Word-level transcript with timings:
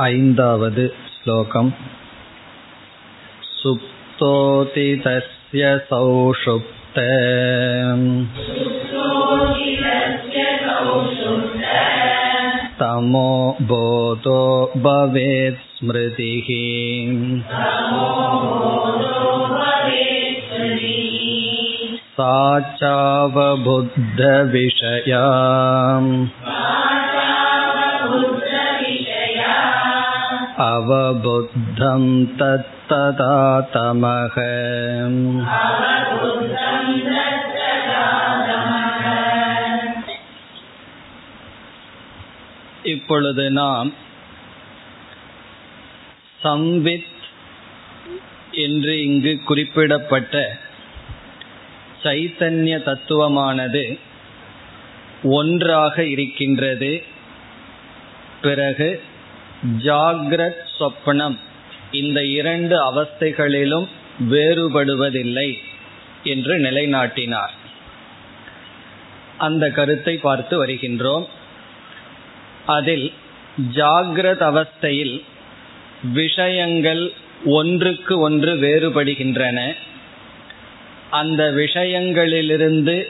ऐन्दावद् 0.00 0.80
श्लोकम् 1.14 1.70
सुप्तोति 3.62 4.86
तस्य 5.06 5.76
सौषुप्त 5.90 6.98
तमो 12.80 13.32
बोधो 13.70 14.42
भवेत् 14.86 15.60
स्मृतिः 15.78 16.48
सा 22.16 22.34
चावबुद्धविषया 22.78 23.62
अवबुद्धं 30.66 32.04
तत्तदा 32.36 33.34
तमः 33.72 34.36
இப்பொழுது 42.84 43.44
நாம் 43.52 43.90
சம்வித் 46.42 47.10
என்று 48.50 48.94
இங்கு 49.02 49.32
குறிப்பிடப்பட்ட 49.44 50.36
சைத்தன்ய 52.02 52.76
தத்துவமானது 52.82 53.84
ஒன்றாக 55.30 56.04
இருக்கின்றது 56.04 56.92
பிறகு 58.42 58.90
ஜாகிரத் 59.63 60.65
சொப்னம். 60.79 61.37
இந்த 61.91 62.25
இரண்டு 62.25 62.93
அவஸ்தைகளிலும் 62.93 63.87
வேறுபடுவதில்லை 64.29 65.57
என்று 66.23 66.57
நிலைநாட்டினார். 66.57 67.51
அந்த 69.37 69.69
கருத்தை 69.69 70.17
பார்த்து 70.17 70.65
வருகின்றோம். 70.65 71.27
அதில் 72.65 73.13
ஜாகிரத் 73.73 74.41
அவஸ்தையில் 74.41 75.21
விஷயங்கள் 76.03 77.13
ஒன்றுக்கு 77.45 78.19
ஒன்று 78.19 78.55
வேறுபடுகின்றன. 78.55 79.75
அந்த 81.09 81.51
விஷயங்களிலிருந்து 81.51 83.03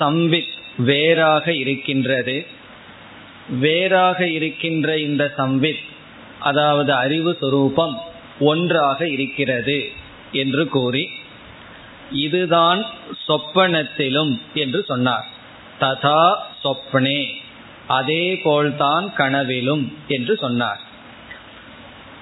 சம்பித் 0.00 0.52
வேறாக 0.76 1.54
இருக்கின்றது. 1.54 2.46
வேறாக 3.48 4.28
இருக்கின்ற 4.28 4.98
இந்த 4.98 5.32
சம்பித் 5.36 5.84
அதாவது 6.38 6.92
அறிவு 6.92 7.36
சுரூபம் 7.40 7.94
ஒன்றாக 8.40 9.08
இருக்கிறது 9.08 9.88
என்று 10.32 10.68
கூறி 10.68 11.10
இதுதான் 12.10 12.86
சொப்பனத்திலும் 13.28 14.40
என்று 14.54 14.84
சொன்னார். 14.84 15.26
ததா 15.80 16.34
சொப்னே 16.62 17.26
அதே 17.86 18.40
போல்தான் 18.44 19.12
கனவிலும் 19.14 19.96
என்று 20.08 20.36
சொன்னார். 20.36 20.80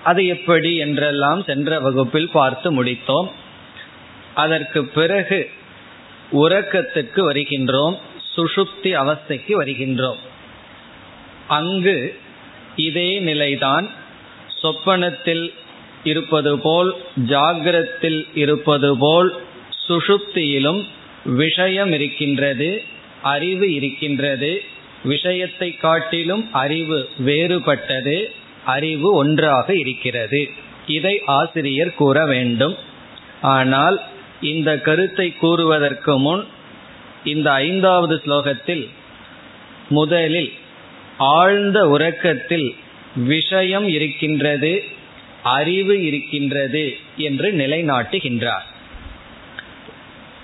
அது 0.04 0.26
எப்படி 0.26 0.76
என்றெல்லாம் 0.76 1.44
சென்ற 1.44 1.80
வகுப்பில் 1.80 2.30
பார்த்து 2.30 2.84
முடித்தோம். 2.84 3.30
அதற்கு 4.34 4.84
பிறகு 4.84 5.50
உறக்கத்துக்கு 6.32 7.20
வருகின்றோம் 7.30 7.96
சுஷுப்தி 8.36 8.90
அவஸ்தைக்கு 9.02 9.52
வருகின்றோம். 9.52 10.16
அங்கு 11.48 12.14
இதே 12.76 13.18
நிலைதான் 13.18 13.90
சொப்பனத்தில் 14.60 15.52
இருப்பது 16.04 16.58
போல் 16.58 16.94
ஜாகிரத்தில் 17.26 18.26
இருப்பது 18.34 18.98
போல் 18.98 19.34
சுஷுப்தியிலும் 19.88 20.84
விஷயம் 21.24 21.92
இருக்கின்றது 21.92 22.82
அறிவு 23.22 23.74
இருக்கின்றது. 23.74 24.62
விஷயத்தை 25.04 25.76
காட்டிலும் 25.76 26.52
அறிவு 26.52 27.08
வேறுபட்டது 27.18 28.24
அறிவு 28.64 29.14
ஒன்றாக 29.14 29.76
இருக்கிறது. 29.76 30.50
இதை 30.86 31.20
ஆசிரியர் 31.24 31.94
கூற 31.94 32.26
வேண்டும். 32.26 32.76
ஆனால் 33.40 34.00
இந்த 34.40 34.80
கருத்தை 34.80 35.36
கூறுவதற்கு 35.36 36.18
முன் 36.18 36.44
இந்த 37.24 37.52
ஐந்தாவது 37.52 38.22
ஸ்லோகத்தில் 38.26 38.88
முதலில் 39.88 40.52
ஆழ்ந்த 41.18 41.88
உறக்கத்தில் 41.88 42.74
விஷயம் 43.16 43.88
இருக்கின்றது 43.88 44.84
அறிவு 45.42 46.04
இருக்கின்றது 46.04 46.96
என்று 47.16 47.52
நிலைநாட்டுகின்றார். 47.52 48.66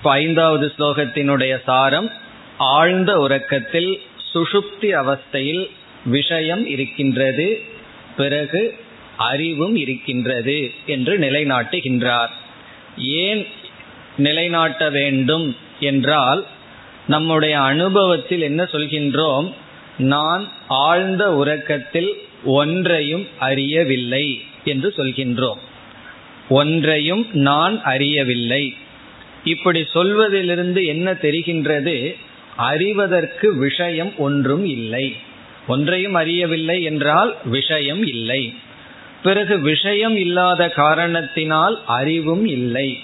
ஐந்தாவது 0.03 0.71
ஸ்லோகத்தினுடைய 0.79 1.61
சாரம் 1.65 2.11
ஆழ்ந்த 2.57 3.19
உறக்கத்தில் 3.19 4.01
சுஷுப்தி 4.33 4.81
அவஸ்தையில் 4.81 5.69
விஷயம் 6.05 6.67
இருக்கின்றது 6.67 7.61
பிறகு 8.17 8.77
அறிவும் 9.17 9.75
இருக்கின்றது 9.75 10.71
என்று 10.85 11.17
நிலைநாட்டுகின்றார். 11.17 12.29
ஏன் 12.97 13.47
நிலைநாட்ட 14.17 14.89
வேண்டும் 14.89 15.55
என்றால் 15.79 16.45
நம்முடைய 17.07 17.61
அனுபவத்தில் 17.61 18.41
என்ன 18.41 18.63
சொல்கின்றோம்? 18.63 19.53
நான் 19.99 20.51
ஆழ்ந்த 20.67 21.35
உறக்கத்தில் 21.35 22.13
ஒன்றையும் 22.43 23.27
அறியவில்லை 23.39 24.41
என்று 24.63 24.93
சொல்கின்றோம். 24.97 25.59
ஒன்றையும் 26.49 27.27
நான் 27.31 27.81
அறியவில்லை. 27.81 28.75
இப்படி 29.43 29.85
சொல்வதிலிருந்து 29.93 30.85
என்ன 30.85 31.13
தெரிகின்றது? 31.13 32.15
அறிவதற்கு 32.55 33.57
விஷயம் 33.57 34.17
ஒன்றும் 34.17 34.65
இல்லை. 34.65 35.15
ஒன்றையும் 35.67 36.13
அறியவில்லை 36.13 36.83
என்றால் 36.83 37.35
விஷயம் 37.45 38.03
இல்லை. 38.03 38.53
பிறகு 39.23 39.59
விஷயம் 39.59 40.15
இல்லாத 40.15 40.69
காரணத்தினால் 40.69 41.81
அறிவும் 41.85 42.45
இல்லை. 42.45 42.99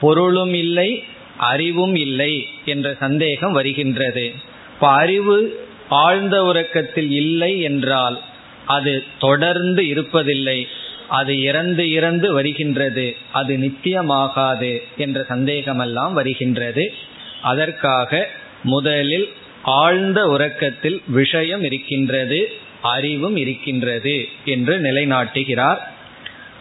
பொருளும் 0.00 0.54
இல்லை 0.54 1.04
அறிவும் 1.36 1.94
இல்லை 1.94 2.48
என்ற 2.64 2.96
சந்தேகம் 3.00 3.52
வருகின்றது. 3.52 4.34
இப்ப 4.74 4.88
அறிவு 4.88 5.66
ஆழ்ந்த 5.92 6.36
உறக்கத்தில் 6.44 7.10
இல்லை 7.10 7.60
என்றால் 7.60 8.20
அது 8.66 9.04
தொடர்ந்து 9.18 9.82
இருப்பதில்லை. 9.82 10.64
அது 11.08 11.42
இறந்து 11.42 11.84
இறந்து 11.90 12.32
வருகின்றது. 12.32 13.16
அது 13.32 13.56
நித்தியமாகாது 13.56 14.82
என்ற 14.96 15.24
சந்தேகமெல்லாம் 15.28 16.12
வருகின்றது. 16.12 16.94
அதற்காக 17.42 18.28
முதலில் 18.64 19.28
ஆழ்ந்த 19.62 20.20
உறக்கத்தில் 20.26 21.02
விஷயம் 21.06 21.62
இருக்கின்றது 21.62 22.52
அறிவும் 22.82 23.36
இருக்கின்றது 23.36 24.28
என்று 24.44 24.74
நிலைநாட்டுகிறார். 24.78 25.80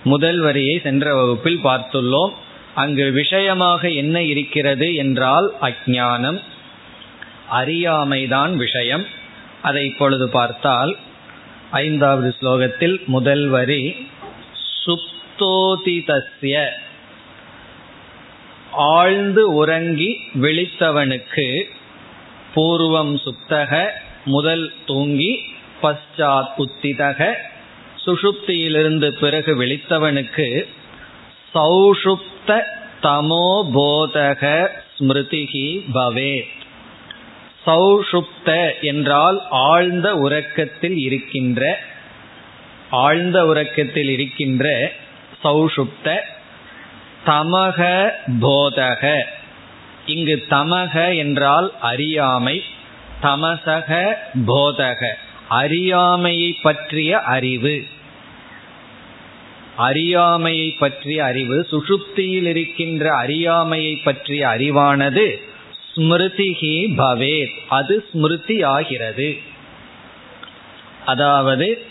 முதல் 0.03 0.40
வரியை 0.40 0.80
சென்ற 0.80 1.16
வகுப்பில் 1.16 1.64
பார்த்துள்ளோம். 1.64 2.34
அங்கு 2.75 3.12
விஷயமாக 3.12 3.90
என்ன 3.90 4.24
இருக்கிறது 4.24 4.96
என்றால் 4.96 5.47
அஜானம் 5.62 6.40
அறியாமைதான் 7.52 8.53
விஷயம். 8.56 9.06
அதை 9.62 9.82
இப்பொழுது 9.86 10.26
பார்த்தால் 10.30 10.92
ஐந்தாவது 11.80 12.30
ஸ்லோகத்தில் 12.40 12.96
முதல் 13.08 13.46
வரி 13.50 13.84
சுப்தோதிதஸ்ய 14.84 16.56
ஆழ்ந்து 18.92 19.44
உறங்கி 19.54 20.10
விழித்தவனுக்கு 20.36 21.48
பூர்வம் 22.54 23.16
சுத்தக 23.24 23.72
முதல் 24.26 24.66
தூங்கி 24.86 25.32
பశ్చాத் 25.82 26.53
உத்திதக 26.58 27.20
சுஷுப்தியிலிருந்து 28.06 29.09
பிறகு 29.20 29.52
விழித்தவனுக்கு 29.56 30.47
சௌஷுப்த 31.53 32.50
தமோபோதக 33.03 34.44
ஸ்மிருதிகி 34.96 35.68
பவேத் 35.94 36.60
சௌஷுப்த 37.66 38.72
என்றால் 38.81 39.41
ஆழ்ந்த 39.49 40.16
உறக்கத்தில் 40.16 40.97
இருக்கின்ற 40.97 41.79
ஆழ்ந்த 42.90 43.46
உறக்கத்தில் 43.46 44.09
இருக்கின்ற 44.09 44.91
சௌஷுப்த 45.43 46.19
தமக 47.25 48.09
போதக. 48.41 49.23
இங்கு 50.05 50.46
தமக 50.49 51.17
என்றால் 51.17 51.73
அறியாமை 51.79 52.63
தமசக 53.23 54.13
போதக. 54.47 55.13
அறியாமையை 55.49 56.58
பற்றிய 56.61 57.19
அறிவு. 57.19 57.85
அறியாமையை 59.75 60.72
பற்றிய 60.72 61.23
அறிவு 61.23 61.67
சுஷுப்தியில் 61.72 62.46
இருக்கின்ற 62.46 63.16
அறியாமையை 63.16 63.96
பற்றிய 63.96 64.47
அறிவானது 64.47 65.49
ஸ்மிருதிகி 65.96 66.76
பவேத். 66.97 67.55
அது 67.70 68.05
ஸ்மிருதி 68.11 68.64
ஆகிறது 68.64 69.38
அதாவது 71.05 71.82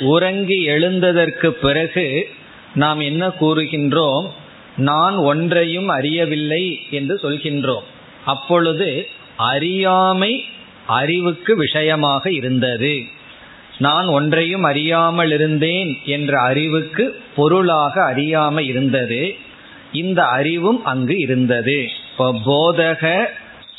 உறங்கி 0.00 0.68
எழுந்ததற்கு 0.68 1.46
பிறகு 1.46 2.28
நாம் 2.74 3.00
என்ன 3.00 3.28
கூறுகின்றோம்? 3.28 4.30
நான் 4.76 5.14
ஒன்றையும் 5.14 5.88
அறியவில்லை 5.88 6.78
என்று 6.90 7.20
சொல்கின்றோம். 7.22 7.86
அப்பொழுது 8.24 9.06
அறியாமை 9.36 10.44
அறிவுக்கு 10.86 11.56
விஷயமாக 11.56 12.32
இருந்தது. 12.32 13.04
நான் 13.78 14.06
ஒன்றையும் 14.06 14.62
அறியாமல் 14.62 15.32
இருந்தேன் 15.32 15.98
என்ற 16.04 16.40
அறிவுக்கு 16.40 17.20
பொருளாக 17.36 18.04
அறியாமல் 18.04 18.64
இருந்தது. 18.64 19.36
இந்த 19.92 20.24
அறிவும் 20.24 20.84
அங்கு 20.84 21.18
இருந்தது. 21.18 21.86
போதக 22.18 23.26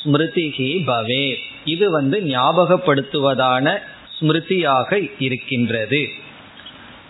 ஸ்மிருதிகி 0.04 0.68
பவே. 0.86 1.36
இது 1.64 1.90
வந்து 1.90 2.20
ஞாபகப்படுத்துவதான 2.20 3.78
ஸ்மிருதியாக 4.18 5.10
இருக்கின்றது. 5.18 6.08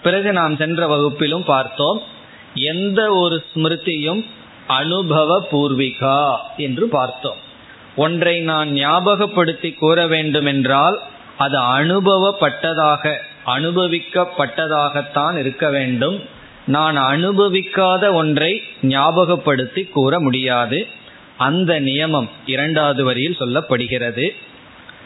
பிறகு 0.03 0.33
நாம் 0.33 0.57
சென்ற 0.57 0.87
வகுப்பிலும் 0.87 1.45
பார்த்தோம் 1.45 2.03
எந்த 2.55 3.13
ஒரு 3.15 3.45
ஸ்மிருதியும் 3.55 4.27
அனுபவ 4.67 5.47
பூர்விகா 5.53 6.37
என்று 6.57 6.89
பார்த்தோம். 6.89 7.37
ஒன்றை 7.97 8.41
நான் 8.41 8.71
ஞாபகப்படுத்தி 8.71 9.73
கூற 9.73 10.07
வேண்டுமென்றால் 10.07 11.01
அது 11.37 11.61
அனுபவப்பட்டதாக 11.61 13.17
அனுபவிக்கப்பட்டதாகத்தான் 13.47 15.39
இருக்க 15.39 15.71
வேண்டும். 15.71 16.23
நான் 16.67 16.97
அனுபவிக்காத 16.97 18.13
ஒன்றை 18.13 18.63
ஞாபகப்படுத்தி 18.83 19.85
கூற 19.85 20.21
முடியாது. 20.21 20.89
அந்த 21.45 21.73
நியமம் 21.81 22.29
இரண்டாவது 22.47 23.03
வரியில் 23.05 23.41
சொல்லப்படுகிறது. 23.41 24.27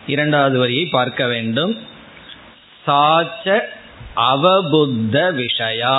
இரண்டாவது 0.06 0.56
வரியை 0.58 0.84
பார்க்க 0.86 1.26
வேண்டும். 1.26 1.72
சாச்ச 2.86 3.56
அவபுத்த 4.26 5.16
விஷயா. 5.40 5.96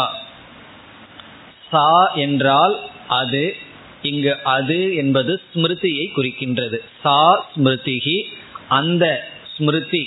சா 1.72 1.88
என்றால் 2.16 2.76
அது 3.16 3.44
இங்கு 4.02 4.34
அது 4.56 4.78
என்பது 4.96 5.34
ஸ்மிருதியை 5.48 6.06
குறிக்கின்றது. 6.16 6.78
சா 7.04 7.20
ஸ்மிருதிகி 7.52 8.18
அந்த 8.78 9.06
ஸ்மிருதி 9.54 10.04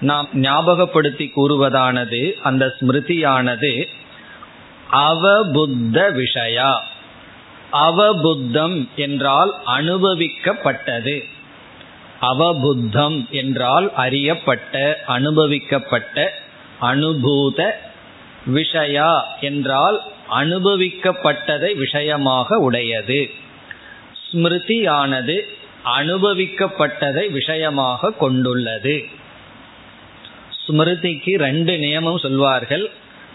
நாம் 0.00 0.28
ஞாபகப்படுத்தி 0.44 1.26
கூறுவதானது 1.36 2.20
அந்த 2.42 2.64
ஸ்மிருதியானது 2.78 3.72
அவபுத்த 5.00 5.98
விஷயா. 6.20 6.70
அவபுத்தம் 7.70 8.88
என்றால் 8.96 9.54
அனுபவிக்கப்பட்டது. 9.66 11.24
அவபுத்தம் 12.20 13.28
என்றால் 13.30 13.94
அறியப்பட்ட 13.94 15.02
அனுபவிக்கப்பட்ட 15.06 16.28
அனுபூத 16.82 17.70
விஷயா 18.46 19.22
என்றால் 19.40 20.02
அனுபவிக்கப்பட்டதை 20.30 21.74
விஷயமாக 21.74 22.56
உடையது. 22.56 23.30
ஸ்மிருதியானது 24.32 25.40
அனுபவிக்கப்பட்டதை 25.98 27.30
விஷயமாக 27.30 28.12
கொண்டுள்ளது. 28.12 29.04
ஸ்மிருதிக்கு 30.66 31.36
ரெண்டு 31.36 31.76
நியமம் 31.76 32.18
சொல்வார்கள். 32.18 32.90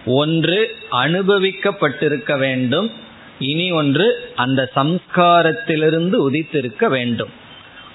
ஒன்று 0.05 0.75
அனுபவிக்கப்பட்டிருக்க 0.91 2.37
வேண்டும். 2.37 3.04
இனி 3.39 3.71
ஒன்று 3.71 4.31
அந்த 4.35 4.71
சம்ஸ்காரத்திலிருந்து 4.75 6.15
உதித்திருக்க 6.29 6.87
வேண்டும். 6.87 7.29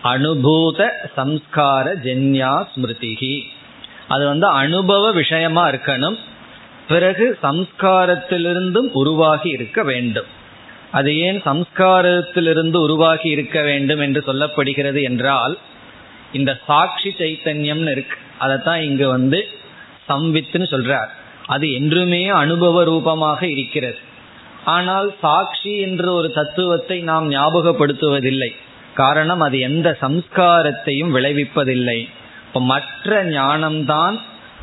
அனுபூத 0.05 0.89
சம்ஸ்கார 1.17 1.95
ஜென்யா 2.05 2.67
ஸ்மிருதிகி 2.75 3.43
அது 4.09 4.27
வந்து 4.27 4.47
அனுபவ 4.47 5.13
விஷயமா 5.13 5.69
இருக்கணும். 5.69 6.17
பிறகு 6.89 7.39
சம்ஸ்காரத்திலிருந்தும் 7.43 8.89
உருவாகி 8.93 9.49
இருக்க 9.49 9.83
வேண்டும். 9.83 10.27
அது 10.91 11.19
ஏன் 11.19 11.43
சம்ஸ்காரத்திலிருந்து 11.43 12.77
உருவாகி 12.77 13.29
இருக்க 13.29 13.63
வேண்டும் 13.63 13.99
என்று 13.99 14.25
சொல்லப்படுகிறது 14.27 15.03
என்றால் 15.03 15.59
இந்த 16.33 16.59
சாட்சி 16.67 17.15
சைத்தன்யம்னு 17.19 17.91
இருக்கு. 17.91 18.17
அதைத்தான் 18.39 18.81
இங்கு 18.81 19.09
வந்து 19.09 19.49
சம்வித்துன்னு 20.09 20.67
சொல்றார். 20.71 21.09
அது 21.47 21.73
என்றுமே 21.73 22.29
அனுபவ 22.29 22.85
ரூபமாக 22.85 23.47
இருக்கிறது. 23.47 23.99
ஆனால் 24.65 25.17
சாட்சி 25.21 25.79
என்ற 25.79 26.13
ஒரு 26.13 26.33
தத்துவத்தை 26.33 27.01
நாம் 27.01 27.31
ஞாபகப்படுத்துவதில்லை. 27.31 28.57
காரணம் 28.95 29.41
அது 29.41 29.61
எந்த 29.61 29.97
சம்ஸ்காரத்தையும் 30.01 31.11
விளைவிப்பதில்லை. 31.11 32.09
இப்போ 32.47 32.61
மற்ற 32.61 33.25
ஞானம்தான் 33.25 34.21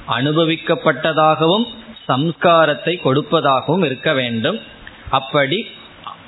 அனுபவிக்கப்பட்டதாகவும் 0.09 1.67
சம்ஸ்காரத்தை 2.07 2.99
கொடுப்பதாகவும் 3.01 3.85
இருக்க 3.85 4.13
வேண்டும். 4.13 4.59
அப்படி 5.09 5.67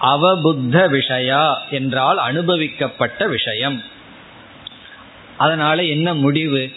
அவபுத்த 0.02 0.88
விஷயா 0.88 1.56
என்றால் 1.70 2.18
அனுபவிக்கப்பட்ட 2.18 3.28
விஷயம். 3.28 3.84
அதனால 5.38 5.84
என்ன 5.84 6.14
முடிவு? 6.14 6.72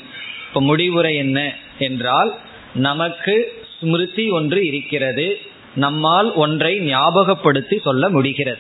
இப்போ 0.49 0.61
முடிவுரை 0.61 1.17
என்ன? 1.17 1.53
என்றால் 1.79 2.35
நமக்கு 2.75 3.65
ஸ்மிருதி 3.79 4.29
ஒன்று 4.29 4.67
இருக்கிறது. 4.67 5.41
நம்மால் 5.75 6.33
ஒன்றை 6.35 6.81
ஞாபகப்படுத்தி 6.81 7.79
சொல்ல 7.79 8.09
முடிகிறது. 8.09 8.59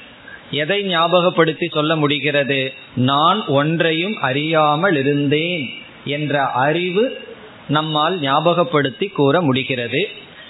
எதை 0.50 0.82
ஞாபகப்படுத்தி 0.82 1.69
சொல்ல 1.69 1.97
முடிகிறது? 1.97 2.73
நான் 2.94 3.47
ஒன்றையும் 3.47 4.17
அறியாமல் 4.20 4.97
இருந்தேன் 4.97 5.75
என்ற 6.05 6.43
அறிவு 6.44 7.20
நம்மால் 7.69 8.20
ஞாபகப்படுத்தி 8.20 9.09
கூற 9.09 9.41
முடிகிறது. 9.41 10.09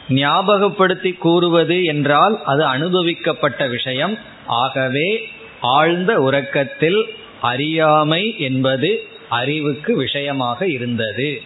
ஞாபகப்படுத்தி 0.09 1.13
கூறுவது 1.13 1.85
என்றால் 1.85 2.43
அது 2.45 2.65
அனுபவிக்கப்பட்ட 2.65 3.69
விஷயம். 3.69 4.19
ஆகவே 4.47 5.29
ஆழ்ந்த 5.61 6.23
உறக்கத்தில் 6.23 7.05
அறியாமை 7.41 8.35
என்பது 8.39 9.09
அறிவுக்கு 9.29 9.97
விஷயமாக 9.97 10.67
இருந்தது. 10.67 11.43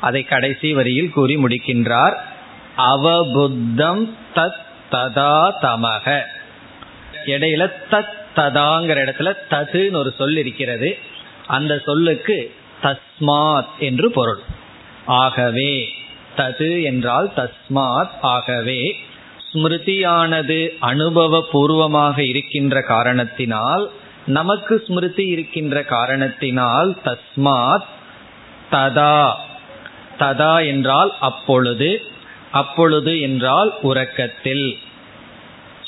அதை 0.00 0.22
கடைசி 0.22 0.72
வரியில் 0.72 1.10
கூறி 1.10 1.36
முடிக்கின்றார். 1.36 2.14
அவபுத்தம் 2.76 4.16
தத் 4.34 4.60
ததா 4.90 5.52
தமக. 5.62 6.22
இடையில 7.26 7.72
தத் 7.90 8.20
ததாங்கிற 8.36 8.98
இடத்துல 9.04 9.34
ததுன்னு 9.50 9.96
ஒரு 9.96 10.14
சொல் 10.18 10.36
இருக்கிறது. 10.36 10.98
அந்த 11.46 11.78
சொல்லுக்கு 11.84 12.54
தஸ்மாத் 12.82 13.66
என்று 13.78 14.10
பொருள். 14.10 14.40
ஆகவே 15.06 15.88
தது 16.36 16.82
என்றால் 16.82 17.32
தஸ்மாத் 17.36 18.10
ஆகவே 18.20 18.96
ஸ்மிருதியானது 19.52 20.76
அனுபவ 20.80 21.46
பூர்வமாக 21.50 22.22
இருக்கின்ற 22.22 22.82
காரணத்தினால் 22.82 23.90
நமக்கு 24.26 24.84
ஸ்மிருதி 24.86 25.26
இருக்கின்ற 25.26 25.82
காரணத்தினால் 25.82 26.98
தஸ்மாத் 27.04 27.84
ததா. 28.70 29.32
ததா 30.18 30.66
என்றால் 30.66 31.14
அப்பொழுது 31.20 32.02
அப்பொழுது 32.52 33.20
என்றால் 33.20 33.74
உறக்கத்தில். 33.82 34.78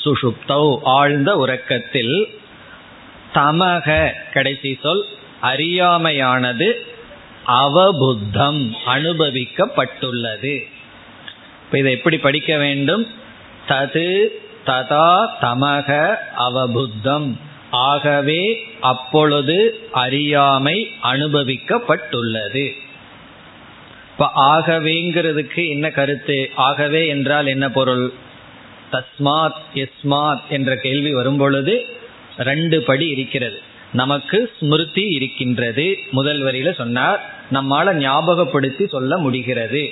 சுஷுப்தௌ 0.03 0.77
ஆழ்ந்த 0.83 1.35
உறக்கத்தில். 1.35 2.27
தமக 3.33 4.11
கடைசி 4.33 4.79
சொல் 4.81 5.05
அறியாமையானது 5.41 6.73
அவபுத்தம் 7.45 8.75
அனுபவிக்கப்பட்டுள்ளது. 8.85 10.67
இப்போ 11.65 11.79
இதை 11.79 11.91
எப்படி 11.91 12.17
படிக்க 12.17 12.57
வேண்டும்? 12.57 13.07
தது 13.67 14.27
ததா 14.65 15.27
தமக 15.41 16.15
அவபுத்தம். 16.35 17.39
ஆகவே 17.71 18.67
அப்பொழுது 18.81 19.79
அறியாமை 19.91 20.91
அனுபவிக்கப்பட்டுள்ளது. 21.03 22.71
இப்ப 24.17 24.31
ஆகவேங்கிறதுக்கு 24.35 25.69
என்ன 25.69 25.89
கருத்து? 25.89 26.49
ஆகவே 26.55 27.07
என்றால் 27.07 27.47
என்ன 27.47 27.71
பொருள்? 27.71 28.13
தஸ்மாத் 28.91 29.61
எஸ்மாத் 29.73 30.41
என்ற 30.49 30.75
கேள்வி 30.75 31.13
வரும்பொழுது 31.13 31.85
ரெண்டு 32.37 32.81
படி 32.81 33.07
இருக்கிறது. 33.07 33.61
நமக்கு 33.93 34.51
ஸ்மிருதி 34.59 35.01
இருக்கின்றது. 35.09 35.97
முதல் 36.11 36.43
வரியில 36.43 36.73
சொன்னார் 36.73 37.33
நம்மால 37.51 37.93
ஞாபகப்படுத்தி 37.93 38.87
சொல்ல 38.87 39.17
முடிகிறது. 39.17 39.91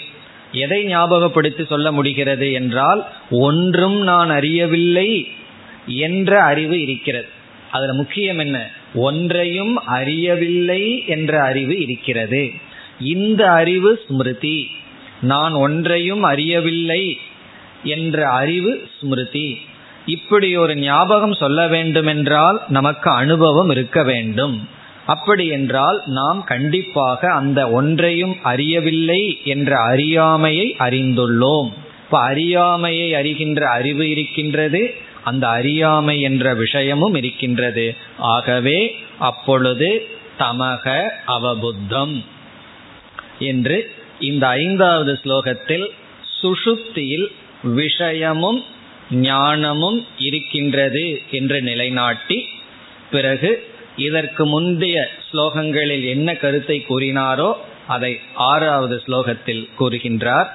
எதை 0.51 0.85
ஞாபகப்படுத்தி 0.85 1.65
சொல்ல 1.65 1.91
முடிகிறது 1.91 2.51
என்றால் 2.51 3.07
ஒன்றும் 3.29 4.01
நான் 4.01 4.29
அறியவில்லை 4.29 5.27
என்ற 5.87 6.43
அறிவு 6.43 6.81
இருக்கிறது. 6.81 7.27
அதுல 7.71 7.93
முக்கியம் 7.93 8.37
என்ன? 8.37 8.69
ஒன்றையும் 8.93 9.75
அறியவில்லை 9.75 11.03
என்ற 11.07 11.41
அறிவு 11.41 11.81
இருக்கிறது. 11.81 12.51
இந்த 12.99 13.51
அறிவு 13.51 14.01
ஸ்மிருதி. 14.07 14.71
நான் 15.21 15.53
ஒன்றையும் 15.53 16.23
அறியவில்லை 16.23 17.17
என்ற 17.83 18.29
அறிவு 18.29 18.87
ஸ்மிருதி. 18.99 19.57
இப்படி 20.05 20.57
ஒரு 20.57 20.75
ஞாபகம் 20.75 21.33
சொல்ல 21.33 21.67
வேண்டுமென்றால் 21.67 22.61
நமக்கு 22.67 23.09
அனுபவம் 23.09 23.69
இருக்க 23.69 24.03
வேண்டும். 24.03 24.67
அப்படி 25.05 25.47
என்றால் 25.47 26.01
நாம் 26.05 26.43
கண்டிப்பாக 26.43 27.31
அந்த 27.31 27.69
ஒன்றையும் 27.69 28.35
அறியவில்லை 28.43 29.39
என்ற 29.43 29.79
அறியாமையை 29.79 30.75
அறிந்துள்ளோம். 30.79 31.71
இப்ப 32.05 32.19
அறியாமையை 32.19 33.13
அறிகின்ற 33.13 33.61
அறிவு 33.61 34.09
இருக்கின்றது 34.09 34.95
அந்த 35.23 35.47
அறியாமை 35.47 36.21
என்ற 36.21 36.53
விஷயமும் 36.53 37.15
இருக்கின்றது. 37.15 37.95
ஆகவே 38.17 38.95
அப்பொழுது 39.19 40.07
தமக 40.39 41.09
அவபுத்தம். 41.25 42.23
என்று 43.39 43.91
இந்த 44.19 44.47
ஐந்தாவது 44.47 45.19
ஸ்லோகத்தில் 45.25 45.87
சுஷுப்தியில் 46.41 47.27
விஷயமும் 47.63 48.63
ஞானமும் 49.11 50.05
இருக்கின்றது 50.17 51.21
என்று 51.31 51.61
நிலைநாட்டி 51.61 52.45
பிறகு 53.11 53.71
இதற்கு 53.97 54.45
முந்தைய 54.45 55.09
ஸ்லோகங்களில் 55.31 56.05
என்ன 56.07 56.35
கருத்தை 56.35 56.85
கூறினாரோ 56.89 57.53
அதை 57.87 58.19
ஆறாவது 58.35 59.01
ஸ்லோகத்தில் 59.07 59.69
கூறுகின்றார். 59.79 60.47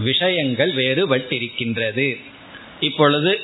விஷயங்கள் 0.00 0.73
வேறுபட்டிருக்கின்றது. 0.75 2.09
இப்பொழுது 2.80 3.40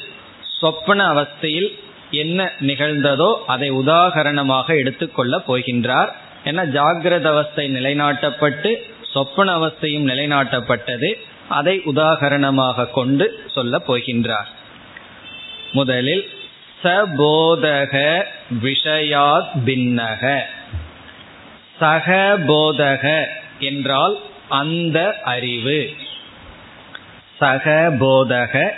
சொப்பன 0.60 1.06
அவஸ்தையில் 1.06 1.70
என்ன 2.10 2.50
நிகழ்ந்ததோ 2.60 3.30
அதை 3.46 3.70
உதாகரணமாக 3.70 4.78
எடுத்துக்கொள்ள 4.78 5.42
போகின்றார். 5.48 6.10
என 6.44 6.64
ஜாகிரத 6.64 7.22
அவஸ்தை 7.22 7.64
நிலைநாட்டப்பட்டு 7.68 8.74
சொப்பன 9.12 9.56
அவஸ்தையும் 9.56 10.08
நிலைநாட்டப்பட்டது. 10.10 11.14
அதை 11.48 11.82
உதாகரணமாக 11.84 12.90
கொண்டு 12.90 13.26
சொல்ல 13.46 13.82
போகின்றார். 13.88 14.50
முதலில் 15.72 16.24
சபோதக 16.84 18.24
விஷயாத் 18.62 19.52
பின்னக. 19.66 20.40
சகபோதக 21.80 23.24
என்றால் 23.58 24.16
அந்த 24.48 25.20
அறிவு. 25.24 25.90
சகபோதக 27.40 28.70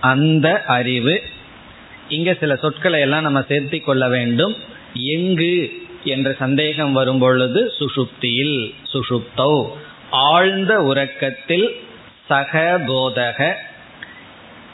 அந்த 0.00 0.64
அறிவு. 0.66 1.22
இங்க 2.08 2.34
சில 2.40 2.56
சொற்களை 2.56 3.00
எல்லாம் 3.00 3.22
நம்ம 3.22 3.40
சேர்த்தி 3.40 3.80
கொள்ள 3.80 4.08
வேண்டும். 4.08 4.56
எங்கு 4.94 5.72
என்ற 6.04 6.32
சந்தேகம் 6.32 6.92
வரும் 6.92 7.18
பொழுது 7.18 7.72
சுஷுப்தியில் 7.78 8.74
சுஷுப்தௌ. 8.92 9.66
ஆழ்ந்த 10.10 10.82
உறக்கத்தில் 10.82 11.80
சகபோதக 12.30 13.54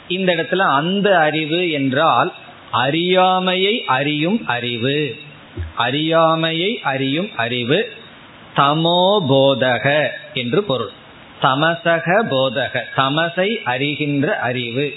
இந்த 0.08 0.34
இடத்துல 0.34 0.56
அந்த 0.56 1.18
அறிவு 1.18 1.70
என்றால் 1.70 2.32
அறியாமையை 2.70 3.84
அறியும் 3.86 4.46
அறிவு. 4.46 5.16
அறியாமையை 5.74 6.80
அறியும் 6.82 7.30
அறிவு. 7.36 7.92
தமோபோதக 8.56 10.08
என்று 10.34 10.64
பொருள். 10.64 10.90
தமசக 11.42 12.22
போதக 12.22 12.80
தமசை 12.96 13.56
அறிகின்ற 13.64 14.26
அறிவு. 14.26 14.96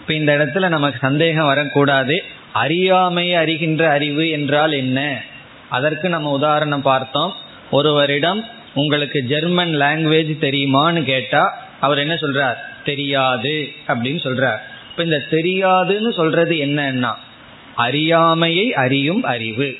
இப்ப 0.00 0.14
இந்த 0.14 0.36
இடத்துல 0.38 0.68
நமக்கு 0.68 0.98
சந்தேகம் 0.98 1.46
வரக்கூடாது. 1.46 2.24
அறியாமை 2.52 3.34
அறிகின்ற 3.34 3.82
அறிவு 3.82 4.30
என்றால் 4.30 4.72
என்ன? 4.72 5.22
அதற்கு 5.68 6.08
நம்ம 6.08 6.30
உதாரணம் 6.30 6.82
பார்த்தோம். 6.82 7.34
ஒருவரிடம் 7.70 8.44
உங்களுக்கு 8.74 9.22
ஜெர்மன் 9.22 9.80
லாங்குவேஜ் 9.80 10.34
தெரியுமான்னு 10.40 11.02
கேட்டா 11.02 11.68
அவர் 11.80 11.98
என்ன 11.98 12.14
சொல்றார்? 12.14 12.56
தெரியாது 12.84 13.72
அப்படின்னு 13.88 14.26
சொல்றார். 14.26 14.58
இப்ப 14.90 15.02
இந்த 15.02 15.22
தெரியாதுன்னு 15.30 16.12
சொல்றது 16.12 16.54
என்னன்னா 16.54 17.14
அறியாமையை 17.74 18.74
அறியும் 18.74 19.22
அறிவு. 19.22 19.78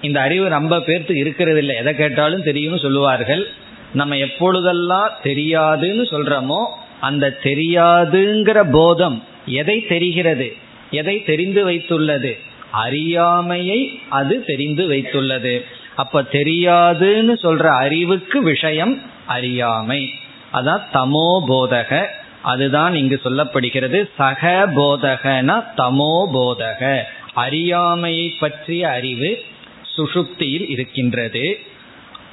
இந்த 0.00 0.20
அறிவு 0.20 0.48
ரொம்ப 0.48 0.78
பேர்த்து 0.78 1.16
இருக்கிறது 1.16 1.58
இல்லை 1.58 1.76
எதை 1.76 1.94
கேட்டாலும் 1.94 2.42
தெரியும்னு 2.42 2.78
சொல்லுவார்கள். 2.78 3.50
நம்ம 3.92 4.16
எப்பொழுதெல்லாம் 4.16 5.10
தெரியாதுன்னு 5.22 6.02
சொல்றோமோ 6.10 6.66
அந்த 7.00 7.38
தெரியாதுங்கிற 7.42 8.70
போதம் 8.70 9.24
எதை 9.46 9.86
தெரிகிறது? 9.86 10.56
எதை 10.90 11.24
தெரிந்து 11.24 11.70
வைத்துள்ளது? 11.70 12.38
அறியாமையை 12.70 14.00
அது 14.08 14.44
தெரிந்து 14.44 14.88
வைத்துள்ளது. 14.88 15.64
அப்ப 15.94 16.22
தெரியாதுன்னு 16.22 17.36
சொல்ற 17.42 17.66
அறிவுக்கு 17.76 18.42
விஷயம் 18.42 19.02
அறியாமை. 19.26 20.14
அதான் 20.52 20.82
தமோ 20.92 21.42
போதக. 21.48 22.06
அதுதான் 22.42 22.94
இங்கு 22.94 23.20
சொல்லப்படுகிறது. 23.24 24.08
சக 24.16 24.66
போதகனா 24.66 25.64
தமோ 25.76 26.26
போதக. 26.32 27.00
அறியாமையை 27.34 28.28
பற்றிய 28.28 28.88
அறிவு 28.88 29.42
சுஷுப்தியில் 29.96 30.70
இருக்கின்றது. 30.70 31.58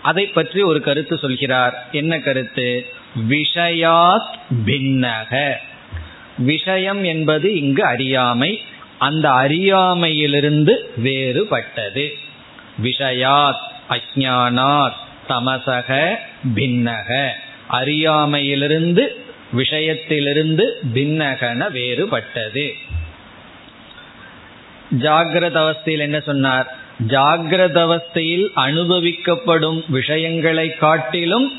அதை 0.06 0.26
பற்றி 0.26 0.62
ஒரு 0.62 0.82
கருத்து 0.82 1.18
சொல்கிறார். 1.18 1.88
என்ன 1.92 2.20
கருத்து? 2.20 2.86
விஷயாத் 3.30 4.34
பின்னக. 4.66 5.54
விஷயம் 6.38 7.04
என்பது 7.04 7.56
இங்கு 7.56 7.84
அறியாமை 7.84 8.62
அந்த 9.00 9.30
அறியாமையிலிருந்து 9.30 10.92
வேறுபட்டது. 11.04 12.10
விஷயாத் 12.84 13.64
அஜானாத் 13.90 15.00
தமசக 15.30 16.16
பின்னக. 16.56 17.30
அறியாமையிலிருந்து 17.68 19.26
விஷயத்திலிருந்து 19.56 20.64
பின்னகன 20.94 21.72
வேறுபட்டது. 21.72 22.74
ஜாகிரத 25.00 25.56
அவஸ்தையில் 25.56 26.00
என்ன 26.00 26.20
சொன்னார்? 26.20 26.84
ஜாகிரத 27.00 27.78
அவஸ்தையில் 27.88 28.46
அனுபவிக்கப்படும் 28.56 29.84
விஷயங்களை 29.88 30.76
காட்டிலும் 30.76 31.52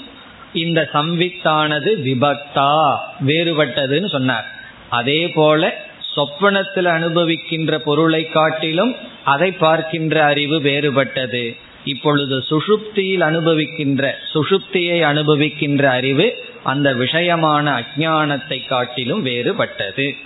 இந்த 0.53 0.89
சம்வித்தானது 0.93 1.91
விபக்தா 2.05 2.95
வேறுபட்டதுன்னு 3.27 4.09
சொன்னார். 4.09 4.47
அதே 4.89 5.29
போல 5.29 5.85
சொப்பனத்தில் 6.15 6.87
அனுபவிக்கின்ற 6.87 7.79
பொருளை 7.79 8.29
காட்டிலும் 8.29 8.97
அதை 9.25 9.53
பார்க்கின்ற 9.53 10.25
அறிவு 10.25 10.59
வேறுபட்டது. 10.59 11.57
இப்பொழுது 11.85 12.45
சுஷுப்தியில் 12.51 13.25
அனுபவிக்கின்ற 13.31 14.13
சுஷுப்தியை 14.35 14.99
அனுபவிக்கின்ற 15.13 15.85
அறிவு 15.85 16.45
அந்த 16.63 16.95
விஷயமான 16.95 17.83
அஜானத்தை 17.83 18.67
காட்டிலும் 18.67 19.27
வேறுபட்டது. 19.27 20.17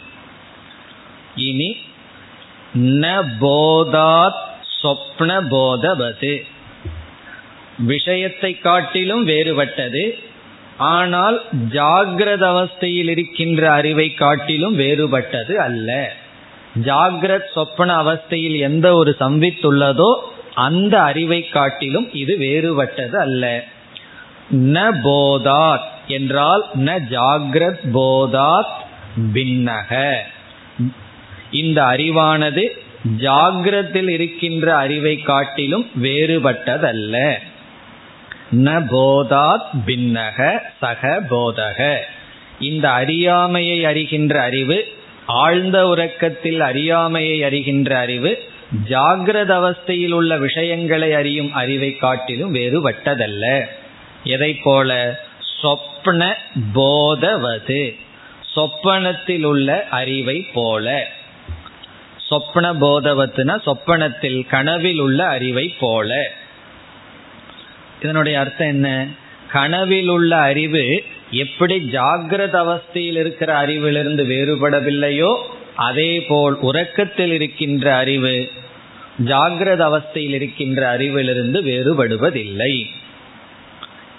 இனி 1.35 1.76
ந 2.75 3.25
போதாத் 3.40 4.49
சொப்ன 4.83 5.31
போதவது 5.49 6.45
விஷயத்தை 7.79 8.59
காட்டிலும் 8.59 9.27
வேறுபட்டது. 9.27 10.05
ஆனால் 10.79 11.43
ஜாகிரத 11.73 12.45
அவஸ்தையில் 12.55 13.09
இருக்கின்ற 13.09 13.73
அறிவை 13.73 14.15
காட்டிலும் 14.15 14.79
வேறுபட்டது 14.79 15.55
அல்ல. 15.55 16.13
ஜாகிரத் 16.85 17.49
சொப்பன 17.55 18.03
அவஸ்தையில் 18.03 18.59
எந்த 18.59 18.95
ஒரு 18.95 19.17
சம்வித் 19.21 19.65
உள்ளதோ 19.71 20.11
அந்த 20.55 21.03
அறிவை 21.03 21.49
காட்டிலும் 21.49 22.09
இது 22.13 22.37
வேறுபட்டது 22.39 23.17
அல்ல. 23.17 23.65
ந 24.51 24.79
போதாத் 25.05 25.89
என்றால் 26.07 26.65
ந 26.75 26.91
ஜாகிரத் 27.11 27.85
போதாத் 27.93 28.77
பின்னக. 29.33 29.91
இந்த 31.51 31.85
அறிவானது 31.85 32.65
ஜாகிரத்தில் 33.19 34.09
இருக்கின்ற 34.09 34.76
அறிவை 34.76 35.16
காட்டிலும் 35.16 35.90
வேறுபட்டதல்ல. 36.02 37.35
ந 38.57 38.87
போதாத் 38.90 39.71
பின்னக 39.87 40.59
சக 40.80 41.21
போதக. 41.30 41.97
இந்த 42.61 42.90
அறியாமையை 42.90 43.85
அறிகின்ற 43.85 44.37
அறிவு 44.37 44.88
ஆழ்ந்த 45.26 45.87
உறக்கத்தில் 45.87 46.61
அறியாமையை 46.61 47.42
அறிகின்ற 47.42 47.90
அறிவு 47.90 48.42
ஜாகிரத 48.88 49.49
அவஸ்தையில் 49.49 50.12
உள்ள 50.12 50.37
விஷயங்களை 50.37 51.14
அறியும் 51.14 51.52
அறிவை 51.52 51.97
காட்டிலும் 51.97 52.54
வேறுபட்டதல்ல. 52.54 53.64
எதை 54.25 54.54
போல? 54.54 55.21
சொப்ன 55.62 56.35
போதவது. 56.73 57.97
சொப்பனத்தில் 58.54 59.45
உள்ள 59.45 59.87
அறிவை 59.90 60.47
போல. 60.54 61.19
சொப்ன 62.31 62.77
போதவத்துனா 62.81 63.63
சொப்பனத்தில் 63.63 64.47
கனவில் 64.47 64.99
உள்ள 64.99 65.27
அறிவை 65.27 65.77
போல. 65.81 66.33
இதனுடைய 68.03 68.39
அர்த்தம் 68.39 68.69
என்ன? 68.69 69.07
கனவில் 69.53 70.09
உள்ள 70.09 70.37
அறிவு 70.37 71.03
எப்படி 71.31 71.77
ஜாகிரத 71.93 72.57
அவஸ்தையில் 72.63 73.17
இருக்கிற 73.17 73.67
அறிவிலிருந்து 73.67 74.25
வேறுபடவில்லையோ 74.27 75.37
அதே 75.75 76.23
போல் 76.23 76.57
உறக்கத்தில் 76.61 77.33
இருக்கின்ற 77.33 77.97
அறிவு 77.97 78.51
ஜாகிரத 79.25 79.83
அவஸ்தையில் 79.91 80.35
இருக்கின்ற 80.35 80.99
அறிவிலிருந்து 80.99 81.63
வேறுபடுவதில்லை. 81.63 82.85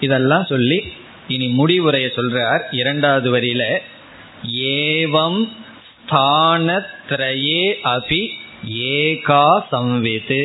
இதெல்லாம் 0.00 0.44
சொல்லி 0.48 0.92
இனி 1.28 1.54
முடிவுரைய 1.58 2.08
சொல்றார் 2.16 2.60
இரண்டாவது 2.70 3.40
வரியில 3.40 3.78
ஏவம் 4.52 5.48
ஸ்தானத்ரயே 6.06 7.64
அபி 7.94 8.22
ஏகா 8.94 9.46
சம்வித்து 9.72 10.42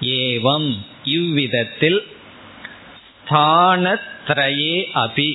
ஏவம் 0.00 0.70
இவ்விதத்தில் 1.04 2.00
ஸ்தானத்ரயே 3.26 4.76
அபி. 4.94 5.30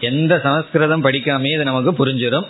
எந்த 0.00 0.40
சமஸ்கிருதம் 0.42 1.04
படிக்காமே 1.04 1.52
இது 1.54 1.64
நமக்கு 1.64 1.92
புரிஞ்சிடும் 2.00 2.46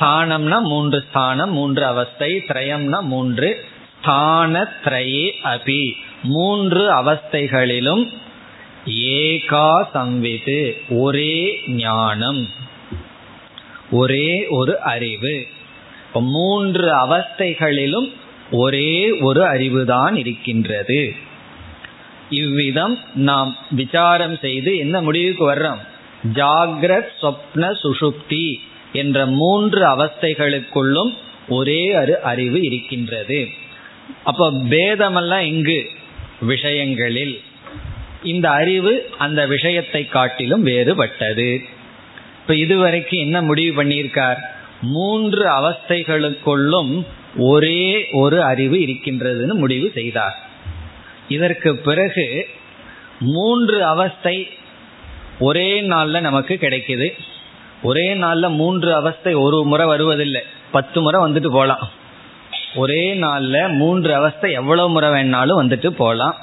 ஸ்தானம்னா 0.00 0.60
மூன்று 0.60 1.04
ஸ்தானம் 1.08 1.52
மூன்று 1.52 1.84
அவஸ்தை 1.86 2.30
திரயம்னா 2.48 3.00
மூன்று 3.00 3.64
ஸ்தானத்ரயே 4.04 5.26
அபி. 5.54 5.82
மூன்று 6.22 6.82
அவஸ்தைகளிலும் 6.92 8.04
ஏகா 8.86 9.68
சம்வித்து 9.94 10.58
ஒரே 10.88 11.60
ஞானம். 11.66 12.48
ஒரே 13.90 14.46
ஒரு 14.48 14.80
அறிவு. 14.80 15.46
மூன்று 16.12 17.06
அவஸ்தைகளிலும் 17.06 18.12
ஒரே 18.50 19.10
ஒரு 19.20 19.44
அறிவுதான் 19.44 20.16
இருக்கின்றது. 20.16 21.14
இவ்விதம் 22.30 22.98
நாம் 23.14 23.56
விசாரம் 23.70 24.36
செய்து 24.36 24.76
என்ன 24.76 25.00
முடிவுக்கு 25.00 25.54
வர்றோம்? 25.54 25.78
ஜாகிரத் 26.32 27.08
சொப்ன 27.22 27.74
சுஷுப்தி 27.82 28.54
என்ற 28.92 29.26
மூன்று 29.26 29.86
அவஸ்தைகளுக்குள்ளும் 29.86 31.14
ஒரே 31.48 31.94
ஒரு 31.94 32.20
அறிவு 32.20 32.60
இருக்கின்றது. 32.62 33.48
அப்போ 34.24 34.52
பேதமெல்லாம் 34.52 35.38
இங்கு 35.38 35.90
விஷயங்களில். 36.40 37.40
இந்த 38.22 38.50
அறிவு 38.50 39.10
அந்த 39.18 39.46
விஷயத்தை 39.46 40.08
காட்டிலும் 40.08 40.66
வேறுபட்டது. 40.66 41.64
இப்ப 42.44 42.56
இதுவரைக்கும் 42.56 43.18
என்ன 43.18 43.42
முடிவு 43.42 43.84
பண்ணியிருக்கார்? 43.84 44.36
மூன்று 44.80 45.44
அவஸ்தைகளுக்குள்ளும் 45.44 47.06
ஒரே 47.36 48.08
ஒரு 48.12 48.42
அறிவு 48.42 48.76
இருக்கின்றதுன்னு 48.76 49.52
முடிவு 49.52 49.90
செய்தார். 49.94 50.34
இதற்கு 51.28 51.76
பிறகு 51.76 52.46
மூன்று 53.20 53.84
அவஸ்தை 53.84 54.48
ஒரே 55.38 55.82
நாள்ல 55.82 56.20
நமக்கு 56.20 56.58
கிடைக்குது. 56.60 57.08
ஒரே 57.82 58.14
நாள்ல 58.14 58.48
மூன்று 58.48 58.94
அவஸ்தை 58.94 59.34
ஒரு 59.34 59.64
முறை 59.64 59.86
வருவதில்லை. 59.86 60.42
பத்து 60.70 61.00
முறை 61.00 61.20
வந்துட்டு 61.22 61.48
போகலாம் 61.48 61.90
ஒரே 62.74 63.14
நாள்ல 63.14 63.72
மூன்று 63.72 64.14
அவஸ்தை 64.14 64.52
எவ்வளவு 64.52 64.88
முறை 64.90 65.10
வேணாலும் 65.10 65.62
வந்துட்டு 65.62 65.88
போகலாம் 65.88 66.36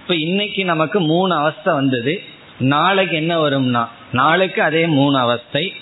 இப்ப 0.00 0.14
இன்னைக்கு 0.14 0.64
நமக்கு 0.64 1.00
மூணு 1.00 1.34
அவஸ்தை 1.34 1.74
வந்தது. 1.74 2.22
நாளைக்கு 2.60 3.16
என்ன 3.16 3.48
வரும்னா 3.48 3.88
நாளைக்கு 4.12 4.62
அதே 4.62 4.86
மூணு 4.86 5.18
அவஸ்தை 5.18 5.72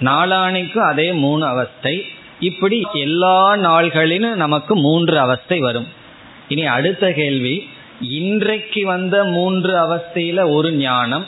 நாளானைக்கும் 0.00 0.88
அதே 0.88 1.12
மூணு 1.12 1.46
அவஸ்தை 1.46 2.04
இப்படி 2.40 2.86
எல்லா 2.92 3.54
நாள்களிலும் 3.54 4.34
நமக்கு 4.34 4.76
மூன்று 4.76 5.18
அவஸ்தை 5.18 5.58
வரும். 5.58 5.86
இனி 6.48 6.66
அடுத்த 6.66 7.12
கேள்வி 7.12 7.68
இன்றைக்கு 8.00 8.86
வந்த 8.86 9.24
மூன்று 9.24 9.72
அவஸ்தையில 9.76 10.52
ஒரு 10.52 10.72
ஞானம் 10.72 11.26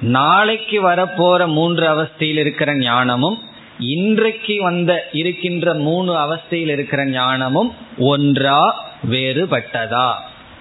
நாளைக்கு 0.00 0.90
வரப்போற 0.90 1.46
மூன்று 1.46 2.02
அவஸ்தையில் 2.02 2.38
இருக்கிற 2.38 2.76
ஞானமும் 2.76 3.38
இன்றைக்கு 3.78 4.62
வந்த 4.62 5.08
இருக்கின்ற 5.12 5.74
மூணு 5.74 6.16
அவஸ்தையில் 6.16 6.72
இருக்கிற 6.76 7.06
ஞானமும் 7.06 7.74
ஒன்றா 7.98 8.90
வேறுபட்டதா? 9.10 10.12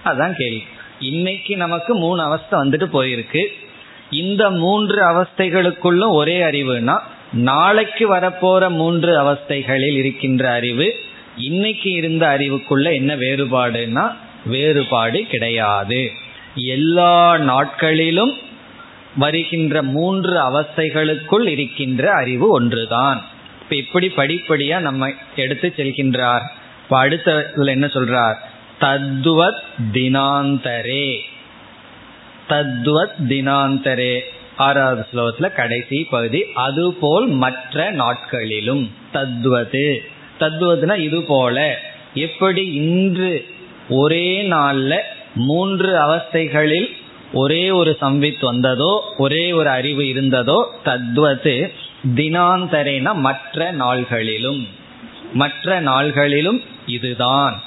அதான் 0.06 0.32
கேள்வி. 0.32 0.64
இன்னைக்கு 1.00 1.58
நமக்கு 1.58 1.96
மூணு 1.96 2.22
அவஸ்தை 2.22 2.60
வந்துட்டு 2.60 2.88
போயிருக்கு. 2.94 3.46
இந்த 4.12 4.50
மூன்று 4.50 5.04
அவஸ்தைகளுக்குள்ளும் 5.04 6.10
ஒரே 6.10 6.42
அறிவுனா 6.42 7.00
நாளைக்கு 7.34 8.16
வரப்போற 8.16 8.70
மூன்று 8.70 9.22
அவஸ்தைகளில் 9.22 9.94
இருக்கின்ற 9.94 10.52
அறிவு 10.52 10.94
இன்னைக்கு 11.38 11.92
இருந்த 11.92 12.38
அறிவுக்குள்ள 12.38 12.94
என்ன 12.94 13.16
வேறுபாடுனா 13.16 14.16
வேறுபாடு 14.46 15.24
கிடையாது. 15.24 16.12
எல்லா 16.56 17.38
நாட்களிலும் 17.38 18.38
வருகின்ற 19.16 19.84
மூன்று 19.84 20.34
அவஸ்தைகளுக்குள் 20.34 21.48
இருக்கின்ற 21.48 22.12
அறிவு 22.12 22.50
ஒன்றுதான். 22.50 23.26
இப்ப 23.62 23.76
இப்படி 23.76 24.14
படிப்படியா 24.18 24.80
நம்ம 24.80 25.12
எடுத்து 25.36 25.74
செல்கின்றார். 25.76 26.42
இப்ப 26.84 26.98
அடுத்த 27.00 27.52
என்ன 27.56 27.86
சொல்றார்? 27.86 28.36
தத்துவத் 28.80 29.64
தினாந்தரே. 29.94 31.20
தத்வத் 32.50 33.20
தினாந்தரே. 33.28 34.20
ஆறாவது 34.58 35.06
ஸ்லோகத்துல 35.14 35.54
கடைசி 35.54 36.08
பகுதி 36.10 36.46
அதுபோல் 36.54 37.28
மற்ற 37.28 37.92
நாட்களிலும். 37.92 38.92
தத்வது 39.14 40.04
தத்வதுனா 40.40 40.98
இது 40.98 41.24
போல 41.24 41.80
எப்படி 42.14 42.74
இன்று 42.74 43.46
ஒரே 43.90 44.48
நாள்ல 44.48 45.00
மூன்று 45.36 45.88
அவஸ்தைகளில் 45.88 46.90
ஒரே 47.34 47.72
ஒரு 47.72 47.98
சம்வித் 48.02 48.46
வந்ததோ 48.46 49.14
ஒரே 49.18 49.52
ஒரு 49.52 49.70
அறிவு 49.70 50.08
இருந்ததோ 50.08 50.80
தத்வது 50.84 51.74
தினாந்தரேன 52.16 53.16
மற்ற 53.16 53.74
நாள்களிலும். 53.74 54.68
மற்ற 55.34 55.82
நாள்களிலும் 55.82 56.62
இதுதான். 56.86 57.62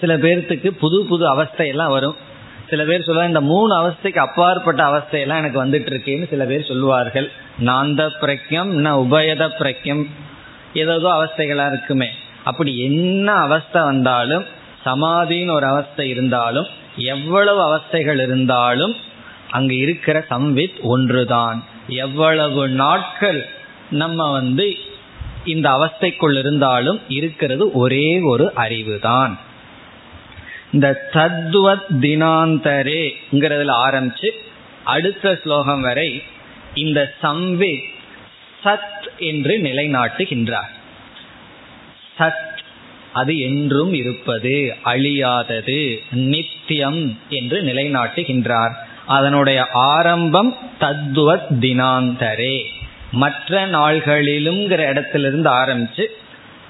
சில 0.00 0.16
பேர்த்துக்கு 0.16 0.68
புது 0.68 1.06
புது 1.06 1.24
அவஸ்தையெல்லாம் 1.34 1.90
வரும். 1.90 2.16
சில 2.68 2.84
பேர் 2.84 3.02
சொல்லுவாங்க 3.02 3.38
இந்த 3.38 3.52
மூணு 3.54 3.72
அவஸ்தைக்கு 3.80 4.18
அப்பாற்பட்ட 4.18 4.82
அவஸ்தையெல்லாம் 4.84 5.36
எனக்கு 5.36 5.64
வந்துட்டு 5.64 5.92
இருக்கேன்னு 5.92 6.28
சில 6.28 6.44
பேர் 6.44 6.64
சொல்லுவார்கள். 6.64 7.30
நாந்த 7.60 8.08
பிரக்யம் 8.20 8.70
ந 8.84 8.92
உபயத 9.04 9.48
பிரக்யம். 9.58 10.06
ஏதோ 10.74 10.96
அவஸ்தைகளா 10.96 11.66
இருக்குமே. 11.66 12.10
அப்படி 12.44 12.78
என்ன 12.78 13.32
அவஸ்தை 13.32 13.82
வந்தாலும் 13.82 14.44
சமாதின்னு 14.84 15.50
ஒரு 15.50 15.66
அவஸ்தை 15.66 16.08
இருந்தாலும் 16.08 16.66
எவ்வளவு 16.96 17.60
அவஸ்தைகள் 17.68 18.20
இருந்தாலும் 18.20 18.96
அங்கு 19.50 19.76
இருக்கிற 19.76 20.24
சம்வித் 20.30 20.80
ஒன்றுதான். 20.82 21.64
எவ்வளவு 21.88 22.68
நாட்கள் 22.68 23.46
நம்ம 23.90 24.32
வந்து 24.32 24.76
இந்த 25.44 25.68
அவஸ்தைக்குள் 25.70 26.36
இருந்தாலும் 26.38 27.00
இருக்கிறது 27.08 27.72
ஒரே 27.72 28.20
ஒரு 28.20 28.52
அறிவு 28.54 28.98
தான் 28.98 29.38
இந்த 30.74 31.08
தத்துவத் 31.12 31.86
தினாந்தரேங்கிறதுல 32.00 33.72
ஆரம்பிச்சு 33.86 34.28
அடுத்த 34.84 35.38
ஸ்லோகம் 35.42 35.80
வரை 35.80 36.22
இந்த 36.74 37.14
சம்வித் 37.22 37.84
சத் 38.64 39.04
என்று 39.18 39.58
நிலைநாட்டுகின்றார். 39.58 40.72
சத் 42.18 42.58
அது 43.12 43.38
என்றும் 43.38 43.94
இருப்பது 43.94 44.76
அழியாதது 44.84 45.98
நித்தியம் 46.10 47.18
என்று 47.28 47.62
நிலைநாட்டுகின்றார். 47.62 48.72
அதனுடைய 49.06 49.66
ஆரம்பம் 49.72 50.56
தத்துவத் 50.80 51.46
தினாந்தரே. 51.60 52.64
மற்ற 53.10 53.66
நாள்களிலும்ங்கிற 53.66 54.88
இடத்திலிருந்து 54.88 55.50
ஆரம்பிச்சு 55.50 56.04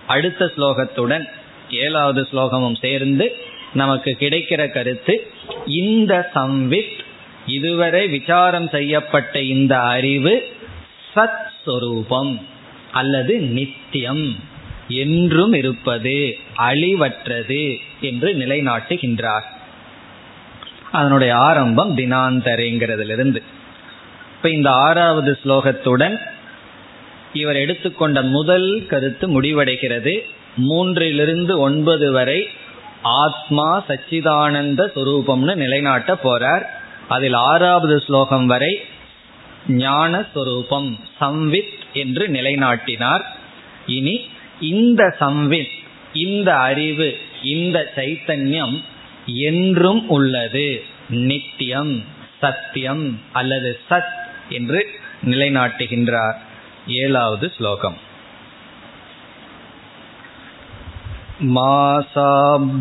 அடுத்த 0.07 0.53
ஸ்லோகத்துடன் 0.57 1.29
ஏழாவது 1.71 2.29
ஸ்லோகமும் 2.33 2.79
சேர்ந்து 2.81 3.37
நமக்கு 3.75 4.17
கிடைக்கிற 4.21 4.71
கருத்து 4.71 5.31
இந்த 5.67 6.31
சம்வித் 6.35 6.99
இதுவரை 7.47 8.09
விசாரம் 8.09 8.69
செய்யப்பட்ட 8.69 9.43
இந்த 9.43 9.81
அறிவு 9.81 10.53
சத் 11.15 11.49
சொரூபம் 11.65 12.47
அல்லது 12.93 13.39
நித்தியம் 13.39 14.37
என்றும் 14.89 15.53
இருப்பது 15.53 16.39
அழிவற்றது 16.59 17.77
என்று 18.01 18.35
நிலைநாட்டுகின்றார். 18.35 19.45
அதனுடைய 20.93 21.37
ஆரம்பம் 21.37 21.97
தினாந்தரைங்கிறதுலிருந்து. 21.97 23.43
இப்ப 24.37 24.51
இந்த 24.51 24.71
ஆறாவது 24.71 25.39
ஸ்லோகத்துடன் 25.45 26.21
இவர் 27.33 27.57
எடுத்துக்கொண்ட 27.57 28.23
முதல் 28.23 28.87
கருத்து 28.87 29.43
முடிவடைகிறது. 29.43 30.21
மூன்றிலிருந்து 30.69 31.57
ஒன்பது 31.57 32.13
வரை 32.13 32.49
ஆத்மா 33.05 33.85
சச்சிதானந்த 33.88 34.90
சுரூபம்னு 34.95 35.55
நிலைநாட்ட 35.55 36.19
போறார். 36.23 36.64
அதில் 37.09 37.33
ஆறாவது 37.33 38.01
ஸ்லோகம் 38.01 38.47
வரை 38.47 38.81
ஞான 39.69 40.25
சொரூபம் 40.35 40.99
சம்வித் 41.21 41.75
என்று 41.93 42.29
நிலைநாட்டினார். 42.29 43.23
இனி 43.87 44.29
இந்த 44.61 45.17
சம்வித் 45.21 45.71
இந்த 46.12 46.57
அறிவு 46.57 47.19
இந்த 47.43 47.93
சைத்தன்யம் 47.97 48.83
என்றும் 49.27 50.09
உள்ளது. 50.09 50.85
நித்தியம் 51.09 52.05
சத்தியம் 52.40 53.21
அல்லது 53.33 53.81
சத் 53.90 54.12
என்று 54.49 54.90
நிலைநாட்டுகின்றார். 55.25 56.37
ஏழாவது 56.87 57.53
ஸ்லோகம். 57.57 57.97
मासाब्दयुगकल्पेषु 61.56 62.80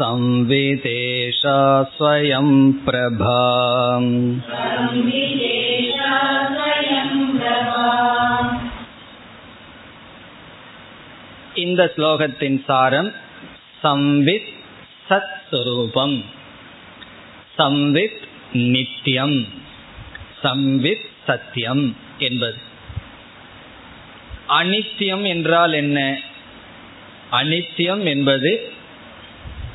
संविदेशा 0.00 1.58
स्वयं 1.96 2.48
प्रभा 2.84 3.40
இந்த 11.54 11.82
ஸ்லோகத்தின் 11.96 12.58
சாரம் 12.64 13.10
சம்வித் 13.82 14.50
சத் 15.08 15.36
சுரூபம் 15.50 16.16
சம்வித் 17.56 18.20
நித்தியம் 18.72 19.38
சம்வித் 20.42 21.06
சத்தியம் 21.26 21.84
என்பது 22.18 22.58
அனித்தியம் 24.48 25.24
என்றால் 25.26 25.72
என்ன 25.72 25.98
அனித்தியம் 27.30 28.04
என்பது 28.04 28.50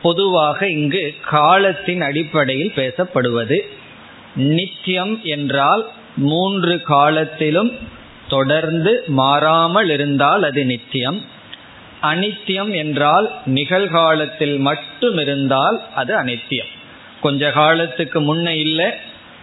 பொதுவாக 0.07 0.59
இங்கு 0.77 1.05
காலத்தின் 1.35 2.03
அடிப்படையில் 2.09 2.77
பேசப்படுவது. 2.81 3.59
நித்தியம் 4.51 5.15
என்றால் 5.35 5.83
மூன்று 6.31 6.75
காலத்திலும் 6.93 7.71
தொடர்ந்து 8.29 8.93
மாறாமல் 9.21 9.91
இருந்தால் 9.97 10.43
அது 10.43 10.63
நித்தியம். 10.65 11.19
அனித்தியம் 12.03 12.73
என்றால் 12.75 13.27
நிகழ்காலத்தில் 13.57 14.57
மட்டும் 14.69 15.19
இருந்தால் 15.25 15.77
அது 15.95 16.13
அனித்தியம். 16.23 16.73
கொஞ்ச 17.21 17.51
காலத்துக்கு 17.51 18.19
முன்ன 18.29 18.49
இல்லை 18.65 18.89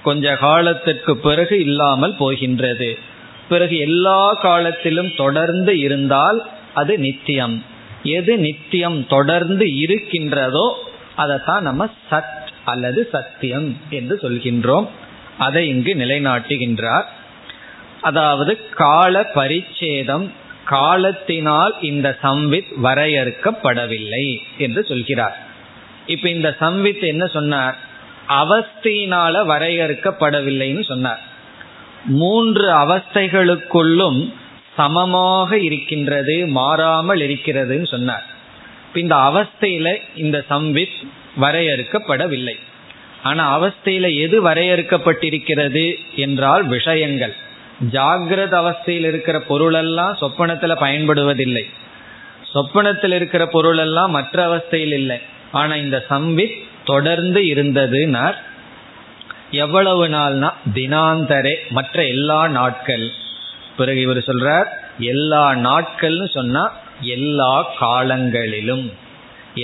கொஞ்ச 0.04 0.36
காலத்திற்கு 0.38 1.14
பிறகு 1.26 1.56
இல்லாமல் 1.66 2.16
போகின்றது. 2.22 2.90
பிறகு 3.50 3.76
எல்லா 3.88 4.22
காலத்திலும் 4.46 5.12
தொடர்ந்து 5.16 5.74
இருந்தால் 5.80 6.40
அது 6.74 6.94
நித்தியம். 6.98 7.56
எது 8.04 8.38
நித்தியம் 8.38 9.08
தொடர்ந்து 9.08 9.76
இருக்கின்றதோ 9.76 10.92
அதைத்தான் 11.16 11.64
நம்ம 11.64 11.90
சத் 12.12 12.42
அல்லது 12.66 13.10
சத்தியம் 13.12 13.78
என்று 13.90 14.20
சொல்கின்றோம். 14.22 14.88
அதை 15.38 15.68
இங்கு 15.68 15.94
நிலைநாட்டுகின்றார். 15.94 17.04
அதாவது 18.02 18.70
கால 18.70 19.32
பரிச்சேதம் 19.36 20.30
காலத்தினால் 20.66 21.76
இந்த 21.82 22.18
சம்வித் 22.24 22.72
வரையறுக்கப்படவில்லை 22.84 24.38
என்று 24.58 24.84
சொல்கிறார். 24.84 25.48
இப்ப 26.06 26.30
இந்த 26.30 26.56
சம்வித் 26.60 27.02
என்ன 27.02 27.26
சொன்னார்? 27.26 27.78
அவஸ்தையினால 28.30 29.46
வரையறுக்கப்படவில்லைன்னு 29.46 30.84
சொன்னார். 30.84 31.22
மூன்று 32.06 32.70
அவஸ்தைகளுக்குள்ளும் 32.70 34.34
சமமாக 34.76 35.60
இருக்கின்றது 35.60 36.48
மாறாமல் 36.48 37.20
இருக்கிறதுன்னு 37.20 37.88
சொன்னார். 37.88 38.26
இந்த 38.94 39.16
அவஸ்தையில 39.16 39.96
இந்த 40.16 40.44
சம்வித் 40.50 41.08
வரையறுக்கப்படவில்லை. 41.42 42.54
ஆனா 43.24 43.62
அவஸ்தையில 43.62 44.18
எது 44.18 44.50
வரையறுக்கப்பட்டிருக்கிறது 44.50 45.96
என்றால் 46.16 46.68
விஷயங்கள். 46.68 47.36
ஜாகிரத 47.92 48.54
அவஸ்தையில் 48.54 49.06
இருக்கிற 49.06 49.40
பொருளெல்லாம் 49.40 50.18
சொப்பனத்துல 50.22 50.76
பயன்படுவதில்லை. 50.80 51.64
சொப்பனத்தில் 52.54 53.12
இருக்கிற 53.12 53.46
பொருளெல்லாம் 53.46 54.12
மற்ற 54.12 54.48
அவஸ்தையில் 54.48 54.94
இல்லை. 54.94 55.18
ஆனா 55.52 55.76
இந்த 55.76 56.06
சம்வித் 56.10 56.64
தொடர்ந்து 56.86 57.42
இருந்ததுனார். 57.42 58.36
எவ்வளவு 59.52 60.08
நாள்னா 60.08 60.54
தினாந்தரே 60.74 61.56
மற்ற 61.70 62.08
எல்லா 62.08 62.48
நாட்கள். 62.48 63.12
பிறகு 63.78 64.00
இவர் 64.02 64.22
சொல்றார் 64.28 64.68
எல்லா 65.12 65.44
நாட்கள்னு 65.68 66.28
சொன்னா 66.30 66.64
எல்லா 67.16 67.54
காலங்களிலும். 67.80 68.86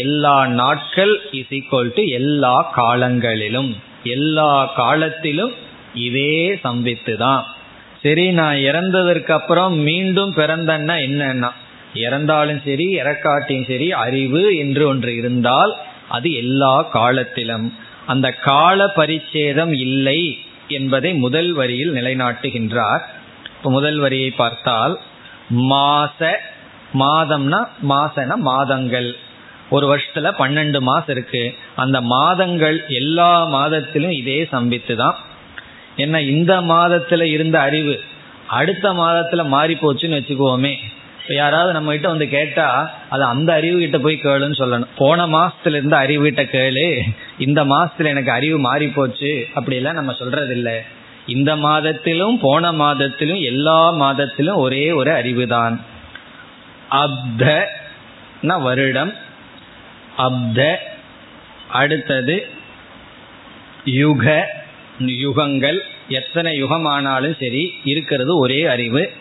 எல்லா 0.03 0.35
நாட்கள் 0.59 1.13
இஸ் 1.31 1.53
ஈக்வல் 1.57 1.93
டு 1.95 2.03
எல்லா 2.19 2.55
காலங்களிலும். 2.75 3.71
எல்லா 4.15 4.51
காலத்திலும் 4.75 5.53
இதே 6.07 6.35
சம்பித்து 6.61 7.13
தான் 7.17 7.43
சரி 8.03 8.25
நான் 8.31 8.57
இறந்ததற்கு 8.69 9.31
அப்புறம் 9.31 9.73
மீண்டும் 9.87 10.31
பிறந்தன்னா 10.35 10.95
என்னன்னா? 11.07 11.49
இறந்தாலும் 11.93 12.61
சரி 12.65 12.85
இறக்காட்டியும் 13.01 13.67
சரி 13.67 13.87
அறிவு 14.03 14.43
என்று 14.57 14.83
ஒன்று 14.87 15.11
இருந்தால் 15.15 15.73
அது 16.07 16.29
எல்லா 16.33 16.73
காலத்திலும். 16.97 17.65
அந்த 18.05 18.27
கால 18.31 18.85
பரிச்சேதம் 18.95 19.73
இல்லை 19.77 20.19
என்பதை 20.67 21.11
முதல் 21.13 21.51
வரியில் 21.53 21.91
நிலைநாட்டுகின்றார். 21.91 23.03
முதல் 23.63 23.99
வரியை 23.99 24.29
பார்த்தால் 24.31 24.93
மாச 25.71 26.19
மாதம்னா 27.01 27.59
மாசன 27.91 28.35
மாதங்கள். 28.49 29.09
ஒரு 29.69 29.85
வருஷத்துல 29.91 30.27
பன்னெண்டு 30.41 30.79
மாசம் 30.81 31.13
இருக்கு. 31.15 31.41
அந்த 31.75 32.01
மாதங்கள் 32.13 32.77
எல்லா 32.99 33.31
மாதத்திலும் 33.47 34.15
இதே 34.21 34.45
சம்பித்து 34.53 34.95
தான் 34.95 35.17
என்ன 35.95 36.21
இந்த 36.21 36.53
மாதத்துல 36.61 37.21
இருந்த 37.21 37.59
அறிவு 37.59 37.95
அடுத்த 38.47 38.93
மாதத்துல 38.93 39.41
மாறி 39.47 39.73
போச்சுன்னு 39.73 40.19
வச்சுக்குவோமே 40.19 40.73
இப்போ 41.19 41.33
யாராவது 41.33 41.73
நம்ம 41.73 41.91
கிட்ட 41.91 42.07
வந்து 42.07 42.27
கேட்டா 42.29 42.67
அது 43.09 43.23
அந்த 43.23 43.53
அறிவு 43.53 43.79
கிட்ட 43.79 43.97
போய் 43.97 44.23
கேளுன்னு 44.23 44.59
சொல்லணும். 44.61 44.93
போன 44.95 45.27
மாசத்துல 45.27 45.79
இருந்த 45.79 45.97
அறிவு 45.97 46.23
கிட்ட 46.23 46.43
கேளு. 46.43 46.85
இந்த 47.37 47.63
மாசத்துல 47.63 48.05
எனக்கு 48.05 48.31
அறிவு 48.31 48.59
மாறி 48.59 48.87
போச்சு 48.87 49.31
அப்படிலாம் 49.55 49.99
நம்ம 49.99 50.11
சொல்றது 50.11 50.55
இல்லை 50.55 50.77
இந்த 51.29 51.55
மாதத்திலும் 51.55 52.37
போன 52.41 52.71
மாதத்திலும் 52.71 53.41
எல்லா 53.43 53.91
மாதத்திலும் 53.91 54.55
ஒரே 54.55 54.91
ஒரு 54.91 55.11
அறிவுதான். 55.11 55.79
அப்த 56.89 57.65
வருடம். 58.41 59.13
அப்த 60.17 60.77
அடுத்தது 61.69 62.47
யுக 63.85 64.49
யுகங்கள். 64.99 65.79
எத்தனை 66.09 66.63
யுகமானாலும் 66.63 67.35
சரி 67.39 67.73
இருக்கிறது 67.83 68.37
ஒரே 68.37 68.65
அறிவு. 68.65 69.11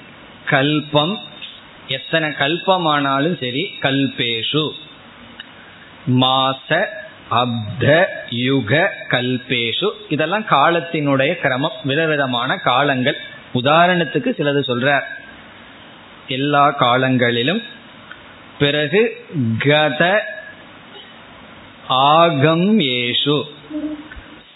கல்பம் 0.51 1.17
எத்தனை 1.89 2.29
கல்பமானாலும் 2.31 3.39
சரி 3.41 3.75
கல்பேஷு. 3.81 4.71
மாச 6.07 6.85
அப்த 7.31 8.09
யுக 8.31 8.93
கல்பேஷு. 9.09 9.91
இதெல்லாம் 10.09 10.45
காலத்தினுடைய 10.51 11.35
கிரமம் 11.35 11.73
விதவிதமான 11.83 12.57
காலங்கள். 12.57 13.17
உதாரணத்துக்கு 13.55 14.29
சிலது 14.39 14.63
சொல்றார். 14.67 15.03
எல்லா 16.29 16.71
காலங்களிலும். 16.71 17.63
பிறகு 18.59 19.25
கத 19.59 20.21
ஆகம் 21.89 22.79
ஏஷு. 22.79 23.43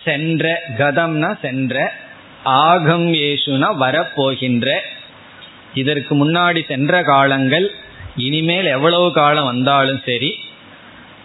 சென்ற 0.04 0.62
கதம்னா 0.78 1.38
சென்ற 1.40 1.92
ஆகம் 2.44 3.12
ஏசுனா 3.12 3.76
வரப்போகின்ற. 3.80 4.78
இதற்கு 5.74 6.14
முன்னாடி 6.14 6.66
சென்ற 6.66 7.02
காலங்கள் 7.02 7.70
இனிமேல் 8.16 8.64
எவ்வளவு 8.64 9.12
காலம் 9.12 9.44
வந்தாலும் 9.44 10.02
சரி 10.06 10.38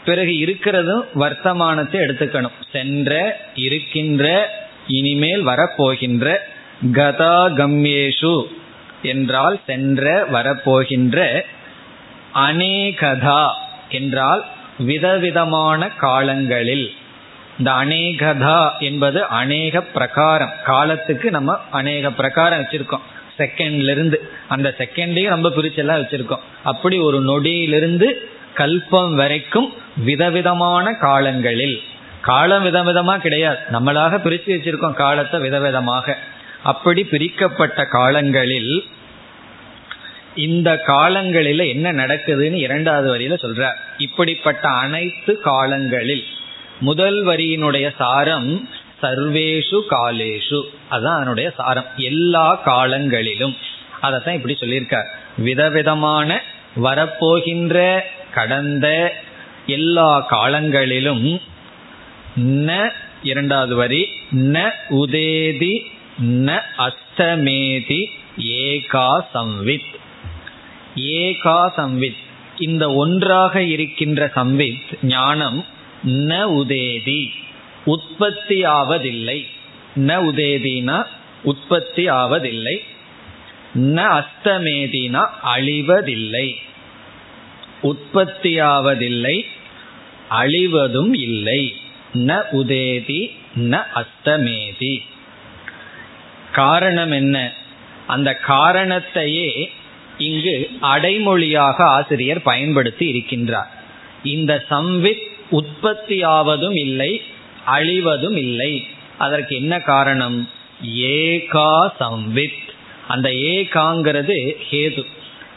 பிறகு 0.08 0.34
இருக்கிறதும் 0.46 1.06
வர்த்தமானத்தை 1.22 1.98
எடுத்துக்கணும். 2.06 2.58
சென்ற 2.72 3.12
இருக்கின்ற 3.66 4.26
இனிமேல் 4.98 5.44
வரப்போகின்ற 5.48 6.36
கதா 6.98 7.38
கம்யேஷு 7.60 8.36
என்றால் 9.14 9.58
சென்ற 9.68 10.04
வரப்போகின்ற 10.36 11.18
அநேகதா 12.48 13.44
என்றால் 13.90 14.42
விதவிதமான 14.90 15.90
காலங்களில். 16.04 16.88
இந்த 17.60 17.70
அநேகதா 17.84 18.60
என்பது 18.80 19.20
அநேக 19.40 19.82
பிரகாரம். 19.96 20.54
காலத்துக்கு 20.66 21.28
நம்ம 21.32 21.60
அநேக 21.80 22.12
பிரகாரம் 22.20 22.62
வச்சிருக்கோம். 22.62 23.06
செகண்ட்ல 23.38 23.92
இருந்து 23.96 24.18
அந்த 24.48 24.68
செகண்டையும் 24.78 25.34
ரொம்ப 25.36 25.50
பிரிச்செல்லாம் 25.58 26.02
வச்சிருக்கோம். 26.02 26.44
அப்படி 26.72 26.98
ஒரு 27.08 27.20
நொடியிலிருந்து 27.22 28.10
கல்பம் 28.58 29.14
வரைக்கும் 29.16 29.74
விதவிதமான 29.98 30.94
காலங்களில். 30.94 31.82
காலம் 32.22 32.66
விதவிதமா 32.66 33.18
கிடையாது. 33.18 33.58
நம்மளாக 33.72 34.18
பிரித்து 34.18 34.56
வச்சிருக்கோம் 34.56 34.94
காலத்தை 34.94 35.40
விதவிதமாக. 35.40 36.14
அப்படி 36.64 37.04
பிரிக்கப்பட்ட 37.04 37.86
காலங்களில் 37.86 38.84
இந்த 40.36 40.84
காலங்களில 40.88 41.68
என்ன 41.68 41.94
நடக்குதுன்னு 41.94 42.54
இரண்டாவது 42.54 43.18
வரியில 43.18 43.46
சொல்றார். 43.46 43.76
இப்படிப்பட்ட 43.98 44.70
அனைத்து 44.70 45.40
காலங்களில் 45.40 46.24
முதல் 46.80 47.26
வரியினுடைய 47.26 47.94
சாரம் 47.98 48.70
சர்வேஷு 49.02 49.82
காலேஷு. 49.90 50.64
அதுதான் 50.90 51.16
அதனுடைய 51.16 51.52
சாரம். 51.58 51.86
எல்லா 51.98 52.56
காலங்களிலும். 52.56 53.56
அதைத்தான் 54.02 54.34
இப்படி 54.34 54.58
சொல்லியிருக்கார். 54.60 55.08
விதவிதமான 55.38 56.42
வரப்போகின்ற 56.84 58.02
கடந்த 58.38 58.88
எல்லா 59.68 60.20
காலங்களிலும் 60.20 61.42
ந 62.40 62.92
இரண்டாவது 63.24 63.76
வரி 63.76 64.10
ந 64.36 64.72
உதேதி 64.90 65.74
ந 66.22 66.62
அஸ்தமேதி 66.78 68.00
ஏகா 68.38 69.08
சம்வித். 69.34 69.94
ஏகா 70.96 71.58
சம்வித். 71.78 72.22
இந்த 72.58 72.94
ஒன்றாக 72.94 73.62
இருக்கின்ற 73.62 74.32
சம்வித் 74.36 74.98
ஞானம் 75.02 75.66
ந 76.06 76.40
உதேதி 76.60 77.22
உற்பத்தி 77.86 78.64
ஆவதில்லை. 78.64 79.46
ந 79.96 80.10
உதேதினா 80.30 81.06
உற்பத்தி 81.44 82.10
ஆவதில்லை. 82.10 82.78
ந 83.96 83.98
அஸ்தமேதினா 84.20 85.26
அழிவதில்லை. 85.56 86.48
உற்பத்தியாவதில்லை 87.84 89.46
அழிவதும் 90.32 91.14
இல்லை. 91.14 91.76
ந 92.14 92.44
உதேதி 92.52 93.32
ந 93.60 93.84
அஸ்தமேதி. 93.96 95.02
காரணம் 96.52 97.12
என்ன? 97.12 97.54
அந்த 98.08 98.40
காரணத்தையே 98.48 99.70
இங்கு 100.18 100.70
அடைமொழியாக 100.82 101.84
ஆசிரியர் 101.84 102.42
பயன்படுத்தி 102.42 103.12
இருக்கின்றார். 103.12 103.68
இந்த 104.24 104.66
சம்வித் 104.70 105.24
உற்பத்தியாவதும் 105.52 106.80
இல்லை 106.80 107.22
அழிவதும் 107.68 108.38
இல்லை. 108.38 108.88
அதற்கு 109.18 109.56
என்ன 109.56 109.80
காரணம்? 109.80 110.50
ஏகா 110.96 111.88
சம்வித். 112.00 112.66
அந்த 113.08 113.30
ஏகாங்கிறது 113.30 114.56
ஹேது 114.72 115.06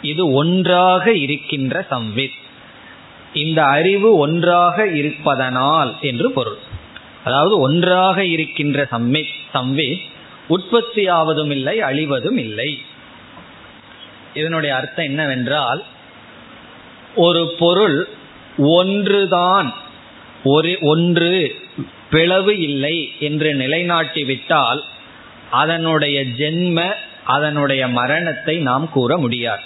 இது 0.02 0.32
ஒன்றாக 0.32 1.12
இருக்கின்ற 1.12 1.86
சம்வித். 1.90 2.38
இந்த 3.34 3.64
அறிவு 3.64 4.16
ஒன்றாக 4.16 4.86
இருப்பதனால் 4.86 5.94
என்று 6.00 6.32
பொருள். 6.32 6.58
அதாவது 7.24 7.58
ஒன்றாக 7.58 8.24
இருக்கின்ற 8.24 8.86
சம்மித் 8.92 9.34
சம்வித் 9.54 10.00
உற்பத்தியாவதும் 10.48 11.50
இல்லை 11.50 11.80
அழிவதும் 11.80 12.38
இல்லை. 12.38 12.82
இதனுடைய 14.34 14.76
அர்த்தம் 14.76 15.04
என்னவென்றால் 15.04 15.84
ஒரு 17.16 17.54
பொருள் 17.58 18.08
ஒன்றுதான் 18.58 19.74
ஒரு 20.44 20.78
ஒன்று 20.80 21.54
பிளவு 22.10 22.58
இல்லை 22.58 23.12
என்று 23.20 23.54
நிலைநாட்டிவிட்டால் 23.54 24.80
அதனுடைய 25.50 26.20
ஜென்ம 26.20 26.92
அதனுடைய 27.24 27.88
மரணத்தை 27.88 28.56
நாம் 28.56 28.90
கூற 28.90 29.16
முடியாது. 29.16 29.62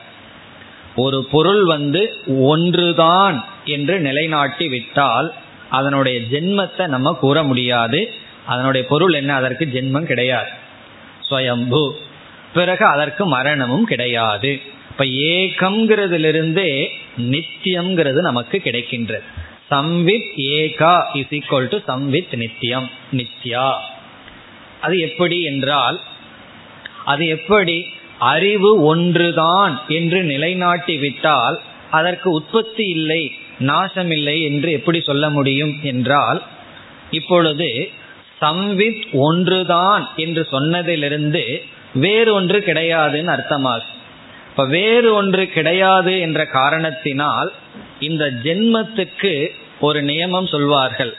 ஒரு 0.97 1.25
பொருள் 1.31 1.65
வந்து 1.65 2.15
ஒன்றுதான் 2.27 3.45
என்று 3.65 4.01
நிலைநாட்டி 4.01 4.69
விட்டால் 4.69 5.33
அதனுடைய 5.69 6.21
ஜென்மத்தை 6.21 6.87
நம்ம 6.87 7.13
கூற 7.13 7.43
முடியாது. 7.43 8.13
அதனுடைய 8.47 8.87
பொருள் 8.87 9.13
என்ன? 9.13 9.35
அதற்கு 9.35 9.65
ஜென்மம் 9.65 10.05
கிடையாது. 10.05 10.49
ஸ்வயம்பு. 11.31 11.93
பிறகு 12.55 12.87
அதற்கு 12.87 13.27
மரணமும் 13.27 13.85
கிடையாது. 13.85 14.61
இப்ப 14.91 15.05
ஏகம்ங்கிறதுலிருந்தே 15.05 16.89
நித்தியம்ங்கிறது 17.19 18.13
நமக்கு 18.13 18.61
கிடைக்கின்றது. 18.65 19.23
சம்வித் 19.71 20.31
ஏகா 20.37 21.03
இஸ் 21.13 21.35
ஈக்வல் 21.35 21.69
டு 21.69 21.77
சம்வித் 21.89 22.37
நித்தியம். 22.37 22.91
நித்யா. 23.13 23.73
அது 24.81 24.99
எப்படி 24.99 25.43
என்றால் 25.43 26.01
அது 27.05 27.27
எப்படி 27.27 27.87
அறிவு 28.19 28.83
ஒன்றுதான் 28.83 29.81
என்று 29.89 30.23
நிலைநாட்டி 30.23 30.99
விட்டால் 30.99 31.61
அதற்கு 31.91 32.31
உற்பத்தி 32.31 32.85
இல்லை 32.87 33.33
நாசம் 33.59 34.11
இல்லை 34.11 34.43
என்று 34.43 34.73
எப்படி 34.73 35.01
சொல்ல 35.01 35.31
முடியும் 35.31 35.79
என்றால் 35.83 36.43
இப்பொழுது 37.11 37.91
சம்வித் 38.41 39.05
ஒன்றுதான் 39.13 40.09
என்று 40.17 40.49
சொன்னதிலிருந்து 40.53 41.63
வேறு 41.95 42.35
ஒன்று 42.35 42.59
கிடையாதுன்னு 42.59 43.33
அர்த்தமாகும். 43.35 43.93
இப்ப 44.51 44.67
வேறு 44.67 45.15
ஒன்று 45.15 45.49
கிடையாது 45.49 46.21
என்ற 46.21 46.47
காரணத்தினால் 46.47 47.53
இந்த 48.01 48.33
ஜென்மத்துக்கு 48.43 49.47
ஒரு 49.81 50.03
நியமம் 50.03 50.49
சொல்வார்கள். 50.49 51.17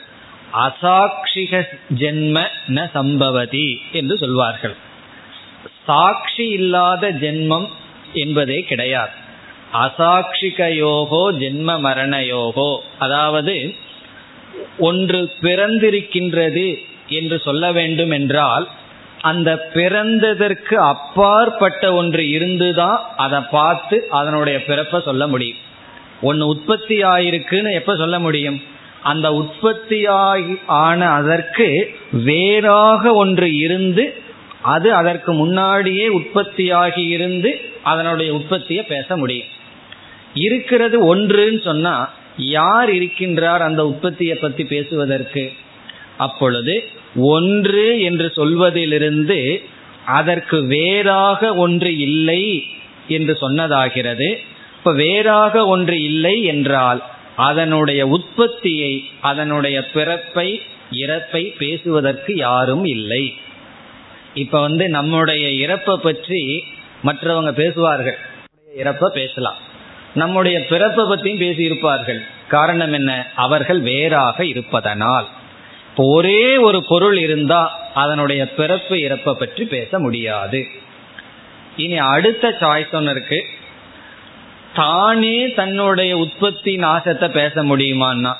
அசாட்சிக 0.52 1.62
ஜென்ம 1.98 2.46
ந 2.66 2.90
சம்பவதி 2.92 3.80
என்று 3.92 4.16
சொல்வார்கள். 4.16 4.76
சாட்சி 5.86 6.48
இல்லாத 6.48 7.12
ஜென்மம் 7.12 7.68
என்பதே 8.12 8.62
கிடையாது. 8.62 9.14
அசாட்சிகயோகோ 9.72 11.22
ஜென்ம 11.40 11.70
மரணயோகோ. 11.86 12.78
அதாவது 12.98 13.74
ஒன்று 14.78 15.32
பிறந்திருக்கின்றது 15.42 16.78
என்று 17.08 17.38
சொல்ல 17.38 17.72
வேண்டும் 17.72 18.10
என்றால் 18.10 18.68
அந்த 19.20 19.70
பிறந்ததற்கு 19.74 20.74
அப்பாற்பட்ட 20.74 21.92
ஒன்று 21.92 22.28
இருந்துதான் 22.28 23.00
அதை 23.16 23.40
பார்த்து 23.50 24.06
அதனுடைய 24.10 24.64
பிறப்பை 24.64 25.00
சொல்ல 25.04 25.26
முடியும். 25.26 25.58
ஒன்று 26.20 26.46
உற்பத்தி 26.46 27.02
ஆயிருக்குன்னு 27.02 27.72
எப்ப 27.72 27.96
சொல்ல 27.96 28.18
முடியும்? 28.18 28.62
அந்த 29.02 29.26
உற்பத்தியாகி 29.30 30.54
ஆன 30.66 31.08
அதற்கு 31.10 31.96
வேறாக 32.12 33.12
ஒன்று 33.12 33.54
இருந்து 33.56 34.04
அது 34.66 34.88
அதற்கு 34.94 35.32
முன்னாடியே 35.32 36.06
உற்பத்தியாகி 36.18 37.04
இருந்து 37.08 37.50
அதனுடைய 37.82 38.30
உற்பத்தியை 38.32 38.82
பேச 38.84 39.16
முடியும். 39.16 39.50
இருக்கிறது 40.34 40.96
ஒன்றுன்னு 41.08 41.60
சொன்னா 41.64 41.94
யார் 42.36 42.90
இருக்கின்றார் 42.90 43.62
அந்த 43.68 43.82
உற்பத்தியை 43.86 44.36
பத்தி 44.36 44.64
பேசுவதற்கு? 44.64 45.44
அப்பொழுது 46.16 46.74
ஒன்று 47.34 47.86
என்று 48.00 48.26
சொல்வதிலிருந்து 48.36 49.38
அதற்கு 50.18 50.58
வேறாக 50.74 51.54
ஒன்று 51.54 51.90
இல்லை 51.98 52.42
என்று 53.08 53.34
சொன்னதாகிறது. 53.40 54.28
இப்ப 54.78 54.92
வேறாக 55.02 55.66
ஒன்று 55.66 55.96
இல்லை 56.02 56.36
என்றால் 56.44 57.00
அதனுடைய 57.48 58.02
உற்பத்தியை 58.06 58.92
அதனுடைய 59.20 59.78
பிறப்பை 59.94 60.48
இறப்பை 60.92 61.42
பேசுவதற்கு 61.58 62.32
யாரும் 62.36 62.84
இல்லை. 62.96 63.24
இப்ப 64.36 64.60
வந்து 64.60 64.88
நம்முடைய 64.88 65.66
இறப்பை 65.66 65.94
பற்றி 65.94 66.64
மற்றவங்க 67.04 67.52
பேசுவார்கள். 67.52 68.18
இறப்ப 68.76 69.06
பேசலாம். 69.06 69.54
நம்முடைய 70.14 70.66
பிறப்பை 70.66 71.04
பற்றியும் 71.08 71.40
பேசியிருப்பார்கள். 71.40 72.20
காரணம் 72.48 72.92
என்ன? 72.92 73.26
அவர்கள் 73.34 73.80
வேறாக 73.80 74.44
இருப்பதனால். 74.44 75.26
இப்போ 75.90 76.04
ஒரே 76.14 76.56
ஒரு 76.56 76.84
பொருள் 76.88 77.18
இருந்தா 77.18 77.78
அதனுடைய 77.94 78.50
பிறப்பு 78.50 78.94
இறப்பை 78.94 79.32
பற்றி 79.32 79.64
பேச 79.64 79.98
முடியாது. 79.98 80.66
இனி 81.76 81.98
அடுத்த 81.98 82.56
சாய்ஸ் 82.60 82.94
ஒன்று 82.94 83.10
இருக்கு. 83.10 83.44
தானே 84.74 85.52
தன்னுடைய 85.52 86.16
உற்பத்தி 86.16 86.76
நாசத்தை 86.76 87.28
பேச 87.28 87.62
முடியுமான்னா 87.62 88.34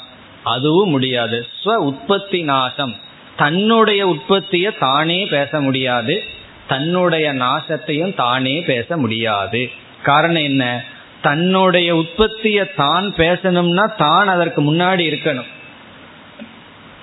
அதுவும் 0.44 0.90
முடியாது. 0.90 1.46
ஸ்வ 1.64 1.74
உற்பத்தி 1.74 2.42
நாசம். 2.42 2.96
தன்னுடைய 3.36 4.06
உற்பத்தியை 4.06 4.72
தானே 4.78 5.26
பேச 5.26 5.60
முடியாது. 5.60 6.22
தன்னுடைய 6.68 7.32
நாசத்தையும் 7.32 8.14
தானே 8.14 8.60
பேச 8.60 8.96
முடியாது. 8.96 9.70
காரணம் 10.02 10.42
என்ன? 10.42 10.84
தன்னுடைய 11.22 11.96
உற்பத்தியை 11.96 12.74
தான் 12.74 13.14
பேசணும்னா 13.16 13.96
தான் 13.96 14.28
அதற்கு 14.28 14.74
முன்னாடி 14.74 15.04
இருக்கணும். 15.12 15.54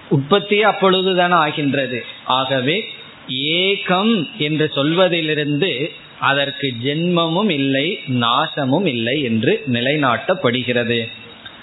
உற்பத்தியே 0.09 0.63
அப்பொழுதுதானே 0.63 1.33
ஆகின்றது. 1.33 2.05
ஆகவே 2.23 2.85
ஏகம் 3.29 4.29
என்று 4.37 4.71
சொல்வதிலிருந்து 4.75 5.91
அதற்கு 6.19 6.73
ஜென்மமும் 6.83 7.49
இல்லை 7.49 7.99
நாசமும் 8.07 8.85
இல்லை 8.85 9.21
என்று 9.21 9.63
நிலைநாட்டப்படுகிறது. 9.73 11.07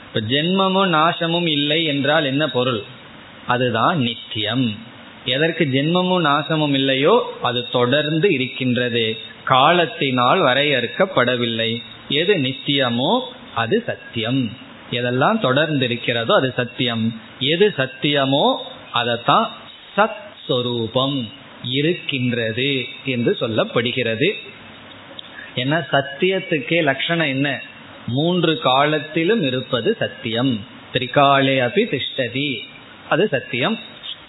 இப்ப 0.06 0.20
ஜென்மமும் 0.28 0.88
நாசமும் 0.88 1.46
இல்லை 1.46 1.84
என்றால் 1.84 2.24
என்ன 2.24 2.48
பொருள்? 2.48 2.82
அதுதான் 3.50 3.98
நித்தியம். 3.98 4.66
எதற்கு 5.24 5.64
ஜென்மமும் 5.64 6.26
நாசமும் 6.28 6.74
இல்லையோ 6.74 7.14
அது 7.42 7.60
தொடர்ந்து 7.72 8.28
இருக்கின்றது. 8.32 9.04
காலத்தினால் 9.44 10.40
வரையறுக்கப்படவில்லை. 10.42 11.70
எது 12.08 12.34
நித்தியமோ 12.34 13.12
அது 13.54 13.82
சத்தியம். 13.86 14.42
எதெல்லாம் 14.90 15.38
தொடர்ந்து 15.38 15.84
இருக்கிறதோ 15.84 16.34
அது 16.34 16.52
சத்தியம். 16.56 17.04
எது 17.38 17.66
சத்தியமோ 17.76 18.46
அதைத்தான் 18.92 19.46
சத் 19.96 20.22
சொரூபம் 20.46 21.18
இருக்கின்றது 21.64 22.70
என்று 23.04 23.32
சொல்லப்படுகிறது. 23.40 24.28
ஏன்னா 25.56 25.78
சத்தியத்துக்கே 25.92 26.82
லட்சணம் 26.82 27.26
என்ன? 27.26 27.48
மூன்று 28.06 28.52
காலத்திலும் 28.58 29.42
இருப்பது 29.42 29.96
சத்தியம். 29.98 30.52
திரிகாலே 30.92 31.56
அபி 31.66 31.84
திஷ்டதி 31.92 32.50
அது 33.14 33.24
சத்தியம். 33.34 33.76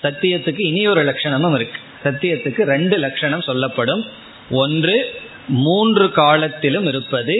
சத்தியத்துக்கு 0.03 0.61
இனி 0.69 0.83
ஒரு 0.91 1.01
லட்சணமும் 1.09 1.55
இருக்கு. 1.57 1.79
சத்தியத்துக்கு 2.03 2.61
ரெண்டு 2.73 2.95
லட்சணம் 2.97 3.47
சொல்லப்படும். 3.49 4.03
ஒன்று 4.61 4.95
மூன்று 5.65 6.05
காலத்திலும் 6.11 6.87
இருப்பது 6.91 7.35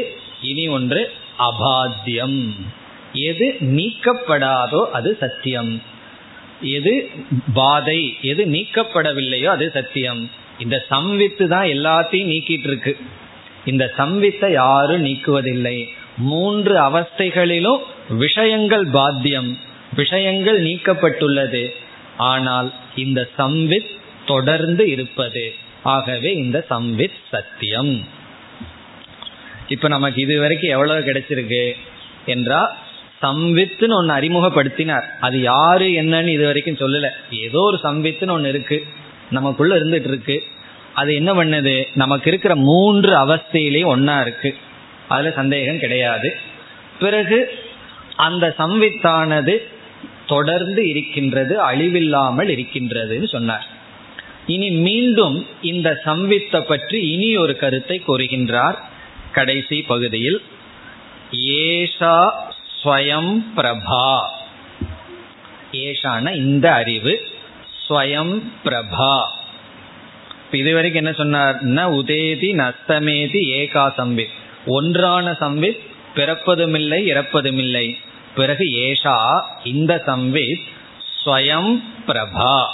இனி 0.50 0.66
ஒன்று 0.78 1.02
அபாத்தியம். 1.48 2.38
எது 3.30 3.48
நீக்கப்படாதோ 3.78 4.82
அது 4.98 5.10
சத்தியம். 5.24 5.72
எது 6.78 6.94
பாதை 7.54 8.00
எது 8.32 8.44
நீக்கப்படவில்லையோ 8.56 9.50
அது 9.56 9.68
சத்தியம். 9.74 10.22
இந்த 10.60 10.78
சம்வித்து 10.90 11.46
தான் 11.48 11.68
எல்லாத்தையும் 11.76 12.32
நீக்கிட்டு 12.34 12.70
இருக்கு 12.72 12.94
இந்த 13.66 13.84
சம்வித்தை 13.98 14.48
யாரும் 14.52 15.06
நீக்குவதில்லை. 15.06 15.78
மூன்று 16.30 16.74
அவஸ்தைகளிலும் 16.88 17.82
விஷயங்கள் 18.24 18.86
பாத்தியம். 18.98 19.50
விஷயங்கள் 19.96 20.64
நீக்கப்பட்டுள்ளது. 20.64 21.70
ஆனால் 22.18 22.74
இந்த 22.96 23.28
சம்வித் 23.38 23.90
தொடர்ந்து 24.26 24.90
இருப்பது. 24.90 25.54
ஆகவே 25.84 26.34
இந்த 26.34 26.66
சம்வித் 26.70 27.20
சத்தியம். 27.32 28.08
இப்ப 29.68 29.88
நமக்கு 29.88 30.22
இது 30.22 30.40
வரைக்கும் 30.40 30.72
எவ்வளவு 30.72 31.00
கிடைச்சிருக்கு? 31.00 31.72
என்றா 32.26 32.78
சம்வித்துன்னு 33.22 33.94
ஒன்று 33.94 34.14
அறிமுகப்படுத்தினார். 34.14 35.04
அது 35.20 35.42
யாரு 35.42 35.86
என்னன்னு 35.86 36.28
இது 36.28 36.46
வரைக்கும் 36.46 36.76
சொல்லல. 36.76 37.10
ஏதோ 37.32 37.60
ஒரு 37.60 37.80
சம்வித்துன்னு 37.84 38.32
ஒன்று 38.32 38.50
இருக்கு. 38.50 38.86
நமக்குள்ள 39.32 39.76
இருந்துட்டு 39.76 40.08
இருக்கு 40.08 40.44
அது 40.94 41.14
என்ன 41.14 41.34
பண்ணுது? 41.34 41.86
நமக்கு 41.94 42.30
இருக்கிற 42.30 42.56
மூன்று 42.56 43.16
அவஸ்தையிலையும் 43.16 43.96
ஒன்னா 43.96 44.22
இருக்கு. 44.22 44.56
அதுல 45.08 45.32
சந்தேகம் 45.32 45.80
கிடையாது. 45.80 46.38
பிறகு 47.00 47.60
அந்த 48.16 48.56
சம்வித்தானது 48.60 49.58
தொடர்ந்து 50.32 50.82
இருக்கின்றது 50.90 51.56
அழிவில்லாமல் 51.72 52.50
இருக்கின்றதுன்னு 52.56 53.28
சொன்னார். 53.28 53.68
இனி 54.48 54.70
மீண்டும் 54.70 55.38
இந்த 55.62 55.90
சம்வித்தை 56.06 56.62
பற்றி 56.62 57.00
இனி 57.12 57.30
ஒரு 57.38 57.54
கருத்தை 57.56 57.98
கூறுகின்றார் 58.08 58.78
கடைசி 59.32 59.78
பகுதியில். 59.82 60.40
ஏஷா 61.32 62.16
ஸ்வயம் 62.78 63.34
பிரபா. 63.58 64.16
ஏஷான 65.72 66.36
இந்த 66.36 66.66
அறிவு 66.74 67.14
ஸ்வயம் 67.84 68.36
பிரபா. 68.66 69.16
இதுவரைக்கும் 70.52 71.04
என்ன 71.04 71.16
சொன்னார்? 71.18 71.58
ந 71.68 71.84
உதேதி 72.00 72.50
நஸ்தமேதி 72.62 73.42
ஏகா 73.60 73.86
சம்வித். 73.98 74.36
ஒன்றான 74.66 75.32
சம்வித் 75.40 75.82
பிறப்பதுமில்லை 76.16 77.00
இறப்பதுமில்லை. 77.14 77.88
பிறகு 78.36 78.64
ஏஷா 78.64 79.42
இந்த 79.64 80.04
சம்வித் 80.06 80.62
ஸ்வயம் 81.26 81.84
பிரபா. 82.08 82.68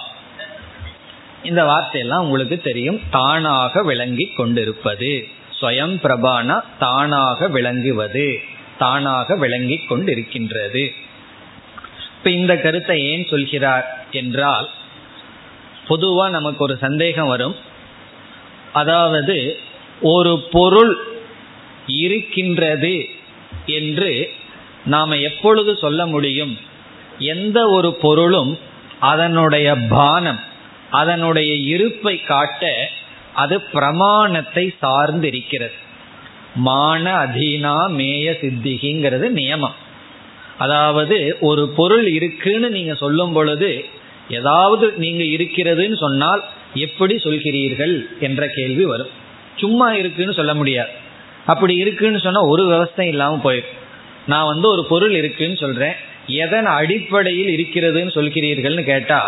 இந்த 1.44 1.66
வார்த்தையெல்லாம் 1.66 2.24
உங்களுக்கு 2.24 2.58
தெரியும். 2.58 3.00
தானாக 3.10 3.84
விளங்கி 3.84 4.26
கொண்டிருப்பது. 4.26 5.28
ஸ்வயம் 5.62 5.96
பிரபானா 6.04 6.64
தானாக 6.80 7.48
விளங்குவது. 7.48 8.40
தானாக 8.78 9.36
விளங்கி 9.36 9.86
கொண்டிருக்கின்றது. 9.90 10.94
இப்ப 12.18 12.30
இந்த 12.30 12.58
கருத்தை 12.58 13.06
ஏன் 13.06 13.28
சொல்கிறார் 13.30 14.06
என்றால் 14.12 14.70
பொதுவா 15.90 16.30
நமக்கு 16.30 16.64
ஒரு 16.64 16.78
சந்தேகம் 16.78 17.28
வரும். 17.28 17.56
அதாவது 18.74 19.60
ஒரு 20.02 20.48
பொருள் 20.52 20.98
இருக்கின்றது 21.88 23.06
என்று 23.66 24.32
நாம 24.88 25.16
எப்பொழுது 25.18 25.72
சொல்ல 25.76 26.02
முடியும்? 26.06 26.54
எந்த 27.20 27.60
ஒரு 27.70 27.90
பொருளும் 27.94 28.52
அதனுடைய 29.00 29.68
பானம் 29.90 30.40
அதனுடைய 30.92 31.52
இருப்பை 31.74 32.16
காட்ட 32.22 32.90
அது 33.34 33.56
பிரமாணத்தை 33.62 34.64
சார்ந்திருக்கிறது. 34.82 35.76
மான 36.56 37.04
அதீனா 37.26 37.74
மேய 37.98 38.28
சித்திகிங்கிறது 38.42 39.28
நியமம். 39.40 39.78
அதாவது 40.58 41.18
ஒரு 41.40 41.64
பொருள் 41.70 42.08
இருக்குன்னு 42.10 42.70
நீங்க 42.70 42.94
சொல்லும் 42.94 43.34
பொழுது 43.34 43.86
ஏதாவது 44.30 44.94
நீங்க 44.98 45.24
இருக்கிறதுன்னு 45.24 45.98
சொன்னால் 45.98 46.42
எப்படி 46.74 47.16
சொல்கிறீர்கள் 47.16 47.96
என்ற 48.20 48.48
கேள்வி 48.48 48.86
வரும். 48.86 49.12
சும்மா 49.56 49.94
இருக்குன்னு 49.94 50.34
சொல்ல 50.34 50.54
முடியாது. 50.54 50.94
அப்படி 51.46 51.76
இருக்குன்னு 51.76 52.20
சொன்னா 52.20 52.42
ஒரு 52.42 52.64
விவசாயம் 52.66 53.14
இல்லாமல் 53.14 53.46
போயிடும். 53.46 53.78
நான் 54.28 54.50
வந்து 54.52 54.68
ஒரு 54.70 54.84
பொருள் 54.86 55.14
இருக்குன்னு 55.14 55.58
சொல்றேன். 55.58 55.96
எதன் 56.44 56.70
அடிப்படையில் 56.80 57.52
இருக்கிறதுன்னு 57.56 58.14
சொல்கிறீர்கள்னு 58.18 58.84
கேட்டா 58.84 59.20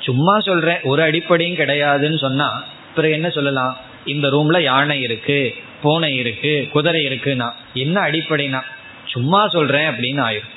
சும்மா 0.00 0.34
சொல்றேன் 0.40 0.80
ஒரு 0.90 1.02
அடிப்படையும் 1.02 1.60
கிடையாதுன்னு 1.60 2.18
சொன்னா 2.24 2.48
பிறகு 2.94 3.14
என்ன 3.14 3.28
சொல்லலாம்? 3.30 3.76
இந்த 4.04 4.26
ரூம்ல 4.28 4.58
யானை 4.62 4.96
இருக்கு 5.00 5.54
பூனை 5.82 6.10
இருக்கு 6.16 6.68
குதிரை 6.72 7.00
இருக்குன்னா 7.06 7.48
என்ன 7.74 7.96
அடிப்படைனா? 8.10 8.60
சும்மா 9.06 9.48
சொல்றேன் 9.48 9.88
அப்படின்னு 9.90 10.22
ஆயிரும். 10.28 10.52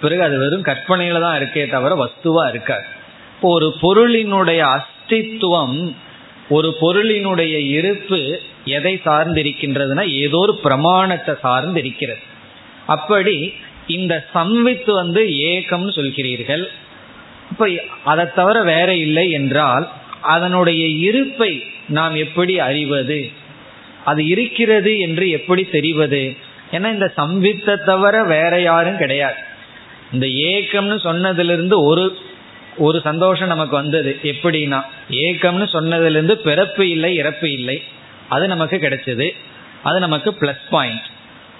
பிறகு 0.00 0.22
அது 0.22 0.36
வெறும் 0.38 0.64
கற்பனையில 0.64 1.20
தான் 1.20 1.38
இருக்கே 1.40 1.62
தவிர 1.70 1.94
வஸ்துவா 2.02 2.44
இருக்காது. 2.48 2.84
இப்போ 3.34 3.48
ஒரு 3.48 3.68
பொருளினுடைய 3.82 4.60
அஸ்தித்துவம் 4.76 5.76
ஒரு 6.48 6.68
பொருளினுடைய 6.80 7.56
இருப்பு 7.78 8.20
எதை 8.64 9.00
சார்ந்திருக்கின்றதுன்னா 9.04 10.04
ஏதோ 10.24 10.38
ஒரு 10.38 10.54
பிரமாணத்தை 10.64 11.34
சார்ந்து 11.40 11.80
இருக்கிறது 11.80 12.22
அப்படி 12.94 13.36
இந்த 13.86 14.14
சம்வித்து 14.34 14.92
வந்து 14.92 15.22
ஏகம்னு 15.50 15.92
சொல்கிறீர்கள். 15.98 16.64
இப்ப 17.50 17.68
அதை 18.04 18.24
தவிர 18.34 18.56
வேற 18.62 18.90
இல்லை 18.94 19.26
என்றால் 19.30 19.86
அதனுடைய 20.34 20.82
இருப்பை 21.08 21.52
நாம் 21.88 22.14
எப்படி 22.14 22.54
அறிவது? 22.58 23.20
அது 24.04 24.22
இருக்கிறது 24.26 24.92
என்று 24.98 25.24
எப்படி 25.30 25.62
தெரிவது? 25.76 26.22
ஏன்னா 26.72 26.88
இந்த 26.92 27.08
சம்வித்தை 27.16 27.74
தவிர 27.84 28.16
வேற 28.24 28.52
யாரும் 28.60 29.00
கிடையாது. 29.02 29.40
இந்த 30.12 30.26
ஏக்கம்னு 30.50 30.98
சொன்னதிலிருந்து 31.06 31.76
ஒரு 31.90 32.04
ஒரு 32.76 32.98
சந்தோஷம் 33.00 33.52
நமக்கு 33.54 33.74
வந்தது. 33.76 34.10
எப்படின்னா 34.22 34.80
ஏக்கம்னு 35.10 35.66
சொன்னதிலிருந்து 35.76 36.34
பிறப்பு 36.48 36.84
இல்லை 36.90 37.10
இறப்பு 37.14 37.48
இல்லை. 37.52 37.76
அது 38.28 38.44
நமக்கு 38.48 38.76
கிடைச்சது. 38.76 39.26
அது 39.82 39.98
நமக்கு 40.00 40.30
பிளஸ் 40.40 40.64
பாயிண்ட் 40.70 41.06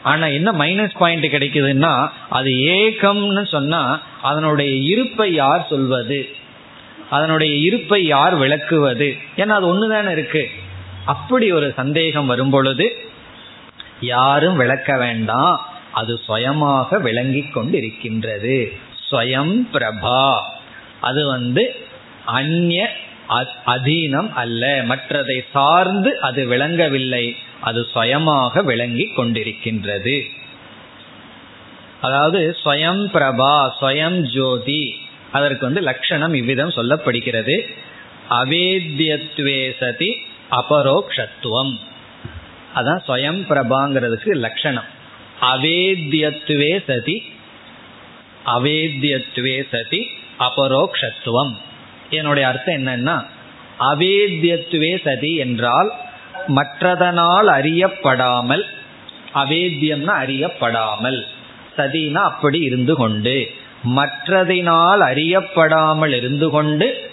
ஆனா 0.03 0.27
என்ன 0.27 0.53
மைனஸ் 0.53 0.99
பாயிண்ட் 0.99 1.25
கிடைக்குதுன்னா 1.25 2.09
அது 2.29 2.51
ஏகம்னு 2.51 3.47
சொன்னா 3.47 4.03
அதனுடைய 4.23 4.73
இருப்பை 4.73 5.33
யார் 5.33 5.67
சொல்வது? 5.69 6.29
அதனுடைய 7.11 7.55
இருப்பை 7.55 8.07
யார் 8.07 8.35
விளக்குவது? 8.35 9.17
ஏன்னா 9.37 9.49
அது 9.49 9.67
ஒண்ணுதானே 9.73 10.11
இருக்கு. 10.11 10.51
அப்படி 11.05 11.53
ஒரு 11.53 11.73
சந்தேகம் 11.77 12.27
வரும் 12.27 12.51
பொழுது 12.51 12.97
யாரும் 14.01 14.57
விளக்க 14.57 14.97
வேண்டாம். 14.97 15.69
அது 15.93 16.21
சுயமாக 16.27 16.99
விளங்கி 16.99 17.43
கொண்டு 17.43 17.77
இருக்கின்றது 17.77 18.73
ஸ்வயம் 19.11 19.67
பிரபா. 19.73 20.41
அது 21.01 21.27
வந்து 21.27 21.77
அந்நிய 22.25 22.93
அதீனம் 23.67 24.33
அல்ல. 24.33 24.83
மற்றதை 24.89 25.45
சார்ந்து 25.53 26.21
அது 26.21 26.47
விளங்கவில்லை. 26.47 27.37
அது 27.61 27.81
சுயமாக 27.93 28.63
விளங்கி 28.63 29.07
கொண்டிருக்கின்றது. 29.17 30.17
அதாவது 32.01 32.41
ஸ்வயம் 32.61 33.03
பிரபா 33.15 33.55
ஸ்வயம் 33.79 34.21
ஜோதி 34.35 34.83
அதற்கு 35.33 35.63
வந்து 35.67 35.81
லட்சணம் 35.81 36.35
இவ்விதம் 36.35 36.77
சொல்லப்படுகிறது. 36.77 37.57
அவேத்தியத்வே 38.31 39.61
சதி 39.79 40.11
அபரோக்ஷத்துவம். 40.51 41.73
அதான் 42.75 43.03
ஸ்வயம் 43.09 43.41
பிரபாங்கிறதுக்கு 43.51 44.33
லட்சணம் 44.47 44.89
அவேத்தியத்துவே 45.53 46.73
சதி 46.89 47.17
அவேத்தியத்துவே 48.47 49.57
சதி 49.73 50.01
அபரோக்ஷத்துவம். 50.39 51.53
என்னுடைய 52.11 52.49
அர்த்தம் 52.49 52.79
என்னன்னா 52.81 53.17
அவேத்தியத்துவே 53.91 54.93
சதி 55.05 55.33
என்றால் 55.37 55.91
மற்றதனால் 56.57 57.49
அறியப்படாமல் 57.59 58.65
அவேத்தியம்னா 59.35 60.15
அறியப்படாமல் 60.25 61.21
சதினா 61.77 62.23
அப்படி 62.31 62.59
இருந்து 62.61 62.95
கொண்டு 62.95 63.37
மற்றதினால் 63.97 65.03
அறியப்படாமல் 65.11 66.15
இருந்து 66.17 66.51
கொண்டு 66.51 67.09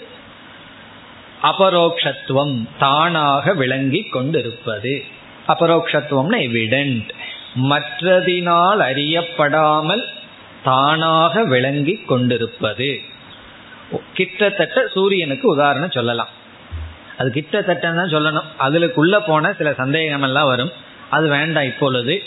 அபரோக்ஷத்துவம் 1.42 2.54
தானாக 2.78 3.52
விளங்கி 3.52 4.02
கொண்டிருப்பது. 4.02 5.04
அபரோக்ஷத்துவம்னா 5.48 6.38
எவிடென்ட் 6.48 7.10
மற்றதினால் 7.62 8.80
அறியப்படாமல் 8.90 10.04
தானாக 10.62 11.44
விளங்கி 11.44 11.94
கொண்டிருப்பது. 11.94 12.90
கிட்டத்தட்ட 14.14 14.78
சூரியனுக்கு 14.94 15.46
உதாரணம் 15.48 15.90
சொல்லலாம். 15.90 16.32
அது 17.18 17.30
கிட்டத்தட்ட 17.30 17.92
சொல்லணும். 17.92 18.44
அதுக்குள்ள 18.60 19.18
போன 19.26 19.52
சில 19.52 19.72
சந்தேகம் 19.72 20.22
எல்லாம் 20.22 20.46
வரும். 20.46 20.72
அது 21.10 21.28
வேண்டாம் 21.28 21.64
இப்பொழுது. 21.64 22.22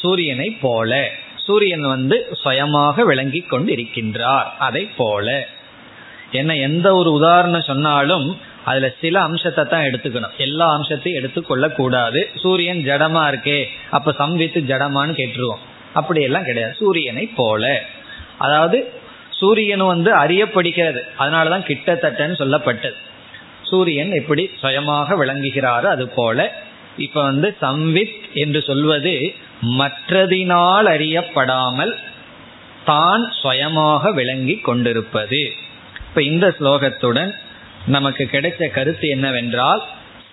சூரியனை 0.00 0.58
போல. 0.60 1.10
சூரியன் 1.36 1.80
வந்து 1.80 2.28
சுயமாக 2.32 3.04
விளங்கி 3.04 3.40
கொண்டு 3.40 3.74
இருக்கின்றார் 3.74 4.44
அதை 4.58 4.88
போல. 4.96 5.46
என்ன 6.30 6.56
எந்த 6.56 6.94
ஒரு 6.94 7.12
உதாரணம் 7.12 7.60
சொன்னாலும் 7.60 8.40
அதுல 8.64 8.92
சில 9.00 9.20
அம்சத்தை 9.20 9.64
தான் 9.64 9.82
எடுத்துக்கணும். 9.82 10.36
எல்லா 10.36 10.72
அம்சத்தையும் 10.72 11.22
எடுத்துக்கொள்ள 11.22 11.68
கூடாது 11.68 12.30
சூரியன் 12.36 12.76
ஜடமா 12.76 13.22
இருக்கே 13.32 13.64
அப்ப 13.90 14.14
சம்வித்து 14.18 14.60
ஜடமான்னு 14.68 15.14
கேட்டுருவோம். 15.20 15.62
அப்படியெல்லாம் 15.92 16.44
கிடையாது. 16.44 16.74
சூரியனை 16.74 17.26
போல. 17.26 17.82
அதாவது 18.38 18.92
சூரியன் 19.30 19.78
வந்து 19.78 20.16
அறியப்படுகிறது. 20.16 21.00
அதனாலதான் 21.18 21.66
கிட்டத்தட்டன்னு 21.68 22.38
சொல்லப்பட்டது. 22.38 22.94
சூரியன் 23.72 24.12
எப்படி 24.20 24.42
சுயமாக 24.62 25.16
விளங்குகிறாரோ 25.20 25.88
அது 25.96 26.06
போல 26.18 26.38
இப்ப 27.04 27.18
வந்து 27.22 27.48
சம்வித் 27.60 28.16
என்று 28.42 28.60
சொல்வது 28.68 29.12
மற்றதினால் 29.78 30.88
அறியப்படாமல் 30.94 31.92
தான் 32.84 33.24
சுயமாக 33.42 34.10
விளங்கி 34.10 34.56
கொண்டிருப்பது. 34.68 35.40
இப்ப 36.08 36.22
இந்த 36.22 36.46
ஸ்லோகத்துடன் 36.58 37.30
நமக்கு 37.86 38.24
கிடைச்ச 38.32 38.70
கருத்து 38.70 39.06
என்னவென்றால் 39.08 39.82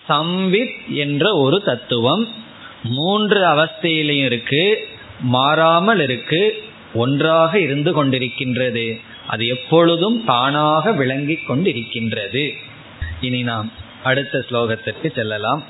சம்வித் 0.09 0.77
என்ற 1.03 1.23
ஒரு 1.35 1.57
தத்துவம் 1.63 2.23
மூன்று 2.97 3.39
அவஸ்தையிலையும் 3.53 4.27
இருக்கு 4.29 4.63
மாறாமல் 5.35 6.01
இருக்கு 6.07 6.41
ஒன்றாக 6.93 7.53
இருந்து 7.59 7.91
கொண்டிருக்கின்றது. 7.97 8.85
அது 9.27 9.43
எப்பொழுதும் 9.47 10.17
தானாக 10.25 10.91
விளங்கி 10.91 11.37
கொண்டிருக்கின்றது. 11.49 12.43
இனி 13.20 13.42
நாம் 13.42 13.70
அடுத்த 14.02 14.44
ஸ்லோகத்திற்கு 14.48 15.10
செல்லலாம் 15.12 15.64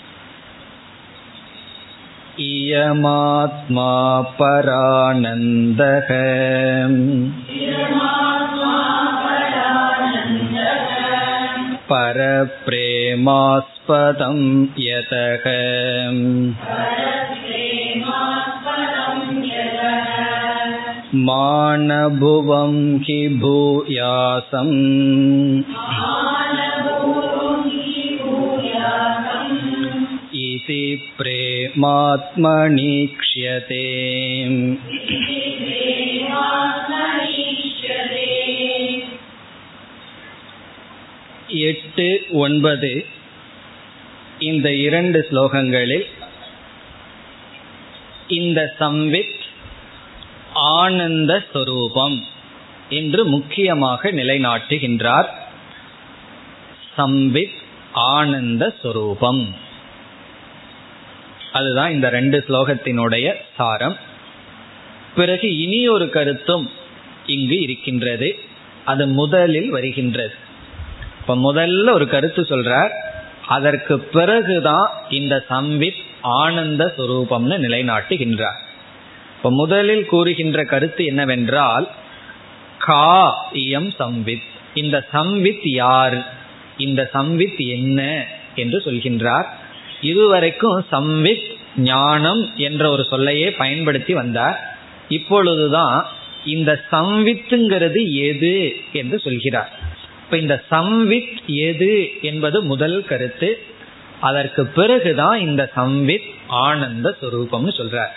इयमात्मा 2.36 3.90
परानन्दः 4.38 6.08
परप्रेमास्पदं 11.90 13.18
यतः 14.86 15.44
मानभुवं 21.28 22.74
हि 23.06 23.20
भूयासम् 23.42 24.74
इति 30.58 30.82
प्रेमात्मनीक्ष्यते 31.16 32.14
எட்டு 41.64 42.06
ஒன்பது 42.34 42.90
இந்த 44.38 44.68
இரண்டு 44.76 45.18
ஸ்லோகங்களில் 45.30 46.06
இந்த 48.28 48.60
சம்வித் 48.78 49.36
ஆனந்த 50.74 51.32
ஸ்வரூபம் 51.52 52.16
என்று 52.88 53.24
முக்கியமாக 53.24 54.10
நிலைநாட்டுகின்றார் 54.10 55.28
சம்வித் 56.96 57.60
ஆனந்த 58.10 58.64
ஸ்வரூபம் 58.82 59.42
அதுதான் 61.51 61.91
இந்த 61.91 62.09
ரெண்டு 62.09 62.43
ஸ்லோகத்தினுடைய 62.47 63.33
சாரம். 63.57 63.97
பிறகு 65.15 65.57
இனி 65.57 65.87
ஒரு 65.87 66.09
கருத்தும் 66.09 66.69
இங்கு 67.25 67.61
இருக்கின்றது. 67.61 68.39
அது 68.85 69.07
முதலில் 69.07 69.69
வருகின்றது. 69.69 70.33
இப்ப 71.21 71.53
முதல்ல 71.53 71.91
ஒரு 71.91 72.07
கருத்து 72.07 72.41
சொல்றார். 72.41 72.89
அதற்கு 73.47 73.99
பிறகுதான் 73.99 74.91
இந்த 75.09 75.45
சம்வித் 75.49 76.01
ஆனந்த 76.21 76.93
சுரூபம்னு 76.97 77.57
நிலைநாட்டுகின்றார். 77.57 78.57
இப்ப 79.37 79.51
முதலில் 79.51 80.05
கூறுகின்ற 80.05 80.63
கருத்து 80.63 81.05
என்னவென்றால் 81.05 81.89
கா 82.79 83.31
இயம் 83.53 83.91
சம்வித். 83.99 84.43
இந்த 84.73 85.07
சம்வித் 85.13 85.59
யார்? 85.63 86.33
இந்த 86.77 87.09
சம்வித் 87.13 87.67
என்ன? 87.67 88.25
என்று 88.55 88.81
சொல்கின்றார். 88.85 89.45
இதுவரைக்கும் 90.01 90.85
சம்வித் 90.91 91.55
ஞானம் 91.77 92.51
என்ற 92.55 92.89
ஒரு 92.89 93.03
சொல்லையே 93.03 93.51
பயன்படுத்தி 93.51 94.13
வந்தார். 94.13 94.77
இப்பொழுதுதான் 95.09 96.07
இந்த 96.45 96.83
சம்வித்துங்கிறது 96.91 98.11
எது 98.11 98.75
என்று 98.93 99.19
சொல்கிறார். 99.19 99.79
இப்ப 100.23 100.37
இந்த 100.37 100.63
சம்வித் 100.71 101.45
எது 101.45 102.09
என்பது 102.21 102.63
முதல் 102.63 103.03
கருத்து. 103.03 103.61
அதற்கு 104.19 104.65
பிறகுதான் 104.65 105.39
இந்த 105.39 105.71
சம்வித் 105.75 106.29
ஆனந்த 106.47 107.15
சுரூபம்னு 107.21 107.71
சொல்றார். 107.77 108.13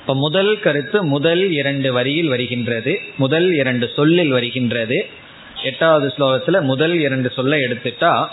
இப்ப 0.00 0.14
முதல் 0.14 0.58
கருத்து 0.58 1.04
முதல் 1.04 1.50
இரண்டு 1.50 1.92
வரியில் 1.92 2.28
வருகின்றது 2.28 3.00
முதல் 3.16 3.52
இரண்டு 3.52 3.90
சொல்லில் 3.96 4.30
வருகின்றது. 4.30 5.06
எட்டாவது 5.62 6.12
ஸ்லோகத்துல 6.18 6.60
முதல் 6.60 7.00
இரண்டு 7.00 7.30
சொல்ல 7.30 7.56
எடுத்துட்டா 7.56 8.26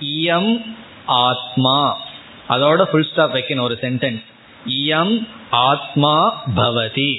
இயம் 0.00 0.64
ஆத்மா. 1.06 2.00
அதோட 2.48 2.82
ஃபுல் 2.82 3.06
ஸ்டாப் 3.12 3.34
வைக்கணும் 3.34 3.60
ஒரு 3.60 3.78
சென்டென்ஸ் 3.80 4.22
இயம் 4.68 5.28
ஆத்மா 5.50 6.42
பவதி. 6.56 7.16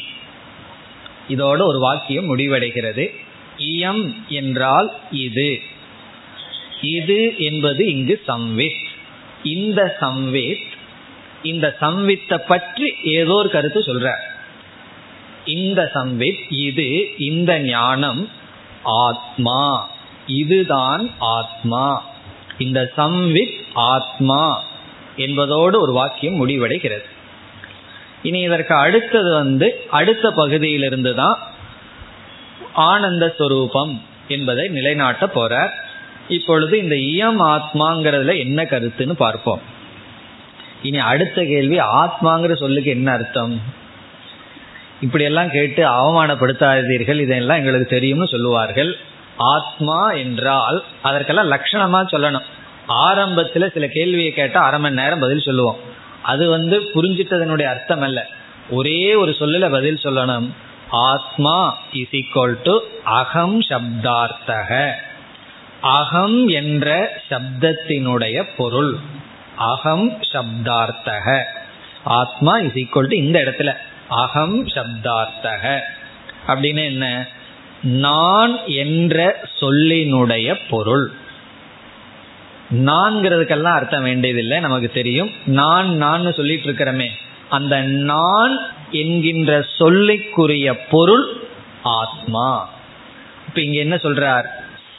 இதோட 1.29 1.61
ஒரு 1.61 1.79
வாக்கியம் 1.79 2.37
முடிவடைகிறது. 2.37 3.15
இயம் 3.57 4.27
என்றால் 4.29 4.91
இது. 5.11 5.61
இது 6.81 7.33
என்பது 7.37 7.85
இங்கு 7.85 8.21
சம்வித். 8.27 8.85
இந்த 9.43 9.97
சம்வித் 10.01 10.73
இந்த 11.43 11.77
சம்வித்தை 11.81 12.37
பற்றி 12.37 12.93
ஏதோ 13.03 13.33
ஒரு 13.33 13.49
கருத்து 13.49 13.79
சொல்ற 13.79 14.11
இந்த 15.45 15.91
சம்வித் 15.93 16.39
இது 16.49 17.13
இந்த 17.17 17.59
ஞானம் 17.59 18.29
ஆத்மா. 18.83 19.89
இதுதான் 20.27 21.11
ஆத்மா. 21.19 22.05
இந்த 22.57 22.91
சம்வித் 22.97 23.61
ஆத்மா. 23.73 24.63
என்பதோடு 25.17 25.81
ஒரு 25.81 25.91
வாக்கியம் 25.91 26.47
முடிவடைகிறது. 26.47 27.03
இனி 28.23 28.39
இதற்கு 28.39 28.75
அடுத்தது 28.75 29.33
வந்து 29.33 29.85
அடுத்த 29.89 30.31
பகுதியிலிருந்து 30.31 31.15
தான் 31.15 31.39
ஆனந்த 32.73 33.35
ஸ்வரூபம் 33.37 34.01
என்பதை 34.27 34.67
நிலைநாட்ட 34.67 35.25
போறார். 35.25 35.69
இப்பொழுது 36.27 36.77
இந்த 36.77 36.95
இயம் 36.95 37.41
ஆத்மாங்கிறதுல 37.41 38.37
என்ன 38.37 38.63
கருத்துன்னு 38.63 39.11
பார்ப்போம். 39.11 39.61
இனி 40.81 40.97
அடுத்த 40.97 41.43
கேள்வி 41.43 41.79
ஆத்மாங்கிற 41.79 42.53
சொல்லுக்கு 42.53 42.89
என்ன 42.89 43.11
அர்த்தம்? 43.11 43.61
இப்படியெல்லாம் 45.01 45.49
கேட்டு 45.49 45.83
அவமானப்படுத்தாதீர்கள் 45.89 47.19
இதெல்லாம் 47.19 47.57
எங்களுக்கு 47.57 47.85
தெரியும்னு 47.85 48.27
சொல்லுவார்கள். 48.27 48.97
ஆத்மா 49.37 50.11
என்றால் 50.11 50.83
அதற்கெல்லாம் 51.01 51.51
லட்சணமா 51.51 52.01
சொல்லணும். 52.11 52.45
ஆரம்பத்தில் 52.87 53.71
சில 53.73 53.87
கேள்வியை 53.87 54.33
கேட்டால் 54.33 54.63
அரை 54.63 54.79
மணி 54.79 54.95
நேரம் 54.95 55.19
பதில் 55.19 55.39
சொல்லுவோம். 55.39 55.77
அது 56.21 56.49
வந்து 56.49 56.79
புரிஞ்சிட்டதனுடைய 56.79 57.63
அர்த்தம் 57.63 58.01
அல்ல. 58.01 58.27
ஒரே 58.69 59.15
ஒரு 59.15 59.35
சொல்லல 59.39 59.71
பதில் 59.71 59.99
சொல்லணும். 60.03 60.49
ஆத்மா 60.89 61.77
இஸ் 61.91 62.09
ஈக்வல் 62.11 62.55
டு 62.63 62.79
அகம் 63.03 63.61
சப்தார்த்தக. 63.61 64.91
அகம் 65.81 66.47
என்ற 66.47 67.17
சப்தத்தினுடைய 67.29 68.43
பொருள். 68.57 68.95
அகம் 69.57 70.21
சப்தார்த்தக. 70.21 71.43
ஆத்மா 72.03 72.57
இஸ் 72.57 72.73
ஈக்குவல் 72.73 73.07
டு 73.07 73.15
இந்த 73.15 73.39
இடத்துல. 73.39 73.73
அகம் 74.07 74.67
சப்தார்த்தக. 74.67 75.79
அப்படின்னு 76.47 76.85
என்ன? 76.85 77.27
நான் 77.81 78.57
என்ற 78.65 79.39
சொல்லினுடைய 79.59 80.59
பொருள். 80.69 81.11
நான்கிறதுக்கெல்லாம் 82.71 83.75
அர்த்தம் 83.75 84.03
வேண்டியதில்லை 84.03 84.59
நமக்கு 84.59 84.89
தெரியும். 84.89 85.31
நான் 85.45 85.95
நான் 85.95 86.33
சொல்லிட்டு 86.33 86.71
இருக்கிறமே 86.71 87.07
அந்த 87.49 87.81
நான் 87.81 88.59
என்கின்ற 88.91 89.65
சொல்லிக்குரிய 89.79 90.79
பொருள் 90.89 91.43
ஆத்மா. 91.83 92.69
இப்ப 93.47 93.61
இங்க 93.61 93.79
என்ன 93.79 93.95
சொல்றார்? 93.95 94.45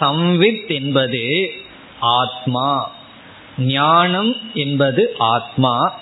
சம்வித் 0.00 0.68
என்பது 0.68 1.52
ஆத்மா. 2.00 2.90
ஞானம் 3.58 4.36
என்பது 4.54 5.14
ஆத்மா. 5.18 6.00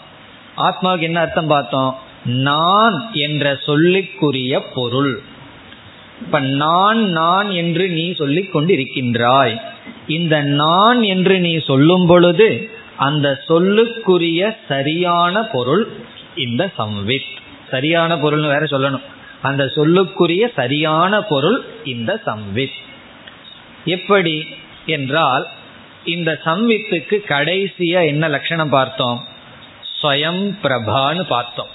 ஆத்மாவுக்கு 0.56 1.00
என்ன 1.00 1.20
அர்த்தம் 1.20 1.46
பார்த்தோம்? 1.46 1.98
நான் 2.24 3.10
என்ற 3.12 3.58
சொல்லிக்குரிய 3.66 4.60
பொருள். 4.74 5.22
இப்ப 6.22 6.40
நான் 6.40 6.98
நான் 6.98 7.50
என்று 7.50 7.88
நீ 7.88 8.14
சொல்லிக் 8.14 8.56
கொண்டிருக்கின்றாய். 8.56 9.60
இந்த 10.06 10.42
நான் 10.42 11.02
என்று 11.02 11.40
நீ 11.40 11.58
சொல்லும் 11.58 12.06
பொழுது 12.06 12.70
அந்த 12.96 13.42
சொல்லுக்குரிய 13.48 14.56
சரியான 14.68 15.42
பொருள் 15.42 15.88
இந்த 16.36 16.70
சம்வித். 16.78 17.30
சரியான 17.70 18.18
பொருள் 18.18 18.40
வேற 18.40 18.60
சொல்லணும். 18.60 19.02
அந்த 19.42 19.64
சொல்லுக்குரிய 19.64 20.52
சரியான 20.54 21.22
பொருள் 21.22 21.64
இந்த 21.84 22.20
சம்வித். 22.26 22.78
எப்படி 23.84 24.46
என்றால் 24.86 25.48
இந்த 26.04 26.40
சம்வித்துக்கு 26.44 27.16
கடைசியா 27.28 28.06
என்ன 28.06 28.28
லட்சணம் 28.28 28.68
பார்த்தோம்? 28.68 29.24
ஸ்வயம் 30.02 30.54
பிரபான்னு 30.62 31.22
பார்த்தோம். 31.22 31.66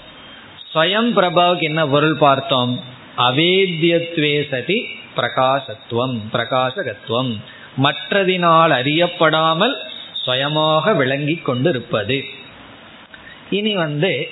ஸ்வயம் 0.74 1.12
பிரபாவுக்கு 1.16 1.62
என்ன 1.62 1.88
பொருள் 1.88 2.18
பார்த்தோம்? 2.18 2.98
அவேத்தியத்வே 3.20 4.34
சதி 4.50 4.78
பிரகாசத்துவம் 5.16 6.16
பிரகாசகத்துவம். 6.34 7.32
மற்றதினால் 7.84 8.72
அறியப்படாமல் 8.80 9.76
சுயமாக 10.14 10.94
விளங்கி 10.94 11.36
கொண்டிருப்பது. 11.36 12.26
இனி 13.50 13.76
வந்து 13.76 14.30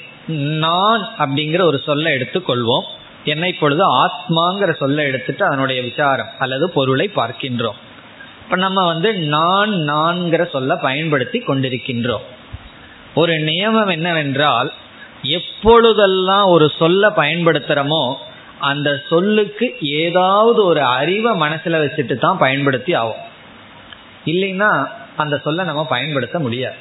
நான் 0.66 1.16
அப்படிங்கிற 1.20 1.62
ஒரு 1.62 1.82
சொல்லை 1.86 2.14
எடுத்துக்கொள்வோம் 2.14 2.88
என்ன 3.24 3.48
இப்பொழுது 3.48 3.84
ஆத்மாங்கிற 4.06 4.76
சொல்லை 4.76 5.06
எடுத்துட்டு 5.06 5.46
அதனுடைய 5.46 5.82
விசாரம் 5.82 6.28
அல்லது 6.38 6.70
பொருளை 6.70 7.12
பார்க்கின்றோம். 7.16 7.80
இப்ப 8.44 8.56
நம்ம 8.56 8.86
வந்து 8.86 9.14
நான் 9.14 9.72
நான்கிற 9.72 10.50
சொல்ல 10.50 10.76
பயன்படுத்தி 10.76 11.40
கொண்டிருக்கின்றோம். 11.40 12.26
ஒரு 13.16 13.34
நியமம் 13.34 13.92
என்னவென்றால் 13.92 14.74
எப்பொழுதெல்லாம் 15.22 16.46
ஒரு 16.46 16.72
சொல்ல 16.80 17.10
பயன்படுத்துறோமோ 17.10 18.04
அந்த 18.60 19.04
சொல்லுக்கு 19.10 19.78
ஏதாவது 19.80 20.66
ஒரு 20.66 20.82
அறிவை 20.82 21.32
மனசுல 21.42 21.80
வச்சுட்டு 21.84 22.18
தான் 22.18 22.38
பயன்படுத்தி 22.38 22.94
ஆகும். 22.94 23.24
இல்லைன்னா 24.26 24.88
அந்த 25.16 25.38
சொல்ல 25.38 25.64
நம்ம 25.64 25.86
பயன்படுத்த 25.86 26.40
முடியாது. 26.40 26.76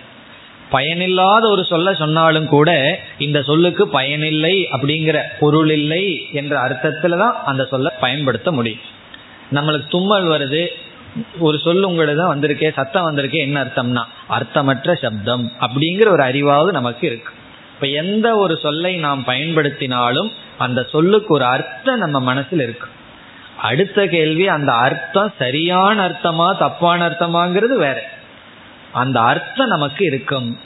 பயனில்லாத 0.71 1.49
ஒரு 1.49 1.65
சொல்ல 1.65 1.95
சொன்னாலும் 1.95 2.47
கூட 2.47 3.01
இந்த 3.19 3.43
சொல்லுக்கு 3.43 3.89
பயனில்லை 3.89 4.69
அப்படிங்கிற 4.71 5.19
பொருள் 5.41 5.71
இல்லை 5.71 6.31
என்ற 6.33 6.69
அர்த்தத்துல 6.69 7.19
தான் 7.19 7.37
அந்த 7.45 7.65
சொல்ல 7.65 7.91
பயன்படுத்த 7.91 8.53
முடியும். 8.53 8.81
நம்மளுக்கு 9.53 9.89
தும்மல் 9.89 10.27
வருது 10.27 10.69
ஒரு 11.39 11.59
சொல் 11.59 11.83
உங்களுக்கு 11.83 12.21
தான் 12.23 12.39
வந்திருக்கே 12.39 12.73
சத்தம் 12.75 13.07
வந்திருக்கே 13.09 13.39
என்ன 13.39 13.65
அர்த்தம்னா 13.65 14.03
அர்த்தமற்ற 14.29 14.95
சப்தம் 14.95 15.53
அப்படிங்கிற 15.61 16.09
ஒரு 16.11 16.23
அறிவாவது 16.23 16.71
நமக்கு 16.71 17.07
இருக்கு. 17.07 17.33
இப்ப 17.77 17.89
எந்த 17.89 18.37
ஒரு 18.37 18.59
சொல்லை 18.63 18.97
நாம் 18.97 19.25
பயன்படுத்தினாலும் 19.27 20.33
அந்த 20.59 20.83
சொல்லுக்கு 20.83 21.35
ஒரு 21.35 21.45
அர்த்தம் 21.45 21.99
நம்ம 21.99 22.21
மனசில் 22.21 22.61
இருக்கு. 22.61 22.87
அடுத்த 23.63 24.07
கேள்வி 24.07 24.49
அந்த 24.49 24.73
அர்த்தம் 24.73 25.33
சரியான 25.39 26.09
அர்த்தமா 26.09 26.59
தப்பான 26.59 27.09
அர்த்தமாங்கிறது 27.09 27.77
வேற. 27.77 28.09
அந்த 28.93 29.21
அர்த்தம் 29.21 29.69
நமக்கு 29.69 30.05
இருக்கும். 30.05 30.59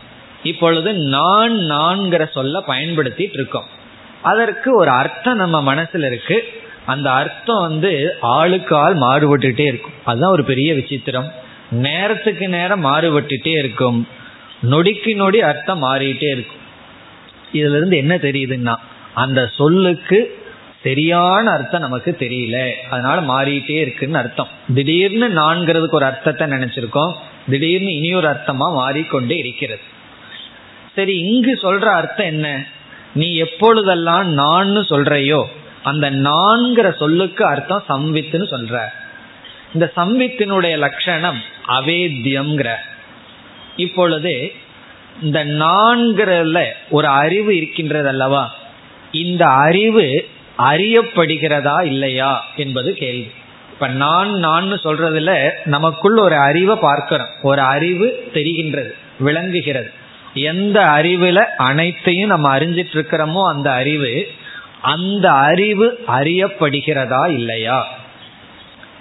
இப்பொழுது 0.43 0.93
நான் 0.93 1.53
நான்கிற 1.53 2.31
சொல்ல 2.31 2.63
பயன்படுத்திட்டு 2.67 3.31
இருக்கோம். 3.33 3.67
அதற்கு 4.23 4.77
ஒரு 4.77 4.91
அர்த்தம் 4.91 5.37
நம்ம 5.37 5.75
மனசுல 5.75 6.07
இருக்கு. 6.07 6.49
அந்த 6.87 7.13
அர்த்தம் 7.13 7.61
வந்து 7.61 8.17
ஆளுக்கு 8.21 8.77
ஆள் 8.77 8.97
மாறுபட்டுட்டே 8.97 9.61
இருக்கும். 9.61 9.93
அதுதான் 10.05 10.31
ஒரு 10.31 10.45
பெரிய 10.45 10.75
விசித்திரம். 10.75 11.31
நேரத்துக்கு 11.71 12.49
நேரம் 12.49 12.85
மாறுபட்டுட்டே 12.85 13.59
இருக்கும். 13.59 14.09
நொடிக்கு 14.71 15.15
நொடி 15.15 15.43
அர்த்தம் 15.43 15.83
மாறிட்டே 15.83 16.31
இருக்கும். 16.31 16.59
இதுல 17.53 17.77
இருந்து 17.77 17.97
என்ன 17.97 18.15
தெரியுதுன்னா 18.17 18.77
அந்த 19.15 19.51
சொல்லுக்கு 19.55 20.39
சரியான 20.83 21.51
அர்த்தம் 21.51 21.81
நமக்கு 21.81 22.17
தெரியல. 22.19 22.73
அதனால 22.91 23.21
மாறிட்டே 23.21 23.71
இருக்குன்னு 23.71 24.19
அர்த்தம். 24.19 24.49
திடீர்னு 24.75 25.29
நான்கிறதுக்கு 25.29 25.91
ஒரு 25.91 26.05
அர்த்தத்தை 26.05 26.49
நினைச்சிருக்கோம். 26.49 27.15
திடீர்னு 27.49 27.95
இனி 27.95 28.15
ஒரு 28.15 28.29
அர்த்தமா 28.29 28.73
மாறிக்கொண்டே 28.73 29.37
இருக்கிறது. 29.37 29.81
சரி 30.95 31.19
இங்கு 31.19 31.59
சொல்ற 31.63 31.83
அர்த்தம் 31.83 32.27
என்ன? 32.27 32.65
நீ 33.15 33.37
எப்பொழுதெல்லாம் 33.37 34.29
நான் 34.29 34.77
சொல்றையோ 34.77 35.43
அந்த 35.83 36.11
நான்கிற 36.11 36.97
சொல்லுக்கு 36.97 37.45
அர்த்தம் 37.45 37.85
சம்வித்துன்னு 37.89 38.47
சொல்ற. 38.51 38.85
இந்த 39.75 39.93
சம்வித்தினுடைய 39.97 40.79
லட்சணம் 40.79 41.41
அவேத்தியம்ங்கிற. 41.69 42.75
இப்பொழுது 43.77 44.53
இந்த 45.23 45.45
நான்கிறதுல 45.45 46.65
ஒரு 46.91 47.07
அறிவு 47.07 47.57
இருக்கின்றது 47.57 48.09
அல்லவா? 48.09 48.55
இந்த 49.13 49.47
அறிவு 49.47 50.29
அறியப்படுகிறதா 50.59 51.85
இல்லையா 51.85 52.45
என்பது 52.57 52.95
கேள்வி. 52.95 53.31
இப்ப 53.73 53.89
நான் 53.89 54.31
நான் 54.31 54.73
சொல்றதுல 54.73 55.51
நமக்குள் 55.65 56.17
ஒரு 56.17 56.35
அறிவை 56.35 56.77
பார்க்கிறோம். 56.77 57.29
ஒரு 57.43 57.61
அறிவு 57.61 58.31
தெரிகின்றது 58.35 58.91
விளங்குகிறது. 59.19 59.91
எந்த 60.35 60.81
அறிவுல 60.81 61.35
அனைத்தையும் 61.57 62.29
நம்ம 62.29 62.59
அறிஞ்சிட்டு 62.59 62.93
இருக்கிறோமோ 62.93 63.43
அந்த 63.43 63.73
அறிவு 63.73 64.31
அந்த 64.83 65.33
அறிவு 65.33 65.99
அறியப்படுகிறதா 66.09 67.31
இல்லையா? 67.31 67.89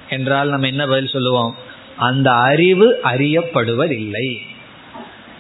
என்றால் 0.10 0.50
நம்ம 0.50 0.68
என்ன 0.68 0.88
பதில் 0.88 1.08
சொல்லுவோம்? 1.08 1.56
அந்த 1.98 2.32
அறிவு 2.32 3.00
அறியப்படுவதில்லை. 3.04 4.48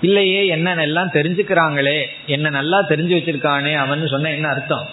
இல்லையே 0.01 0.47
என்ன 0.47 0.75
எல்லாம் 0.75 1.09
தெரிஞ்சுக்கிறாங்களே 1.13 2.05
என்ன 2.25 2.49
நல்லா 2.49 2.77
தெரிஞ்சு 2.81 3.13
வச்சிருக்கானே 3.17 3.75
அவன் 3.75 4.07
சொன்ன 4.07 4.31
என்ன 4.31 4.47
அர்த்தம்? 4.49 4.85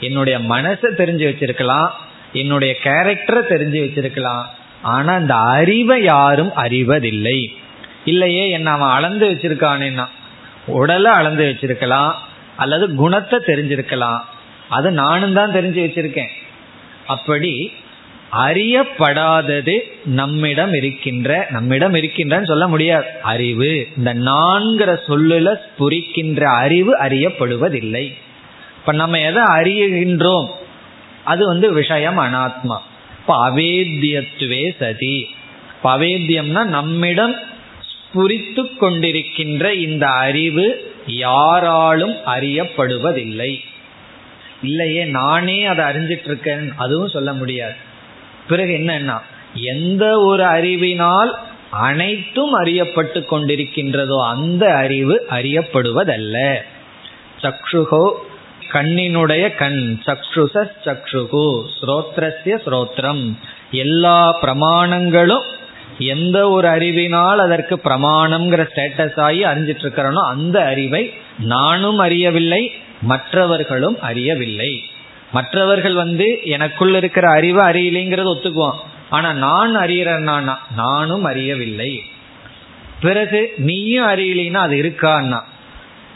என்னுடைய 0.00 0.38
மனசை 0.38 0.88
தெரிஞ்சு 1.00 1.24
வச்சிருக்கலாம் 1.30 1.90
என்னுடைய 2.32 2.76
கேரக்டரை 2.82 3.42
தெரிஞ்சு 3.52 3.78
வச்சிருக்கலாம் 3.84 4.44
ஆனா 4.82 5.12
அந்த 5.14 5.34
அறிவை 5.34 6.02
யாரும் 6.02 6.52
அறிவதில்லை. 6.54 7.38
இல்லையே 8.04 8.48
என்ன 8.48 8.70
அவன் 8.70 8.88
அளந்து 8.88 9.30
வச்சிருக்கானேன்னா 9.30 10.06
உடலை 10.66 11.12
அளந்து 11.12 11.44
வச்சிருக்கலாம் 11.44 12.12
அல்லது 12.56 12.94
குணத்தை 12.94 13.38
தெரிஞ்சிருக்கலாம். 13.46 14.20
அது 14.68 14.90
நானும் 14.90 15.32
தான் 15.32 15.52
தெரிஞ்சு 15.52 15.80
வச்சிருக்கேன். 15.86 16.32
அப்படி 17.06 17.72
அறியப்படாதது 18.32 19.78
நம்மிடம் 20.04 20.72
இருக்கின்ற 20.72 21.46
நம்மிடம் 21.50 21.94
இருக்கின்றன்னு 21.94 22.46
சொல்ல 22.46 22.68
முடியாது. 22.68 23.04
அறிவு 23.22 23.88
இந்த 23.96 24.14
நான்கிற 24.14 24.98
சொல்லுல 25.08 25.54
புரிக்கின்ற 25.78 26.42
அறிவு 26.42 26.96
அறியப்படுவதில்லை. 26.96 28.14
இப்ப 28.78 28.92
நம்ம 28.92 29.20
எதை 29.20 29.42
அறியுகின்றோம் 29.42 30.48
அது 31.24 31.46
வந்து 31.46 31.72
விஷயம் 31.72 32.18
அனாத்மா. 32.18 32.78
இப்ப 33.20 33.50
அவேத்தியத்துவே 33.50 34.70
சதி. 34.78 35.30
இப்ப 35.76 35.98
அவேத்தியம்னா 35.98 36.64
நம்மிடம் 36.64 37.34
புரித்து 38.12 38.62
கொண்டிருக்கின்ற 38.62 39.72
இந்த 39.72 40.06
அறிவு 40.06 40.92
யாராலும் 41.06 42.14
அறியப்படுவதில்லை. 42.26 43.60
இல்லையே 44.62 45.04
நானே 45.04 45.64
அதை 45.64 45.84
அறிஞ்சிட்டு 45.84 46.24
இருக்கேன் 46.24 46.72
அதுவும் 46.76 47.08
சொல்ல 47.08 47.32
முடியாது. 47.32 47.88
பிறகு 48.50 48.72
என்னன்னா 48.80 49.16
எந்த 49.74 50.04
ஒரு 50.20 50.44
அறிவினால் 50.56 51.32
அனைத்தும் 51.86 52.52
அறியப்பட்டு 52.62 53.20
கொண்டிருக்கின்றதோ 53.30 54.18
அந்த 54.28 54.64
அறிவு 54.74 55.16
அறியப்படுவதல்ல. 55.30 56.36
சக்ஷுகோ 57.42 58.04
கண்ணினுடைய 58.72 59.44
கண் 59.54 59.80
சக்ஷுச 60.06 60.64
சக்ஷுகு 60.86 61.46
ஸ்ரோத்ரஸ்ய 61.76 62.56
ஸ்ரோத்ரம். 62.64 63.24
எல்லா 63.84 64.18
பிரமாணங்களும் 64.42 65.46
எந்த 66.14 66.38
ஒரு 66.50 66.66
அறிவினால் 66.68 67.40
அதற்கு 67.46 67.76
பிரமாணம்ங்கிற 67.84 68.62
ஸ்டேட்டஸ் 68.70 69.18
ஆகி 69.26 69.40
அறிஞ்சிட்டு 69.44 69.84
இருக்கிறனோ 69.84 70.22
அந்த 70.34 70.56
அறிவை 70.72 71.02
நானும் 71.54 71.98
அறியவில்லை 71.98 72.62
மற்றவர்களும் 73.02 73.96
அறியவில்லை. 74.08 74.70
மற்றவர்கள் 75.32 75.94
வந்து 75.94 76.38
எனக்குள்ள 76.44 76.96
இருக்கிற 76.96 77.30
அறிவு 77.30 77.60
அறியலைங்கிறது 77.60 78.36
ஒத்துக்குவான். 78.36 78.76
ஆனா 79.10 79.32
நான் 79.32 79.76
அறியறேன்னா 79.76 80.56
நானும் 80.76 81.24
அறியவில்லை. 81.24 82.02
பிறகு 83.00 83.52
நீயும் 83.56 84.06
அறியலைன்னா 84.06 84.54
அது 84.54 84.76
இருக்கான்னா? 84.76 85.40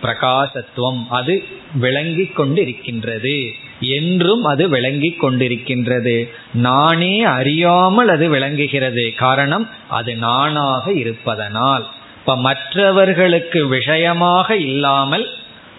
பிரகாசத்துவம் 0.03 1.07
அது 1.09 1.45
விளங்கி 1.75 2.31
கொண்டிருக்கின்றது. 2.37 3.51
என்றும் 3.81 4.45
அது 4.45 4.69
விளங்கி 4.69 5.17
கொண்டிருக்கின்றது. 5.23 6.31
நானே 6.55 7.25
அறியாமல் 7.25 8.09
அது 8.09 8.29
விளங்குகிறது. 8.29 9.13
காரணம் 9.17 9.69
அது 9.89 10.17
நானாக 10.17 10.93
இருப்பதனால். 10.93 11.87
இப்ப 12.19 12.37
மற்றவர்களுக்கு 12.37 13.67
விஷயமாக 13.67 14.57
இல்லாமல் 14.57 15.31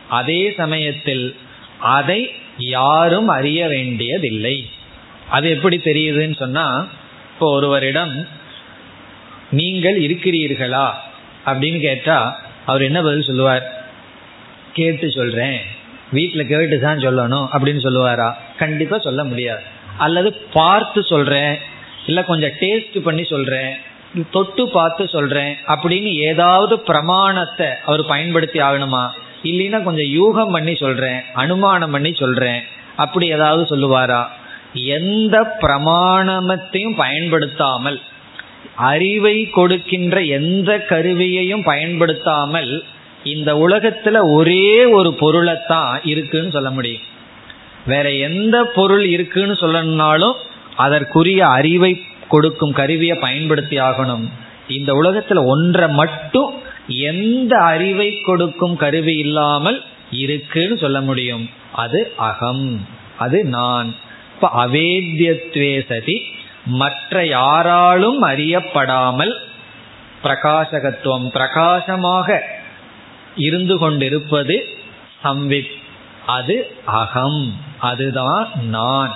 அதே 0.10 0.54
சமயத்தில் 0.58 1.36
அதை 1.80 2.32
யாரும் 2.58 3.28
அறிய 3.28 3.68
வேண்டியதில்லை. 3.68 4.70
அது 5.30 5.49
எப்படி 5.49 5.82
தெரியுதுன்னு 5.84 6.36
சொன்னா 6.36 6.88
இப்போ 7.34 7.51
ஒருவரிடம் 7.51 8.28
நீங்கள் 9.51 10.01
இருக்கிறீர்களா? 10.01 10.89
அப்படின்னு 11.45 11.80
கேட்டா 11.80 12.41
அவர் 12.66 12.82
என்ன 12.82 13.01
பதில் 13.01 13.22
சொல்லுவார்? 13.22 13.86
கேட்டு 14.74 15.12
சொல்றேன். 15.12 15.60
வீட்டில் 16.12 16.47
கேட்டு 16.47 16.80
தான் 16.80 16.97
சொல்லணும் 16.97 17.47
அப்படின்னு 17.53 17.80
சொல்லுவாரா? 17.84 18.34
கண்டிப்பா 18.58 18.97
சொல்ல 18.97 19.24
முடியாது. 19.24 19.62
அல்லது 19.97 20.34
பார்த்து 20.34 21.03
சொல்றேன். 21.03 21.58
இல்லை 22.08 22.24
கொஞ்சம் 22.24 22.51
டேஸ்ட் 22.60 22.99
பண்ணி 22.99 23.24
சொல்றேன். 23.24 23.74
தொட்டு 24.32 24.70
பார்த்து 24.70 25.08
சொல்றேன். 25.08 25.56
அப்படின்னு 25.68 26.14
ஏதாவது 26.14 26.80
பிரமாணத்தை 26.80 27.68
அவர் 27.86 28.06
பயன்படுத்தி 28.06 28.60
ஆகணுமா? 28.60 29.10
இல்லைன்னா 29.46 29.84
கொஞ்சம் 29.84 30.12
யூகம் 30.12 30.52
பண்ணி 30.52 30.76
சொல்றேன் 30.76 31.22
அனுமானம் 31.34 31.91
பண்ணி 31.91 32.14
சொல்றேன். 32.14 32.62
அப்படி 32.96 33.28
ஏதாவது 33.28 33.64
சொல்லுவாரா? 33.70 34.24
எந்த 34.74 35.58
பிரமாணமத்தையும் 35.62 36.96
பயன்படுத்தாமல் 36.96 38.02
அறிவை 38.76 39.50
கொடுக்கின்ற 39.50 40.22
எந்த 40.22 40.80
கருவியையும் 40.80 41.64
பயன்படுத்தாமல் 41.64 42.84
இந்த 43.24 43.54
உலகத்துல 43.54 44.34
ஒரே 44.34 44.86
ஒரு 44.86 45.14
பொருளைத்தான் 45.14 46.00
இருக்குன்னு 46.04 46.52
சொல்ல 46.52 46.70
முடியும். 46.70 47.02
வேற 47.86 48.12
எந்த 48.12 48.64
பொருள் 48.64 49.06
இருக்குன்னு 49.06 49.54
சொல்லணும்னாலும் 49.54 50.34
அதற்குரிய 50.76 51.48
அறிவை 51.48 52.04
கொடுக்கும் 52.30 52.74
கருவியை 52.74 53.18
பயன்படுத்தி 53.18 53.80
ஆகணும். 53.80 54.26
இந்த 54.68 54.93
உலகத்துல 54.93 55.46
ஒன்றை 55.46 55.88
மட்டும் 55.89 56.50
எந்த 56.88 57.58
அறிவை 57.58 58.22
கொடுக்கும் 58.22 58.76
கருவி 58.76 59.18
இல்லாமல் 59.18 59.84
இருக்குன்னு 60.12 60.78
சொல்ல 60.78 61.02
முடியும். 61.02 61.50
அது 61.74 62.14
அகம். 62.18 62.88
அது 63.18 63.44
நான். 63.44 63.96
இப்ப 64.36 64.68
அவேத்தியத்வே 64.68 65.86
சதி 65.88 66.22
மற்ற 66.66 67.26
யாராலும் 67.26 68.24
அறியப்படாமல் 68.24 69.34
பிரகாசகத்துவம் 70.24 71.30
பிரகாசமாக 71.30 72.44
இருந்து 73.36 73.78
கொண்டிருப்பது 73.78 74.68
சம்வித். 75.24 75.72
அது 76.26 76.76
அகம். 76.86 77.60
அதுதான் 77.80 78.50
நான். 78.64 79.16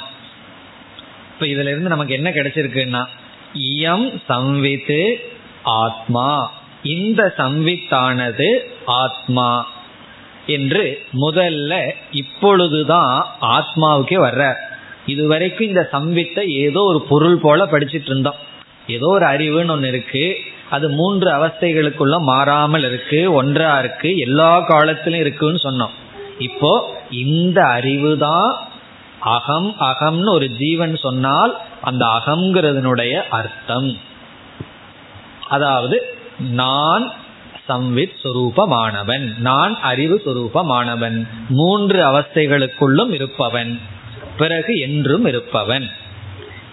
இப்ப 1.34 1.46
இதுல 1.46 1.68
இருந்து 1.68 1.90
நமக்கு 1.90 2.14
என்ன 2.14 2.30
கிடைச்சிருக்குன்னா 2.30 3.06
இயம் 3.54 4.22
சம்வித்து 4.30 5.16
ஆத்மா. 5.64 6.58
இந்த 6.84 7.34
சம்வித்தானது 7.38 8.50
ஆத்மா 8.86 9.68
என்று 10.46 11.04
முதல்ல 11.14 11.94
இப்பொழுதுதான் 12.12 13.26
ஆத்மாவுக்கே 13.42 14.18
வர்ற 14.28 14.56
இதுவரைக்கும் 15.06 15.68
இந்த 15.68 15.90
சம்வித்தை 15.92 16.44
ஏதோ 16.48 16.82
ஒரு 16.82 17.02
பொருள் 17.02 17.38
போல 17.38 17.66
படிச்சுட்டு 17.66 18.06
இருந்தோம். 18.06 18.36
ஏதோ 18.88 19.08
ஒரு 19.08 19.26
அறிவுன்னு 19.26 19.70
ஒன்று 19.70 19.88
இருக்கு. 19.88 20.38
அது 20.70 20.90
மூன்று 20.90 21.30
அவஸ்தைகளுக்குள்ள 21.32 22.20
மாறாமல் 22.20 22.84
இருக்கு 22.84 23.34
ஒன்றா 23.34 23.80
இருக்கு 23.80 24.18
எல்லா 24.18 24.60
காலத்திலும் 24.60 25.20
இருக்குன்னு 25.20 25.60
சொன்னோம். 25.64 25.96
இப்போ 26.38 26.96
இந்த 27.10 27.64
அறிவு 27.64 28.18
தான் 28.18 28.58
அகம் 29.20 29.76
அகம்னு 29.80 30.30
ஒரு 30.32 30.50
ஜீவன் 30.50 30.96
சொன்னால் 30.96 31.58
அந்த 31.82 32.06
அகங்கிறதுனுடைய 32.06 33.28
அர்த்தம். 33.30 33.98
அதாவது 35.48 36.18
நான் 36.40 37.12
சம்வித் 37.70 38.14
சுரூபமானவன். 38.24 39.38
நான் 39.38 39.80
அறிவு 39.80 40.22
சுரூபமானவன். 40.26 41.28
மூன்று 41.50 42.06
அவஸ்தைகளுக்குள்ளும் 42.06 43.14
இருப்பவன். 43.14 43.80
பிறகு 44.38 44.76
என்றும் 44.76 45.26
இருப்பவன். 45.26 45.90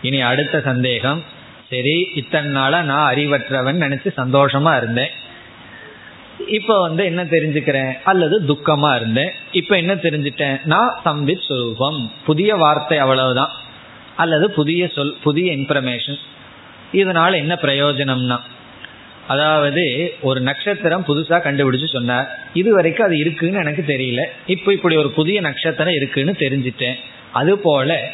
இனி 0.02 0.20
அடுத்த 0.20 0.60
சந்தேகம். 0.60 1.22
சரி 1.70 2.10
இத்தனை 2.14 2.50
நாளா 2.50 2.82
நான் 2.82 3.14
அறிவற்றவன் 3.14 3.80
நினைச்சு 3.80 4.08
சந்தோஷமா 4.16 4.76
இருந்தேன். 4.76 5.10
இப்ப 6.48 6.80
வந்து 6.80 7.04
என்ன 7.04 7.24
தெரிஞ்சுக்கிறேன்? 7.24 7.92
அல்லது 8.04 8.40
துக்கமா 8.40 8.96
இருந்தேன். 8.96 9.30
இப்ப 9.52 9.76
என்ன 9.76 9.94
தெரிஞ்சிட்டேன்? 9.94 10.64
நான் 10.64 11.00
சம்பித் 11.04 11.42
சுரூபம். 11.48 12.10
புதிய 12.26 12.54
வார்த்தை 12.54 12.98
அவ்வளவுதான். 12.98 13.50
அல்லது 14.16 14.50
புதிய 14.50 14.88
சொல் 14.88 15.16
புதிய 15.22 15.56
இன்ஃபர்மேஷன் 15.56 16.18
இதனால 16.92 17.34
என்ன 17.34 17.58
பிரயோஜனம்னா 17.62 18.40
அதாவது 19.26 20.14
ஒரு 20.20 20.40
நட்சத்திரம் 20.40 21.04
புதுசா 21.08 21.36
கண்டுபிடிச்சு 21.36 21.88
சொன்னார். 21.88 22.38
இது 22.54 22.74
வரைக்கும் 22.74 23.06
அது 23.06 23.18
இருக்குன்னு 23.18 23.58
எனக்கு 23.58 23.84
தெரியல. 23.86 24.22
இப்போ 24.46 24.72
இப்படி 24.72 24.96
ஒரு 24.96 25.10
புதிய 25.10 25.40
நட்சத்திரம் 25.40 25.94
இருக்குன்னு 25.94 26.32
தெரிஞ்சிட்டேன். 26.38 26.94
அது 27.32 27.58
போல 27.58 28.08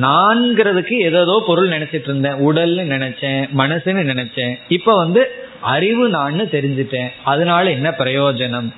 நான்கிறதுக்கு 0.00 0.92
ஏதோ 0.92 1.44
பொருள் 1.46 1.68
நினைச்சிட்டு 1.68 2.02
இருந்தேன். 2.02 2.32
உடல்னு 2.32 2.84
நினைச்சேன் 2.92 3.48
மனசுன்னு 3.58 4.02
நினைச்சேன். 4.12 4.58
இப்ப 4.68 4.96
வந்து 4.96 5.30
அறிவு 5.60 6.10
நான்னு 6.10 6.44
தெரிஞ்சிட்டேன். 6.56 7.08
அதனால 7.24 7.70
என்ன 7.70 7.90
பிரயோஜனம்? 7.90 8.72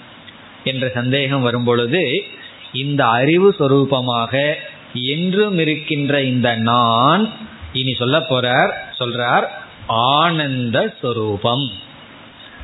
என்ற 0.64 0.88
சந்தேகம் 0.88 1.42
வரும் 1.42 1.64
பொழுது 1.64 2.24
இந்த 2.72 3.06
அறிவு 3.06 3.54
சொரூபமாக 3.58 4.54
என்றும் 5.02 5.58
இருக்கின்ற 5.58 6.22
இந்த 6.22 6.56
நான் 6.56 7.32
இனி 7.72 7.94
சொல்ல 7.94 8.18
போறார் 8.18 8.70
சொல்றார் 8.98 9.57
ஆனந்த 9.88 10.94
சொரூபம். 11.00 11.70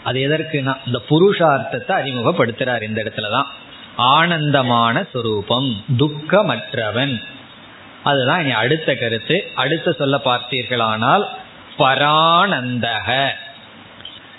அது 0.05 0.20
எதற்குனா 0.20 0.77
இந்த 0.87 1.03
புருஷார்த்தத்தை 1.11 1.93
அறிமுகப்படுத்துறார் 2.03 2.83
இந்த 2.83 3.03
இடத்துலதான் 3.03 3.45
ஆனந்தமான 3.97 5.05
சொரூபம் 5.12 5.85
துக்கமற்றவன். 5.97 7.22
அதுதான் 8.05 8.43
இனி 8.43 8.51
அடுத்த 8.51 8.95
கருத்து. 8.95 9.45
அடுத்த 9.55 9.93
சொல்ல 9.93 10.20
பார்த்தீர்களானால் 10.25 11.25
பரானந்தக. 11.79 13.29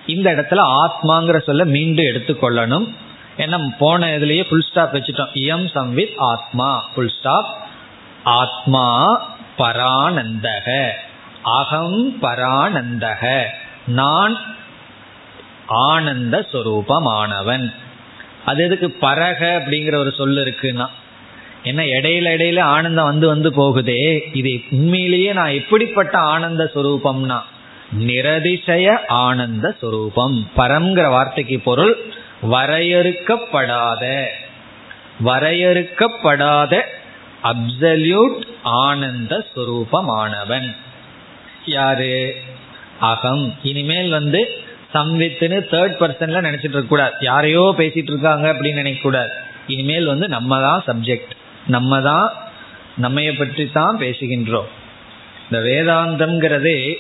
இந்த 0.06 0.32
இடத்துல 0.32 0.90
ஆத்மாங்கிற 0.90 1.44
சொல்ல 1.44 1.66
மீண்டும் 1.66 2.06
எடுத்துக்கொள்ளணும் 2.06 2.94
ஏன்னா 3.38 3.68
போன 3.80 4.18
இதுலயே 4.18 4.50
புல் 4.50 4.66
ஸ்டாப் 4.70 4.96
வச்சுட்டோம். 4.96 5.30
இயம் 5.34 5.68
சம்வித் 5.74 6.18
ஆத்மா. 6.18 6.90
புல் 6.96 7.12
ஸ்டாப் 7.20 7.58
ஆத்மா 8.24 9.22
பரானந்தக. 9.58 10.90
அகம் 11.46 12.22
பரானந்தக. 12.22 13.44
நான் 13.88 14.38
ஆனந்த 15.68 16.48
சொரூபமானவன். 16.52 17.74
அது 18.46 18.64
எதுக்கு 18.64 18.96
பரக 19.02 19.64
அப்படிங்கிற 19.66 19.96
ஒரு 19.96 20.12
சொல்லு 20.12 20.46
இருக்குன்னா. 20.46 20.86
என்ன 21.64 21.84
இடையில 21.84 22.28
இடையில 22.38 22.60
ஆனந்தம் 22.60 23.06
வந்து 23.06 23.28
வந்து 23.28 23.50
போகுதே. 23.50 24.36
இது 24.36 24.62
உண்மையிலேயே 24.72 25.34
நான் 25.34 25.50
எப்படிப்பட்ட 25.50 26.18
ஆனந்த 26.18 26.72
சுரூபம்னா. 26.76 27.40
நிரதிசய 28.00 29.08
ஆனந்த 29.08 29.76
சுரூபம். 29.82 30.44
பரம்ங்கிற 30.58 31.10
வார்த்தைக்கு 31.10 31.60
பொருள் 31.60 31.98
வரையறுக்கப்படாத. 32.52 34.26
வரையறுக்கப்படாத 35.26 36.82
அப்சல்யூட் 37.44 38.44
ஆனந்த 38.64 39.46
சுரூபமானவன். 39.56 40.76
யாரு? 41.66 42.36
அகம். 43.00 43.56
இனிமேல் 43.64 44.10
வந்து 44.10 44.42
சம்வித்துன்னு 44.94 45.58
தேர்ட் 45.72 45.96
பர்சன்ல 46.00 46.42
நினைச்சிட்டு 46.42 46.76
இருக்க 46.78 46.90
கூடாது. 46.90 47.14
யாரையோ 47.20 47.74
பேசிட்டு 47.78 48.12
இருக்காங்க 48.12 48.54
அப்படின்னு 48.54 48.74
நினைக்க 48.74 49.02
கூடாது. 49.02 49.30
இனிமேல் 49.68 50.06
வந்து 50.06 50.28
நம்ம 50.28 50.60
தான் 50.62 50.84
சப்ஜெக்ட் 50.88 51.34
நம்ம 51.68 52.02
தான் 52.02 52.32
நம்மைய 53.02 53.38
பற்றி 53.38 53.70
தான் 53.72 54.00
பேசுகின்றோம். 54.00 54.70
இந்த 55.44 55.60
வேதாந்தம்ங்கிறதே 55.60 56.98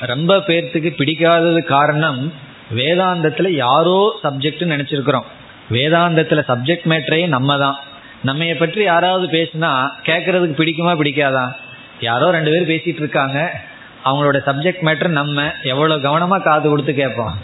ரொம்ப 0.00 0.36
பேர்த்துக்கு 0.36 0.90
பிடிக்காதது 0.96 1.64
காரணம் 1.64 2.32
வேதாந்தத்துல 2.74 3.48
யாரோ 3.48 4.18
சப்ஜெக்ட் 4.22 4.64
நினைச்சிருக்கிறோம். 4.64 5.24
வேதாந்தத்துல 5.70 6.42
சப்ஜெக்ட் 6.48 6.86
மேட்டரே 6.86 7.28
நம்ம 7.28 7.58
தான் 7.58 7.78
நம்மைய 8.24 8.58
பற்றி 8.58 8.82
யாராவது 8.82 9.26
பேசினா 9.26 9.90
கேட்கறதுக்கு 10.04 10.60
பிடிக்குமா 10.60 10.92
பிடிக்காதா? 11.02 11.54
யாரோ 12.00 12.30
ரெண்டு 12.30 12.50
பேர் 12.50 12.70
பேசிட்டு 12.72 12.96
இருக்காங்க. 12.96 13.68
அவங்களோட 14.04 14.38
சப்ஜெக்ட் 14.46 14.82
மேட்டர் 14.82 15.08
நம்ம 15.08 15.52
எவ்வளவு 15.62 16.04
கவனமா 16.06 16.42
காது 16.42 16.68
கொடுத்து 16.68 16.94
கேட்போம். 16.94 17.34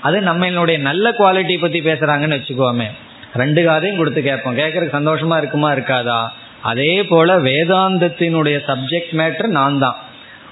அது 0.00 0.20
நம்மளுடைய 0.20 0.78
நல்ல 0.78 1.10
குவாலிட்டி 1.10 1.60
பத்தி 1.60 1.80
பேசுறாங்கன்னு 1.80 2.38
வச்சுக்கோமே. 2.38 2.88
ரெண்டு 3.34 3.62
காதையும் 3.62 3.96
கொடுத்து 3.96 4.22
கேட்போம். 4.22 4.56
கேட்கறதுக்கு 4.56 4.98
சந்தோஷமா 4.98 5.36
இருக்குமா 5.36 5.72
இருக்காதா? 5.72 6.28
அதே 6.62 7.02
போல 7.02 7.38
வேதாந்தத்தினுடைய 7.38 8.56
சப்ஜெக்ட் 8.66 9.12
மேட்டர் 9.12 9.46
நான் 9.46 9.78
தான் 9.78 9.96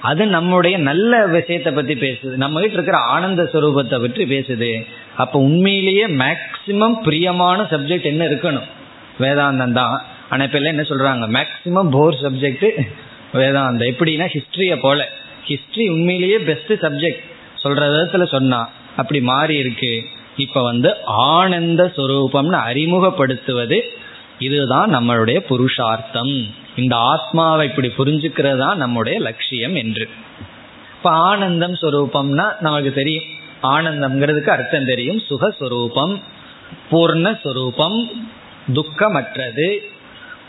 அது 0.01 0.25
நம்முடைய 0.25 0.77
நல்ல 0.77 1.25
விஷயத்தை 1.25 1.73
பத்தி 1.73 1.93
பேசுது. 1.93 2.35
நம்ம 2.35 2.59
கிட்ட 2.59 2.73
இருக்கிற 2.73 2.97
ஆனந்த 2.97 3.49
சுரூபத்தை 3.53 3.99
பற்றி 4.01 4.23
பேசுது. 4.25 4.87
அப்ப 5.15 5.39
உண்மையிலேயே 5.39 6.05
மேக்சிமம் 6.07 6.95
பிரியமான 7.03 7.63
சப்ஜெக்ட் 7.63 8.01
என்ன 8.01 8.25
இருக்கணும்? 8.25 8.67
வேதாந்தம் 9.19 9.71
தான். 9.71 10.01
ஆனா 10.29 10.43
இப்ப 10.43 10.57
எல்லாம் 10.57 10.73
என்ன 10.75 10.85
சொல்றாங்க? 10.89 11.25
மேக்சிமம் 11.37 11.89
போர் 11.91 12.13
சப்ஜெக்ட் 12.13 12.67
வேதாந்தம். 13.33 13.89
எப்படின்னா 13.93 14.27
ஹிஸ்டரிய 14.33 14.75
போல. 14.81 15.09
ஹிஸ்டரி 15.47 15.89
உண்மையிலேயே 15.89 16.37
பெஸ்ட் 16.39 16.71
சப்ஜெக்ட் 16.71 17.23
சொல்ற 17.63 17.83
விதத்துல 17.93 18.27
சொன்னா 18.27 18.69
அப்படி 18.95 19.21
மாறி 19.21 19.55
இருக்கு. 19.57 20.03
இப்ப 20.37 20.61
வந்து 20.61 21.03
ஆனந்த 21.05 21.91
சுரூபம்னு 21.97 22.57
அறிமுகப்படுத்துவது 22.69 23.79
இதுதான் 24.39 24.95
நம்மளுடைய 24.95 25.37
புருஷார்த்தம். 25.37 26.33
இந்த 26.75 26.95
ஆத்மாவை 26.95 27.69
இப்படி 27.69 27.89
புரிஞ்சுக்கிறது 27.97 28.57
தான் 28.57 28.77
நம்முடைய 28.77 29.19
லட்சியம் 29.19 29.75
என்று. 29.75 30.09
இப்ப 30.97 31.09
ஆனந்தம் 31.09 31.73
சுரூபம்னா 31.73 32.45
நமக்கு 32.59 32.93
தெரியும். 32.93 33.23
ஆனந்தம்ங்கிறதுக்கு 33.63 34.47
அர்த்தம் 34.47 34.85
தெரியும். 34.85 35.21
சுகஸ்வரூபம் 35.29 36.21
பூர்ணஸ்வரூபம் 36.91 37.97
துக்கமற்றது 38.73 39.77